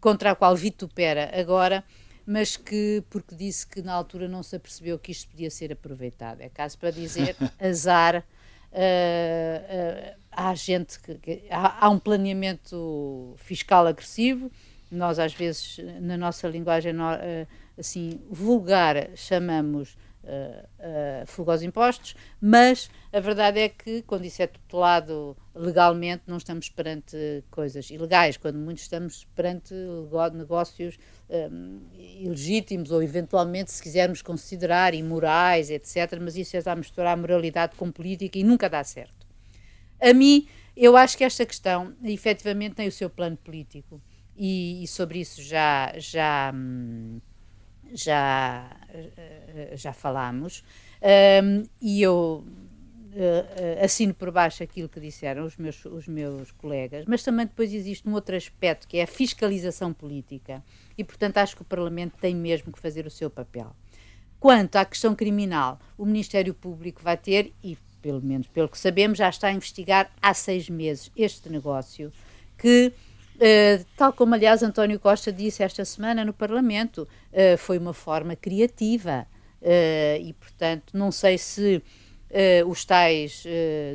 contra 0.00 0.30
a 0.30 0.34
qual 0.36 0.54
vitupera 0.54 1.32
agora, 1.34 1.82
mas 2.26 2.56
que, 2.56 3.02
porque 3.10 3.34
disse 3.34 3.66
que 3.66 3.82
na 3.82 3.92
altura 3.92 4.28
não 4.28 4.42
se 4.42 4.56
apercebeu 4.56 4.98
que 4.98 5.12
isto 5.12 5.28
podia 5.28 5.50
ser 5.50 5.72
aproveitado. 5.72 6.40
É 6.40 6.48
caso 6.48 6.78
para 6.78 6.90
dizer 6.90 7.36
azar. 7.60 8.24
Uh, 8.72 8.74
uh, 8.74 10.16
há 10.30 10.54
gente 10.54 10.98
que, 10.98 11.14
que 11.16 11.42
há, 11.50 11.84
há, 11.84 11.90
um 11.90 11.98
planeamento 11.98 13.34
fiscal 13.36 13.86
agressivo. 13.86 14.50
Nós 14.90 15.18
às 15.18 15.34
vezes 15.34 15.78
na 16.00 16.16
nossa 16.16 16.48
linguagem 16.48 16.94
uh, 16.94 17.46
assim 17.78 18.20
vulgar 18.30 19.10
chamamos 19.14 19.96
uh, 20.24 20.64
uh, 20.78 21.26
fuga 21.26 21.52
aos 21.52 21.62
impostos, 21.62 22.14
mas 22.40 22.90
a 23.12 23.20
verdade 23.20 23.60
é 23.60 23.68
que, 23.68 24.02
quando 24.02 24.24
isso 24.24 24.42
é 24.42 24.46
tutelado 24.46 25.36
legalmente, 25.54 26.22
não 26.26 26.36
estamos 26.36 26.68
perante 26.68 27.44
coisas 27.50 27.90
ilegais, 27.90 28.36
quando 28.36 28.58
muitos 28.58 28.84
estamos 28.84 29.24
perante 29.34 29.74
negócios 30.34 30.98
um, 31.28 31.80
ilegítimos 31.92 32.90
ou, 32.90 33.02
eventualmente, 33.02 33.70
se 33.70 33.82
quisermos 33.82 34.22
considerar 34.22 34.94
imorais, 34.94 35.70
etc. 35.70 36.18
Mas 36.20 36.36
isso 36.36 36.56
é 36.56 36.62
a 36.64 36.76
misturar 36.76 37.16
moralidade 37.16 37.76
com 37.76 37.90
política 37.90 38.38
e 38.38 38.44
nunca 38.44 38.68
dá 38.68 38.82
certo. 38.82 39.26
A 40.00 40.12
mim, 40.12 40.48
eu 40.76 40.96
acho 40.96 41.16
que 41.16 41.24
esta 41.24 41.44
questão, 41.44 41.94
efetivamente, 42.02 42.74
tem 42.74 42.88
o 42.88 42.92
seu 42.92 43.10
plano 43.10 43.36
político. 43.36 44.00
E, 44.36 44.82
e 44.82 44.86
sobre 44.88 45.20
isso 45.20 45.42
já, 45.42 45.92
já, 45.98 46.52
hum, 46.54 47.20
já, 47.92 48.70
eh, 48.88 49.72
já 49.74 49.92
falámos, 49.92 50.64
um, 51.42 51.62
e 51.80 52.02
eu 52.02 52.44
uh, 53.12 53.84
assino 53.84 54.14
por 54.14 54.30
baixo 54.30 54.62
aquilo 54.62 54.88
que 54.88 55.00
disseram 55.00 55.44
os 55.44 55.56
meus, 55.56 55.84
os 55.84 56.08
meus 56.08 56.50
colegas, 56.52 57.04
mas 57.06 57.22
também 57.22 57.46
depois 57.46 57.72
existe 57.72 58.08
um 58.08 58.14
outro 58.14 58.36
aspecto 58.36 58.88
que 58.88 58.98
é 58.98 59.02
a 59.02 59.06
fiscalização 59.06 59.92
política, 59.92 60.62
e 60.96 61.04
portanto 61.04 61.38
acho 61.38 61.56
que 61.56 61.62
o 61.62 61.66
Parlamento 61.66 62.16
tem 62.20 62.34
mesmo 62.34 62.72
que 62.72 62.78
fazer 62.78 63.06
o 63.06 63.10
seu 63.10 63.30
papel. 63.30 63.74
Quanto 64.40 64.76
à 64.76 64.84
questão 64.84 65.14
criminal, 65.14 65.78
o 65.96 66.04
Ministério 66.04 66.52
Público 66.52 67.02
vai 67.02 67.16
ter, 67.16 67.52
e 67.62 67.76
pelo 68.00 68.20
menos 68.20 68.48
pelo 68.48 68.68
que 68.68 68.78
sabemos, 68.78 69.18
já 69.18 69.28
está 69.28 69.48
a 69.48 69.52
investigar 69.52 70.10
há 70.20 70.34
seis 70.34 70.68
meses 70.68 71.10
este 71.16 71.48
negócio 71.48 72.12
que 72.58 72.92
Uh, 73.42 73.84
tal 73.96 74.12
como, 74.12 74.36
aliás, 74.36 74.62
António 74.62 75.00
Costa 75.00 75.32
disse 75.32 75.64
esta 75.64 75.84
semana 75.84 76.24
no 76.24 76.32
Parlamento, 76.32 77.08
uh, 77.32 77.58
foi 77.58 77.76
uma 77.76 77.92
forma 77.92 78.36
criativa. 78.36 79.26
Uh, 79.60 80.22
e, 80.22 80.32
portanto, 80.38 80.96
não 80.96 81.10
sei 81.10 81.36
se 81.38 81.82
os 82.66 82.86
tais 82.86 83.44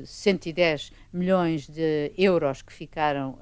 110 0.05 0.91
milhões 1.11 1.67
de 1.67 2.11
euros 2.15 2.61
que 2.61 2.71
ficaram, 2.71 3.39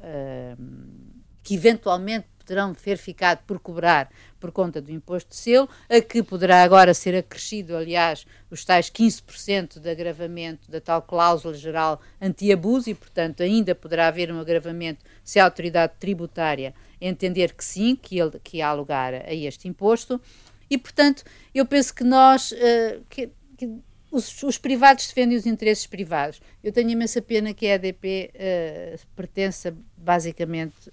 que 1.44 1.54
eventualmente 1.54 2.28
poderão 2.46 2.74
ter 2.74 2.98
ficado 2.98 3.44
por 3.46 3.60
cobrar 3.60 4.10
por 4.40 4.52
conta 4.52 4.80
do 4.80 4.92
imposto 4.92 5.32
de 5.32 5.36
selo, 5.36 5.68
a 5.90 6.00
que 6.00 6.22
poderá 6.22 6.62
agora 6.62 6.94
ser 6.94 7.16
acrescido, 7.16 7.76
aliás, 7.76 8.28
os 8.52 8.64
tais 8.64 8.92
15% 8.92 9.80
de 9.80 9.90
agravamento 9.90 10.70
da 10.70 10.80
tal 10.80 11.02
cláusula 11.02 11.56
geral 11.56 12.00
anti-abuso 12.22 12.90
e, 12.92 12.94
portanto, 12.94 13.42
ainda 13.42 13.74
poderá 13.74 14.08
haver 14.08 14.32
um 14.32 14.40
agravamento 14.40 15.04
se 15.24 15.40
a 15.40 15.46
autoridade 15.46 15.94
tributária 16.00 16.76
entender 17.02 17.54
que 17.54 17.66
sim, 17.66 17.96
que, 17.96 18.20
ele, 18.20 18.40
que 18.44 18.62
há 18.62 18.72
lugar 18.72 19.16
a 19.16 19.34
este 19.34 19.68
imposto. 19.68 20.22
E, 20.70 20.78
portanto, 20.78 21.24
eu 21.54 21.66
penso 21.66 21.94
que 21.94 22.04
nós. 22.04 22.52
Uh, 22.52 23.04
que, 23.10 23.30
que 23.58 23.70
os, 24.12 24.44
os, 24.44 24.58
privados 24.58 25.08
defendem 25.08 25.38
os 25.38 25.46
interesses 25.46 25.86
privados. 25.86 26.40
Eu 26.64 26.72
tenho 26.72 26.90
imensa 26.90 27.22
pena 27.22 27.54
que 27.54 27.68
a 27.68 27.76
EDP 27.76 28.32
uh, 28.34 28.36
eh, 28.36 29.00
pertença 29.14 29.76
basicamente 29.98 30.90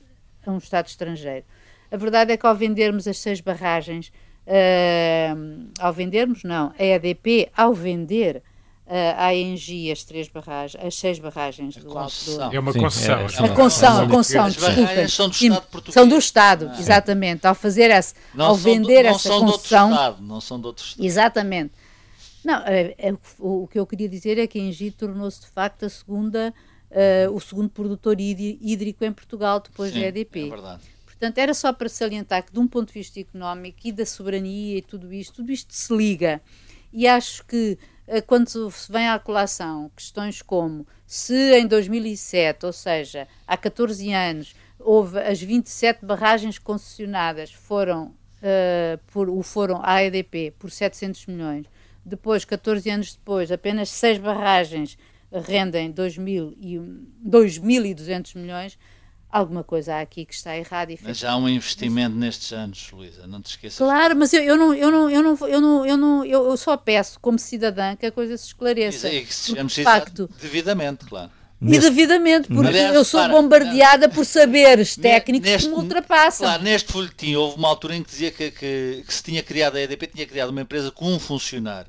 a 0.47 0.51
um 0.51 0.59
Estado 0.59 0.87
estrangeiro. 0.87 1.45
A 1.91 1.97
verdade 1.97 2.33
é 2.33 2.37
que 2.37 2.47
ao 2.47 2.55
vendermos 2.55 3.07
as 3.07 3.19
seis 3.19 3.41
barragens, 3.41 4.11
uh, 4.47 5.71
ao 5.79 5.93
vendermos, 5.93 6.43
não, 6.43 6.73
a 6.79 6.85
EDP, 6.85 7.51
ao 7.55 7.75
vender 7.75 8.43
uh, 8.87 9.15
a 9.17 9.35
ENGI 9.35 9.93
as 9.93 10.03
três 10.05 10.29
barragens, 10.29 10.85
as 10.85 10.95
seis 10.95 11.19
barragens 11.19 11.77
do 11.77 11.97
Alto 11.97 12.25
do... 12.25 12.55
É 12.55 12.59
uma 12.59 12.73
concessão. 12.73 13.19
É, 13.19 13.23
é, 13.23 13.25
a 13.25 13.55
concessão, 13.55 14.03
a 14.03 14.09
concessão, 14.09 14.49
desculpem. 14.49 15.09
São 15.09 15.29
do 15.29 15.35
Estado 15.35 15.67
português. 15.71 15.95
São 15.95 16.09
do 16.09 16.19
Estado, 16.19 16.71
ah, 16.73 16.81
exatamente. 16.81 17.47
Ao 17.47 17.55
fazer 17.55 17.91
essa, 17.91 18.15
não 18.35 18.47
ao 18.47 18.55
vender 18.55 19.03
do, 19.03 19.09
essa 19.09 19.29
concessão... 19.29 19.91
Estado, 19.91 20.23
não 20.23 20.41
são 20.41 20.61
de 20.61 20.67
outro 20.67 20.85
Estado. 20.85 21.05
Exatamente. 21.05 21.73
Não, 22.45 22.57
é, 22.67 22.95
é, 22.99 23.13
o, 23.39 23.65
o, 23.65 23.69
que 23.69 23.79
eu 23.79 23.87
queria 23.87 24.09
dizer 24.09 24.39
é 24.39 24.47
que 24.47 24.59
a 24.59 24.63
ENGI 24.63 24.91
tornou-se 24.91 25.41
de 25.43 25.47
facto 25.47 25.85
a 25.85 25.89
segunda, 25.89 26.53
uh, 26.93 27.35
o 27.35 27.41
segundo 27.41 27.69
produtor 27.69 28.21
hídrico 28.21 29.05
em 29.05 29.13
Portugal 29.13 29.61
depois 29.61 29.93
Sim, 29.93 30.01
da 30.01 30.07
EDP. 30.07 30.47
É 30.47 30.51
verdade. 30.51 30.83
Portanto, 31.05 31.39
era 31.39 31.55
só 31.55 31.73
para 31.73 31.89
salientar 31.89 32.45
que, 32.45 32.53
de 32.53 32.59
um 32.59 32.67
ponto 32.67 32.89
de 32.89 32.95
vista 32.95 33.21
económico 33.21 33.79
e 33.85 33.93
da 33.93 34.05
soberania 34.05 34.79
e 34.79 34.83
tudo 34.83 35.13
isto, 35.13 35.37
tudo 35.37 35.53
isto 35.53 35.73
se 35.73 35.95
liga. 35.95 36.41
E 36.93 37.07
acho 37.07 37.45
que 37.47 37.79
eh, 38.07 38.21
quando 38.21 38.49
se 38.49 38.93
vem 38.93 39.09
à 39.09 39.19
colação 39.19 39.91
questões 39.97 40.43
como 40.43 40.87
se 41.07 41.55
em 41.57 41.67
2007, 41.67 42.67
ou 42.67 42.73
seja, 42.73 43.29
há 43.47 43.57
14 43.57 44.13
anos, 44.13 44.55
houve 44.79 45.19
as 45.21 45.41
27 45.41 46.05
barragens 46.05 46.59
concessionadas 46.59 47.53
foram, 47.53 48.07
uh, 48.07 48.99
por, 49.13 49.43
foram 49.45 49.81
à 49.83 50.03
EDP 50.03 50.53
por 50.59 50.71
700 50.71 51.27
milhões, 51.27 51.67
depois, 52.05 52.45
14 52.45 52.91
anos 52.91 53.15
depois, 53.15 53.53
apenas 53.53 53.89
6 53.91 54.19
barragens 54.19 54.99
rendem 55.33 55.93
2.200 55.93 58.37
milhões, 58.37 58.79
alguma 59.31 59.63
coisa 59.65 59.95
há 59.95 60.01
aqui 60.01 60.27
que 60.27 60.35
está 60.35 60.57
errada. 60.57 60.95
Mas 61.03 61.25
há 61.25 61.37
um 61.37 61.49
investimento 61.49 62.15
nestes 62.15 62.53
anos, 62.53 62.91
Luísa, 62.93 63.27
não 63.27 63.41
te 63.41 63.51
esqueças. 63.51 63.79
Claro, 63.79 64.15
mas 64.15 64.33
eu, 64.33 64.43
eu, 64.43 64.57
não, 64.57 64.73
eu, 64.75 64.91
não, 64.91 65.11
eu, 65.11 65.23
não, 65.23 65.49
eu, 65.49 65.61
não, 65.61 65.87
eu, 65.87 65.97
não, 65.97 66.25
eu, 66.25 66.57
só 66.57 66.77
peço, 66.77 67.19
como 67.21 67.39
cidadã, 67.39 67.97
que 67.97 68.07
a 68.07 68.13
coisa 68.13 68.37
se 68.37 68.47
esclareça. 68.47 69.09
E 69.11 69.25
que 69.25 69.35
sejamos 69.35 69.73
de 69.73 69.83
facto, 69.83 70.29
devidamente, 70.41 71.07
claro. 71.07 71.31
E 71.65 71.79
devidamente, 71.79 72.49
porque 72.49 72.69
Aliás, 72.69 72.93
eu 72.93 73.05
sou 73.05 73.21
para, 73.21 73.33
bombardeada 73.33 74.09
não, 74.09 74.15
por 74.15 74.27
saberes 74.27 74.97
técnicos 74.97 75.49
neste, 75.49 75.69
que 75.69 75.75
me 75.75 75.81
ultrapassam. 75.81 76.45
Claro, 76.45 76.65
neste 76.65 76.93
folhetim 76.93 77.37
houve 77.37 77.57
uma 77.57 77.69
altura 77.69 77.95
em 77.95 78.03
que 78.03 78.11
dizia 78.11 78.33
que, 78.33 78.51
que, 78.51 79.05
que 79.07 79.15
se 79.15 79.23
tinha 79.23 79.45
criado 79.45 79.77
a 79.77 79.81
EDP, 79.81 80.09
tinha 80.09 80.27
criado 80.27 80.51
uma 80.51 80.63
empresa 80.63 80.91
com 80.91 81.07
um 81.07 81.21
funcionário. 81.21 81.89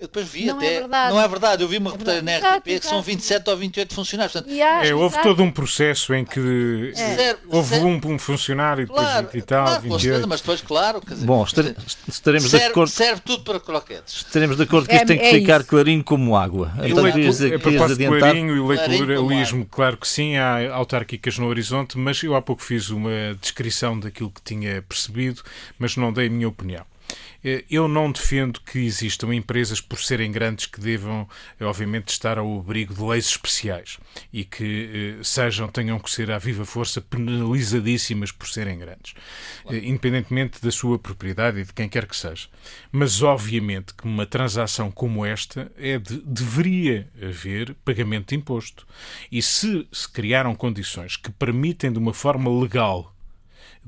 Eu 0.00 0.06
depois 0.06 0.28
vi 0.28 0.46
não 0.46 0.56
até. 0.56 0.66
É 0.76 0.80
verdade. 0.80 1.12
Não 1.12 1.20
é 1.20 1.28
verdade. 1.28 1.62
Eu 1.62 1.68
vi 1.68 1.78
uma 1.78 1.90
é 1.90 1.92
reportagem 1.92 2.22
na 2.22 2.38
RTP 2.38 2.64
que 2.64 2.86
são 2.86 3.02
27 3.02 3.50
ou 3.50 3.56
28 3.56 3.94
funcionários. 3.94 4.32
Portanto, 4.32 4.54
é, 4.54 4.94
houve 4.94 5.14
exato. 5.14 5.28
todo 5.28 5.42
um 5.42 5.50
processo 5.50 6.14
em 6.14 6.24
que 6.24 6.92
é. 6.96 7.36
houve 7.48 7.76
um, 7.80 8.00
um, 8.04 8.18
funcionário 8.18 8.86
depois 8.86 9.06
claro, 9.06 9.28
e 9.34 9.42
tal, 9.42 9.64
claro, 9.64 9.82
28. 9.82 10.28
Mas 10.28 10.40
depois, 10.40 10.60
claro. 10.60 11.02
Dizer, 11.06 11.26
Bom, 11.26 11.44
estaremos 12.08 12.50
serve, 12.50 12.66
de 12.66 12.70
acordo. 12.70 12.90
Serve 12.90 13.20
tudo 13.22 13.42
para 13.42 13.60
croquetes. 13.60 14.24
Estaremos 14.26 14.56
de 14.56 14.62
acordo 14.62 14.88
que 14.88 14.94
isto 14.94 15.02
é, 15.02 15.06
tem 15.06 15.18
que 15.18 15.24
é 15.24 15.32
ficar 15.32 15.60
isso. 15.60 15.68
clarinho 15.68 16.04
como 16.04 16.36
água. 16.36 16.72
E 16.82 16.90
então, 16.90 17.04
querias, 17.04 17.42
a 17.42 17.58
propósito 17.58 17.98
de 17.98 18.06
clarinho 18.06 18.56
e 18.56 18.60
o 18.60 18.72
eleitoralismo, 18.72 19.66
claro 19.66 19.96
que 19.96 20.06
sim, 20.06 20.36
há 20.36 20.72
autárquicas 20.74 21.38
no 21.38 21.46
horizonte, 21.46 21.98
mas 21.98 22.22
eu 22.22 22.34
há 22.34 22.42
pouco 22.42 22.62
fiz 22.62 22.90
uma 22.90 23.36
descrição 23.40 23.98
daquilo 23.98 24.30
que 24.30 24.42
tinha 24.42 24.82
percebido, 24.82 25.42
mas 25.78 25.96
não 25.96 26.12
dei 26.12 26.26
a 26.26 26.30
minha 26.30 26.48
opinião. 26.48 26.84
Eh, 27.42 27.64
eu 27.70 27.86
não 27.86 28.10
defendo 28.10 28.60
que 28.60 28.78
existam 28.78 29.34
empresas, 29.34 29.80
por 29.80 29.98
serem 30.00 30.30
grandes, 30.30 30.66
que 30.66 30.80
devam, 30.80 31.28
eh, 31.58 31.64
obviamente, 31.64 32.08
estar 32.08 32.38
ao 32.38 32.60
abrigo 32.60 32.94
de 32.94 33.02
leis 33.02 33.26
especiais 33.26 33.98
e 34.32 34.44
que 34.44 35.18
eh, 35.20 35.24
sejam, 35.24 35.68
tenham 35.68 35.98
que 35.98 36.10
ser 36.10 36.30
à 36.30 36.38
viva 36.38 36.64
força 36.64 37.00
penalizadíssimas 37.00 38.32
por 38.32 38.48
serem 38.48 38.78
grandes, 38.78 39.14
independentemente 39.70 40.60
da 40.62 40.70
sua 40.70 40.98
propriedade 40.98 41.60
e 41.60 41.64
de 41.64 41.72
quem 41.72 41.88
quer 41.88 42.06
que 42.06 42.16
seja. 42.16 42.48
Mas, 42.90 43.22
obviamente, 43.22 43.94
que 43.94 44.04
uma 44.04 44.26
transação 44.26 44.90
como 44.90 45.24
esta 45.24 45.70
é 45.76 45.98
de, 45.98 46.20
deveria 46.22 47.08
haver 47.22 47.74
pagamento 47.84 48.28
de 48.28 48.36
imposto. 48.36 48.86
E 49.30 49.40
se 49.42 49.86
se 49.92 50.08
criaram 50.08 50.54
condições 50.54 51.16
que 51.16 51.30
permitem, 51.30 51.92
de 51.92 51.98
uma 51.98 52.12
forma 52.12 52.50
legal, 52.50 53.14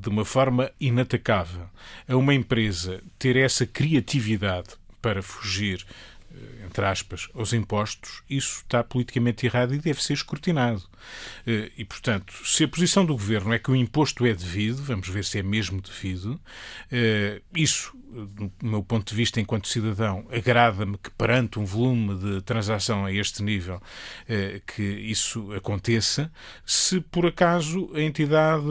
de 0.01 0.09
uma 0.09 0.25
forma 0.25 0.71
inatacável. 0.81 1.69
A 2.09 2.17
uma 2.17 2.33
empresa 2.33 3.03
ter 3.19 3.37
essa 3.37 3.67
criatividade 3.67 4.71
para 5.03 5.23
fugir 5.23 5.85
eh, 6.33 6.60
entre 6.71 6.87
aspas, 6.87 7.29
aos 7.35 7.53
impostos, 7.53 8.23
isso 8.31 8.63
está 8.63 8.85
politicamente 8.85 9.45
errado 9.45 9.75
e 9.75 9.79
deve 9.79 10.01
ser 10.01 10.13
escrutinado. 10.13 10.83
Eh, 11.45 11.73
e, 11.77 11.85
portanto, 11.85 12.33
se 12.45 12.63
a 12.63 12.69
posição 12.69 13.05
do 13.05 13.15
governo 13.15 13.53
é 13.53 13.59
que 13.59 13.73
o 13.73 13.75
imposto 13.75 14.25
é 14.25 14.33
devido, 14.33 14.81
vamos 14.85 15.09
ver 15.09 15.25
se 15.25 15.41
é 15.41 15.43
mesmo 15.43 15.83
devido, 15.83 16.41
eh, 16.93 17.43
isso 17.53 17.93
do 18.11 18.51
meu 18.63 18.83
ponto 18.83 19.09
de 19.09 19.15
vista 19.15 19.41
enquanto 19.41 19.69
cidadão, 19.69 20.27
agrada-me 20.33 20.99
que 20.99 21.11
perante 21.11 21.59
um 21.59 21.65
volume 21.65 22.17
de 22.17 22.43
transação 22.43 23.05
a 23.05 23.13
este 23.13 23.43
nível 23.43 23.81
eh, 24.29 24.61
que 24.67 24.83
isso 24.83 25.53
aconteça. 25.53 26.31
Se 26.67 27.01
por 27.01 27.27
acaso 27.27 27.91
a 27.95 28.01
entidade, 28.01 28.67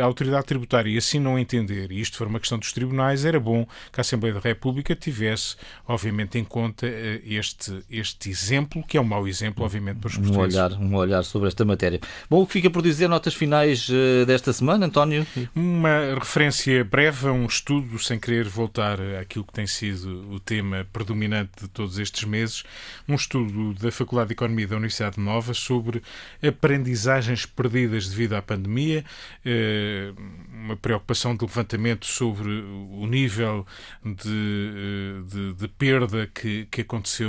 a 0.00 0.04
autoridade 0.04 0.46
tributária 0.46 0.96
assim 0.96 1.18
não 1.18 1.38
entender, 1.38 1.90
e 1.90 2.00
isto 2.00 2.16
for 2.16 2.28
uma 2.28 2.38
questão 2.38 2.58
dos 2.58 2.72
tribunais, 2.72 3.24
era 3.24 3.40
bom 3.40 3.66
que 3.92 4.00
a 4.00 4.02
Assembleia 4.02 4.34
da 4.34 4.40
República 4.40 4.94
tivesse, 4.94 5.56
obviamente, 5.86 6.38
em 6.38 6.44
conta 6.44 6.86
eh, 6.86 7.20
este, 7.44 7.82
este 7.90 8.30
exemplo, 8.30 8.84
que 8.86 8.96
é 8.96 9.00
um 9.00 9.04
mau 9.04 9.26
exemplo, 9.26 9.64
obviamente, 9.64 9.98
para 9.98 10.08
os 10.08 10.16
portugueses. 10.16 10.54
Um 10.54 10.58
olhar, 10.58 10.72
um 10.72 10.94
olhar 10.94 11.24
sobre 11.24 11.48
esta 11.48 11.64
matéria. 11.64 12.00
Bom, 12.28 12.42
o 12.42 12.46
que 12.46 12.52
fica 12.52 12.70
por 12.70 12.82
dizer 12.82 13.08
notas 13.08 13.34
finais 13.34 13.88
desta 14.26 14.52
semana, 14.52 14.86
António? 14.86 15.26
Uma 15.54 16.14
referência 16.18 16.84
breve 16.84 17.28
a 17.28 17.32
um 17.32 17.46
estudo, 17.46 17.98
sem 17.98 18.18
querer 18.18 18.48
voltar 18.48 18.74
voltar 18.74 19.00
àquilo 19.20 19.44
que 19.44 19.52
tem 19.52 19.66
sido 19.66 20.32
o 20.32 20.40
tema 20.40 20.86
predominante 20.92 21.52
de 21.62 21.68
todos 21.68 21.98
estes 21.98 22.24
meses, 22.24 22.64
um 23.08 23.14
estudo 23.14 23.72
da 23.74 23.90
Faculdade 23.92 24.28
de 24.28 24.34
Economia 24.34 24.66
da 24.66 24.76
Universidade 24.76 25.20
Nova 25.20 25.54
sobre 25.54 26.02
aprendizagens 26.42 27.46
perdidas 27.46 28.08
devido 28.08 28.34
à 28.34 28.42
pandemia, 28.42 29.04
eh, 29.44 30.12
uma 30.52 30.76
preocupação 30.76 31.36
de 31.36 31.44
levantamento 31.44 32.04
sobre 32.06 32.48
o 32.48 33.06
nível 33.06 33.64
de, 34.04 34.14
eh, 34.28 35.22
de, 35.30 35.52
de 35.54 35.68
perda 35.68 36.28
que, 36.34 36.66
que 36.70 36.80
aconteceu 36.80 37.23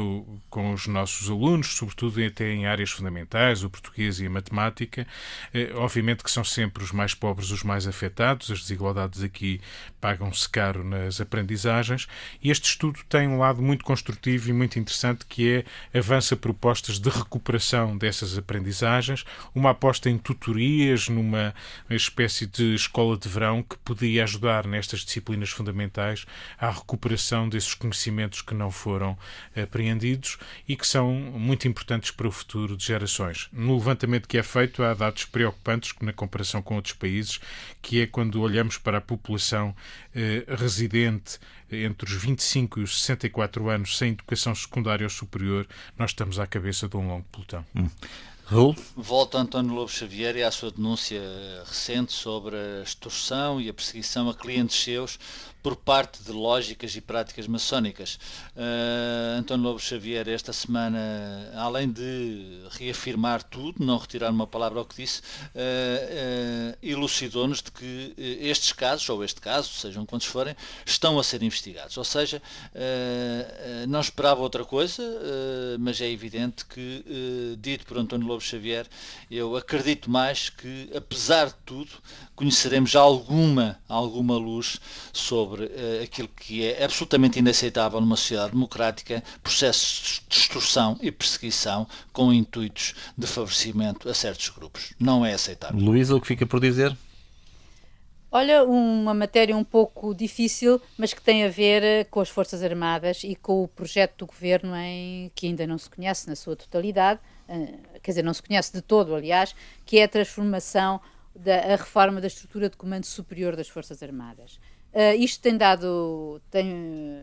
com 0.50 0.74
os 0.74 0.88
nossos 0.88 1.30
alunos, 1.30 1.76
sobretudo 1.76 2.24
até 2.24 2.52
em 2.52 2.66
áreas 2.66 2.92
fundamentais, 2.92 3.64
o 3.64 3.70
português 3.70 4.20
e 4.20 4.26
a 4.26 4.30
matemática. 4.30 5.08
Eh, 5.54 5.72
obviamente 5.76 6.24
que 6.24 6.32
são 6.32 6.44
sempre 6.44 6.84
os 6.84 6.92
mais 6.92 7.14
pobres 7.14 7.52
os 7.52 7.64
mais 7.64 7.88
afetados, 7.88 8.52
as 8.52 8.60
desigualdades 8.60 9.24
aqui 9.24 9.62
pagam-se 10.02 10.48
caro 10.50 10.84
nas 10.84 11.22
aprendizagens 11.22 12.08
e 12.42 12.52
este 12.52 12.70
estudo 12.70 13.00
tem 13.08 13.28
um 13.28 13.40
lado 13.40 13.62
muito 13.62 13.86
construtivo 13.86 14.50
e 14.50 14.54
muito 14.54 14.78
interessante 14.78 15.26
que 15.26 15.66
é 15.94 15.98
avança 15.98 16.36
propostas 16.36 17.00
de 17.00 17.10
recuperação 17.10 17.98
dessas 17.98 18.38
aprendizagens, 18.38 19.24
uma 19.54 19.72
aposta 19.72 20.10
em 20.10 20.18
tutorias, 20.18 21.10
numa 21.10 21.54
espécie 21.90 22.46
de 22.46 22.76
escola 22.76 23.18
de 23.18 23.30
verão 23.30 23.64
que 23.64 23.78
podia 23.78 24.24
ajudar 24.24 24.68
nestas 24.68 25.00
disciplinas 25.02 25.50
fundamentais 25.50 26.26
à 26.58 26.70
recuperação 26.70 27.48
desses 27.48 27.74
conhecimentos 27.74 28.42
que 28.42 28.54
não 28.54 28.70
foram 28.70 29.18
apreendidos 29.56 29.85
e 30.68 30.76
que 30.76 30.88
são 30.88 31.12
muito 31.14 31.68
importantes 31.68 32.12
para 32.12 32.28
o 32.28 32.32
futuro 32.32 32.76
de 32.76 32.86
gerações. 32.86 33.48
No 33.52 33.76
levantamento 33.76 34.28
que 34.28 34.38
é 34.38 34.44
feito, 34.44 34.84
há 34.84 34.94
dados 34.94 35.26
preocupantes 35.26 35.94
na 36.02 36.14
comparação 36.14 36.62
com 36.62 36.76
outros 36.76 36.94
países, 36.94 37.40
que 37.82 38.02
é 38.02 38.08
quando 38.08 38.42
olhamos 38.42 38.78
para 38.78 38.98
a 38.98 39.02
população 39.02 39.76
eh, 40.16 40.44
residente 40.48 41.40
entre 41.72 42.10
os 42.10 42.16
25 42.16 42.80
e 42.80 42.84
os 42.84 43.02
64 43.02 43.70
anos 43.70 43.98
sem 43.98 44.12
educação 44.12 44.54
secundária 44.54 45.06
ou 45.06 45.10
superior, 45.10 45.68
nós 45.98 46.12
estamos 46.12 46.40
à 46.40 46.48
cabeça 46.48 46.88
de 46.88 46.96
um 46.96 47.08
longo 47.08 47.26
pelotão. 47.32 47.66
Hum. 47.76 47.90
Raul? 48.48 48.76
Volta 48.96 49.40
António 49.40 49.74
Lobo 49.74 49.90
Xavier 49.90 50.36
e 50.36 50.44
à 50.44 50.52
sua 50.52 50.70
denúncia 50.70 51.20
recente 51.66 52.14
sobre 52.14 52.56
a 52.56 52.84
extorsão 52.84 53.60
e 53.60 53.68
a 53.68 53.74
perseguição 53.74 54.30
a 54.30 54.36
clientes 54.36 54.84
seus 54.84 55.18
por 55.66 55.76
parte 55.76 56.22
de 56.22 56.32
lógicas 56.32 56.96
e 56.96 57.02
práticas 57.02 57.48
maçónicas. 57.48 58.20
Uh, 58.56 59.40
António 59.40 59.66
Lobo 59.66 59.80
Xavier, 59.80 60.30
esta 60.30 60.54
semana, 60.54 61.00
além 61.56 61.90
de 61.90 62.62
reafirmar 62.70 63.42
tudo, 63.42 63.84
não 63.84 63.98
retirar 63.98 64.30
uma 64.30 64.46
palavra 64.46 64.78
ao 64.78 64.86
que 64.86 64.98
disse, 64.98 65.22
uh, 65.22 65.24
uh, 65.56 66.78
elucidou-nos 66.84 67.64
de 67.64 67.72
que 67.72 68.14
estes 68.16 68.74
casos, 68.74 69.10
ou 69.10 69.24
este 69.24 69.42
caso, 69.42 69.74
sejam 69.74 70.06
quantos 70.06 70.28
forem, 70.28 70.56
estão 70.86 71.18
a 71.18 71.24
ser 71.24 71.42
investigados. 71.42 71.98
Ou 71.98 72.04
seja, 72.04 72.40
não 73.88 74.02
esperava 74.02 74.42
outra 74.42 74.64
coisa, 74.64 75.04
mas 75.80 76.00
é 76.00 76.08
evidente 76.08 76.64
que, 76.66 77.56
dito 77.58 77.88
por 77.88 77.98
António 77.98 78.28
Lobo 78.28 78.42
Xavier, 78.42 78.86
eu 79.32 79.56
acredito 79.56 80.12
mais 80.12 80.50
que, 80.50 80.92
apesar 80.96 81.48
de 81.48 81.56
tudo, 81.66 81.90
conheceremos 82.36 82.96
alguma, 82.96 83.80
alguma 83.88 84.38
luz 84.38 84.80
sobre 85.12 85.55
uh, 85.60 86.04
aquilo 86.04 86.28
que 86.28 86.66
é 86.66 86.84
absolutamente 86.84 87.40
inaceitável 87.40 88.00
numa 88.02 88.16
sociedade 88.16 88.52
democrática, 88.52 89.24
processos 89.42 90.22
de 90.28 90.38
extorsão 90.38 90.98
e 91.02 91.12
perseguição 91.12 91.88
com 92.12 92.34
intuitos 92.34 92.94
de 93.18 93.28
favorecimento 93.28 94.10
a 94.10 94.14
certos 94.14 94.50
grupos. 94.50 94.94
Não 95.00 95.26
é 95.26 95.34
aceitável. 95.34 95.80
Luísa, 95.80 96.16
o 96.16 96.22
que 96.22 96.28
fica 96.28 96.46
por 96.46 96.60
dizer? 96.60 96.96
Olha, 98.32 98.66
uma 98.66 99.14
matéria 99.14 99.56
um 99.56 99.64
pouco 99.64 100.14
difícil, 100.14 100.82
mas 100.98 101.14
que 101.14 101.22
tem 101.22 101.46
a 101.46 101.48
ver 101.48 101.84
eh, 101.84 102.04
com 102.04 102.20
as 102.20 102.28
Forças 102.28 102.62
Armadas 102.62 103.24
e 103.24 103.34
com 103.34 103.64
o 103.64 103.68
projeto 103.68 104.18
do 104.18 104.26
governo 104.26 104.76
em, 104.76 105.32
que 105.34 105.48
ainda 105.48 105.66
não 105.66 105.78
se 105.78 105.90
conhece 105.90 106.28
na 106.28 106.36
sua 106.36 106.54
totalidade, 106.54 107.22
uh, 107.48 108.00
quer 108.02 108.12
dizer, 108.12 108.24
não 108.24 108.34
se 108.34 108.44
conhece 108.44 108.74
de 108.74 108.82
todo, 108.82 109.16
aliás, 109.16 109.56
que 109.86 110.00
é 110.00 110.04
a 110.04 110.08
transformação 110.10 111.00
da 111.34 111.56
a 111.60 111.76
reforma 111.78 112.20
da 112.20 112.28
estrutura 112.28 112.70
de 112.70 112.76
comando 112.76 113.06
superior 113.06 113.56
das 113.56 113.70
Forças 113.70 114.04
Armadas. 114.04 114.60
Uh, 114.96 115.14
isto 115.20 115.42
tem 115.42 115.58
dado, 115.58 116.42
tem, 116.50 117.22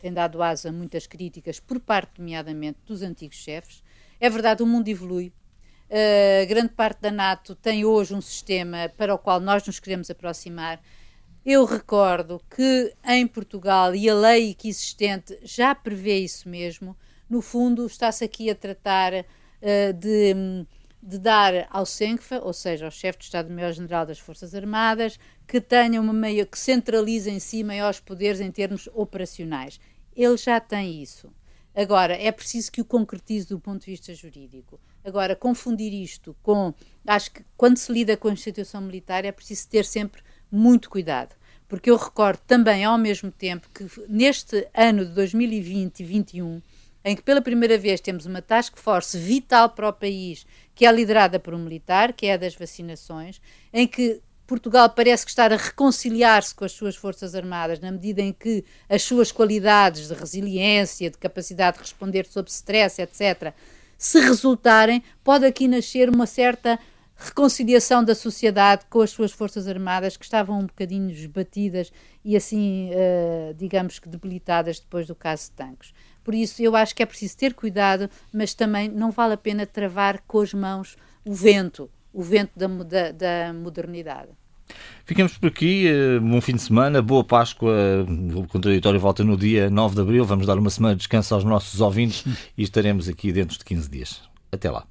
tem 0.00 0.12
dado 0.12 0.42
asa 0.42 0.70
a 0.70 0.72
muitas 0.72 1.06
críticas 1.06 1.60
por 1.60 1.78
parte, 1.78 2.18
nomeadamente, 2.18 2.80
dos 2.84 3.00
antigos 3.00 3.36
chefes. 3.36 3.80
É 4.18 4.28
verdade, 4.28 4.60
o 4.60 4.66
mundo 4.66 4.88
evolui. 4.88 5.32
Uh, 5.88 6.44
grande 6.48 6.70
parte 6.70 7.00
da 7.00 7.12
NATO 7.12 7.54
tem 7.54 7.84
hoje 7.84 8.12
um 8.12 8.20
sistema 8.20 8.90
para 8.96 9.14
o 9.14 9.18
qual 9.18 9.38
nós 9.38 9.64
nos 9.64 9.78
queremos 9.78 10.10
aproximar. 10.10 10.82
Eu 11.46 11.64
recordo 11.64 12.42
que 12.50 12.92
em 13.06 13.24
Portugal, 13.24 13.94
e 13.94 14.10
a 14.10 14.14
lei 14.14 14.52
que 14.52 14.68
existente 14.68 15.38
já 15.44 15.76
prevê 15.76 16.18
isso 16.18 16.48
mesmo, 16.48 16.96
no 17.30 17.40
fundo 17.40 17.86
está-se 17.86 18.24
aqui 18.24 18.50
a 18.50 18.54
tratar 18.56 19.12
uh, 19.12 19.92
de 19.92 20.66
de 21.02 21.18
dar 21.18 21.66
ao 21.70 21.84
SENCFA, 21.84 22.40
ou 22.42 22.52
seja, 22.52 22.84
ao 22.84 22.90
chefe 22.90 23.18
de 23.18 23.24
Estado-Maior-General 23.24 24.06
das 24.06 24.20
Forças 24.20 24.54
Armadas, 24.54 25.18
que 25.48 25.60
tenha 25.60 26.00
uma 26.00 26.12
meio 26.12 26.46
que 26.46 26.58
centralize 26.58 27.28
em 27.28 27.40
si 27.40 27.64
maiores 27.64 27.98
poderes 27.98 28.40
em 28.40 28.52
termos 28.52 28.88
operacionais. 28.94 29.80
Ele 30.14 30.36
já 30.36 30.60
tem 30.60 31.02
isso. 31.02 31.32
Agora, 31.74 32.14
é 32.14 32.30
preciso 32.30 32.70
que 32.70 32.80
o 32.80 32.84
concretize 32.84 33.48
do 33.48 33.58
ponto 33.58 33.84
de 33.84 33.90
vista 33.90 34.14
jurídico. 34.14 34.78
Agora, 35.02 35.34
confundir 35.34 35.92
isto 35.92 36.36
com. 36.42 36.72
Acho 37.06 37.32
que 37.32 37.44
quando 37.56 37.78
se 37.78 37.90
lida 37.90 38.16
com 38.16 38.28
a 38.28 38.32
instituição 38.32 38.80
militar 38.80 39.24
é 39.24 39.32
preciso 39.32 39.68
ter 39.68 39.84
sempre 39.84 40.22
muito 40.50 40.88
cuidado. 40.88 41.34
Porque 41.66 41.90
eu 41.90 41.96
recordo 41.96 42.40
também, 42.46 42.84
ao 42.84 42.98
mesmo 42.98 43.30
tempo, 43.32 43.68
que 43.74 43.86
neste 44.06 44.68
ano 44.74 45.06
de 45.06 45.12
2020 45.12 46.00
e 46.00 46.04
2021, 46.04 46.62
em 47.04 47.16
que 47.16 47.22
pela 47.22 47.40
primeira 47.40 47.76
vez 47.78 48.00
temos 48.00 48.26
uma 48.26 48.42
task 48.42 48.76
force 48.76 49.18
vital 49.18 49.70
para 49.70 49.88
o 49.88 49.92
país 49.92 50.46
que 50.74 50.86
é 50.86 50.92
liderada 50.92 51.38
por 51.38 51.54
um 51.54 51.58
militar, 51.58 52.12
que 52.12 52.26
é 52.26 52.34
a 52.34 52.36
das 52.36 52.54
vacinações, 52.54 53.40
em 53.72 53.86
que 53.86 54.20
Portugal 54.46 54.90
parece 54.90 55.24
que 55.24 55.30
está 55.30 55.46
a 55.46 55.56
reconciliar-se 55.56 56.54
com 56.54 56.64
as 56.64 56.72
suas 56.72 56.96
Forças 56.96 57.34
Armadas, 57.34 57.80
na 57.80 57.90
medida 57.90 58.20
em 58.20 58.32
que 58.32 58.64
as 58.88 59.02
suas 59.02 59.32
qualidades 59.32 60.08
de 60.08 60.14
resiliência, 60.14 61.10
de 61.10 61.16
capacidade 61.18 61.78
de 61.78 61.84
responder 61.84 62.26
sob 62.26 62.50
stress, 62.50 63.00
etc., 63.00 63.54
se 63.96 64.20
resultarem, 64.20 65.02
pode 65.22 65.46
aqui 65.46 65.68
nascer 65.68 66.10
uma 66.10 66.26
certa 66.26 66.78
reconciliação 67.16 68.02
da 68.04 68.14
sociedade 68.14 68.84
com 68.90 69.00
as 69.00 69.10
suas 69.10 69.30
Forças 69.32 69.68
Armadas, 69.68 70.16
que 70.16 70.24
estavam 70.24 70.58
um 70.58 70.66
bocadinho 70.66 71.10
esbatidas 71.10 71.92
e 72.24 72.36
assim, 72.36 72.90
uh, 72.90 73.54
digamos 73.54 73.98
que 73.98 74.08
debilitadas 74.08 74.80
depois 74.80 75.06
do 75.06 75.14
caso 75.14 75.44
de 75.44 75.50
Tancos. 75.52 75.94
Por 76.24 76.34
isso, 76.34 76.62
eu 76.62 76.76
acho 76.76 76.94
que 76.94 77.02
é 77.02 77.06
preciso 77.06 77.36
ter 77.36 77.54
cuidado, 77.54 78.08
mas 78.32 78.54
também 78.54 78.88
não 78.88 79.10
vale 79.10 79.34
a 79.34 79.36
pena 79.36 79.66
travar 79.66 80.22
com 80.26 80.40
as 80.40 80.54
mãos 80.54 80.96
o 81.24 81.34
vento, 81.34 81.90
o 82.12 82.22
vento 82.22 82.52
da, 82.56 82.66
da, 82.66 83.12
da 83.12 83.52
modernidade. 83.52 84.30
Ficamos 85.04 85.36
por 85.36 85.48
aqui, 85.48 85.86
eh, 85.86 86.18
um 86.20 86.40
fim 86.40 86.54
de 86.54 86.62
semana, 86.62 87.02
boa 87.02 87.24
Páscoa, 87.24 88.06
o 88.34 88.46
contraditório 88.46 88.98
volta 88.98 89.24
no 89.24 89.36
dia 89.36 89.68
9 89.68 89.96
de 89.96 90.00
Abril, 90.00 90.24
vamos 90.24 90.46
dar 90.46 90.58
uma 90.58 90.70
semana 90.70 90.94
de 90.94 90.98
descanso 90.98 91.34
aos 91.34 91.44
nossos 91.44 91.80
ouvintes 91.80 92.24
e 92.56 92.62
estaremos 92.62 93.08
aqui 93.08 93.32
dentro 93.32 93.58
de 93.58 93.64
15 93.64 93.90
dias. 93.90 94.22
Até 94.50 94.70
lá. 94.70 94.86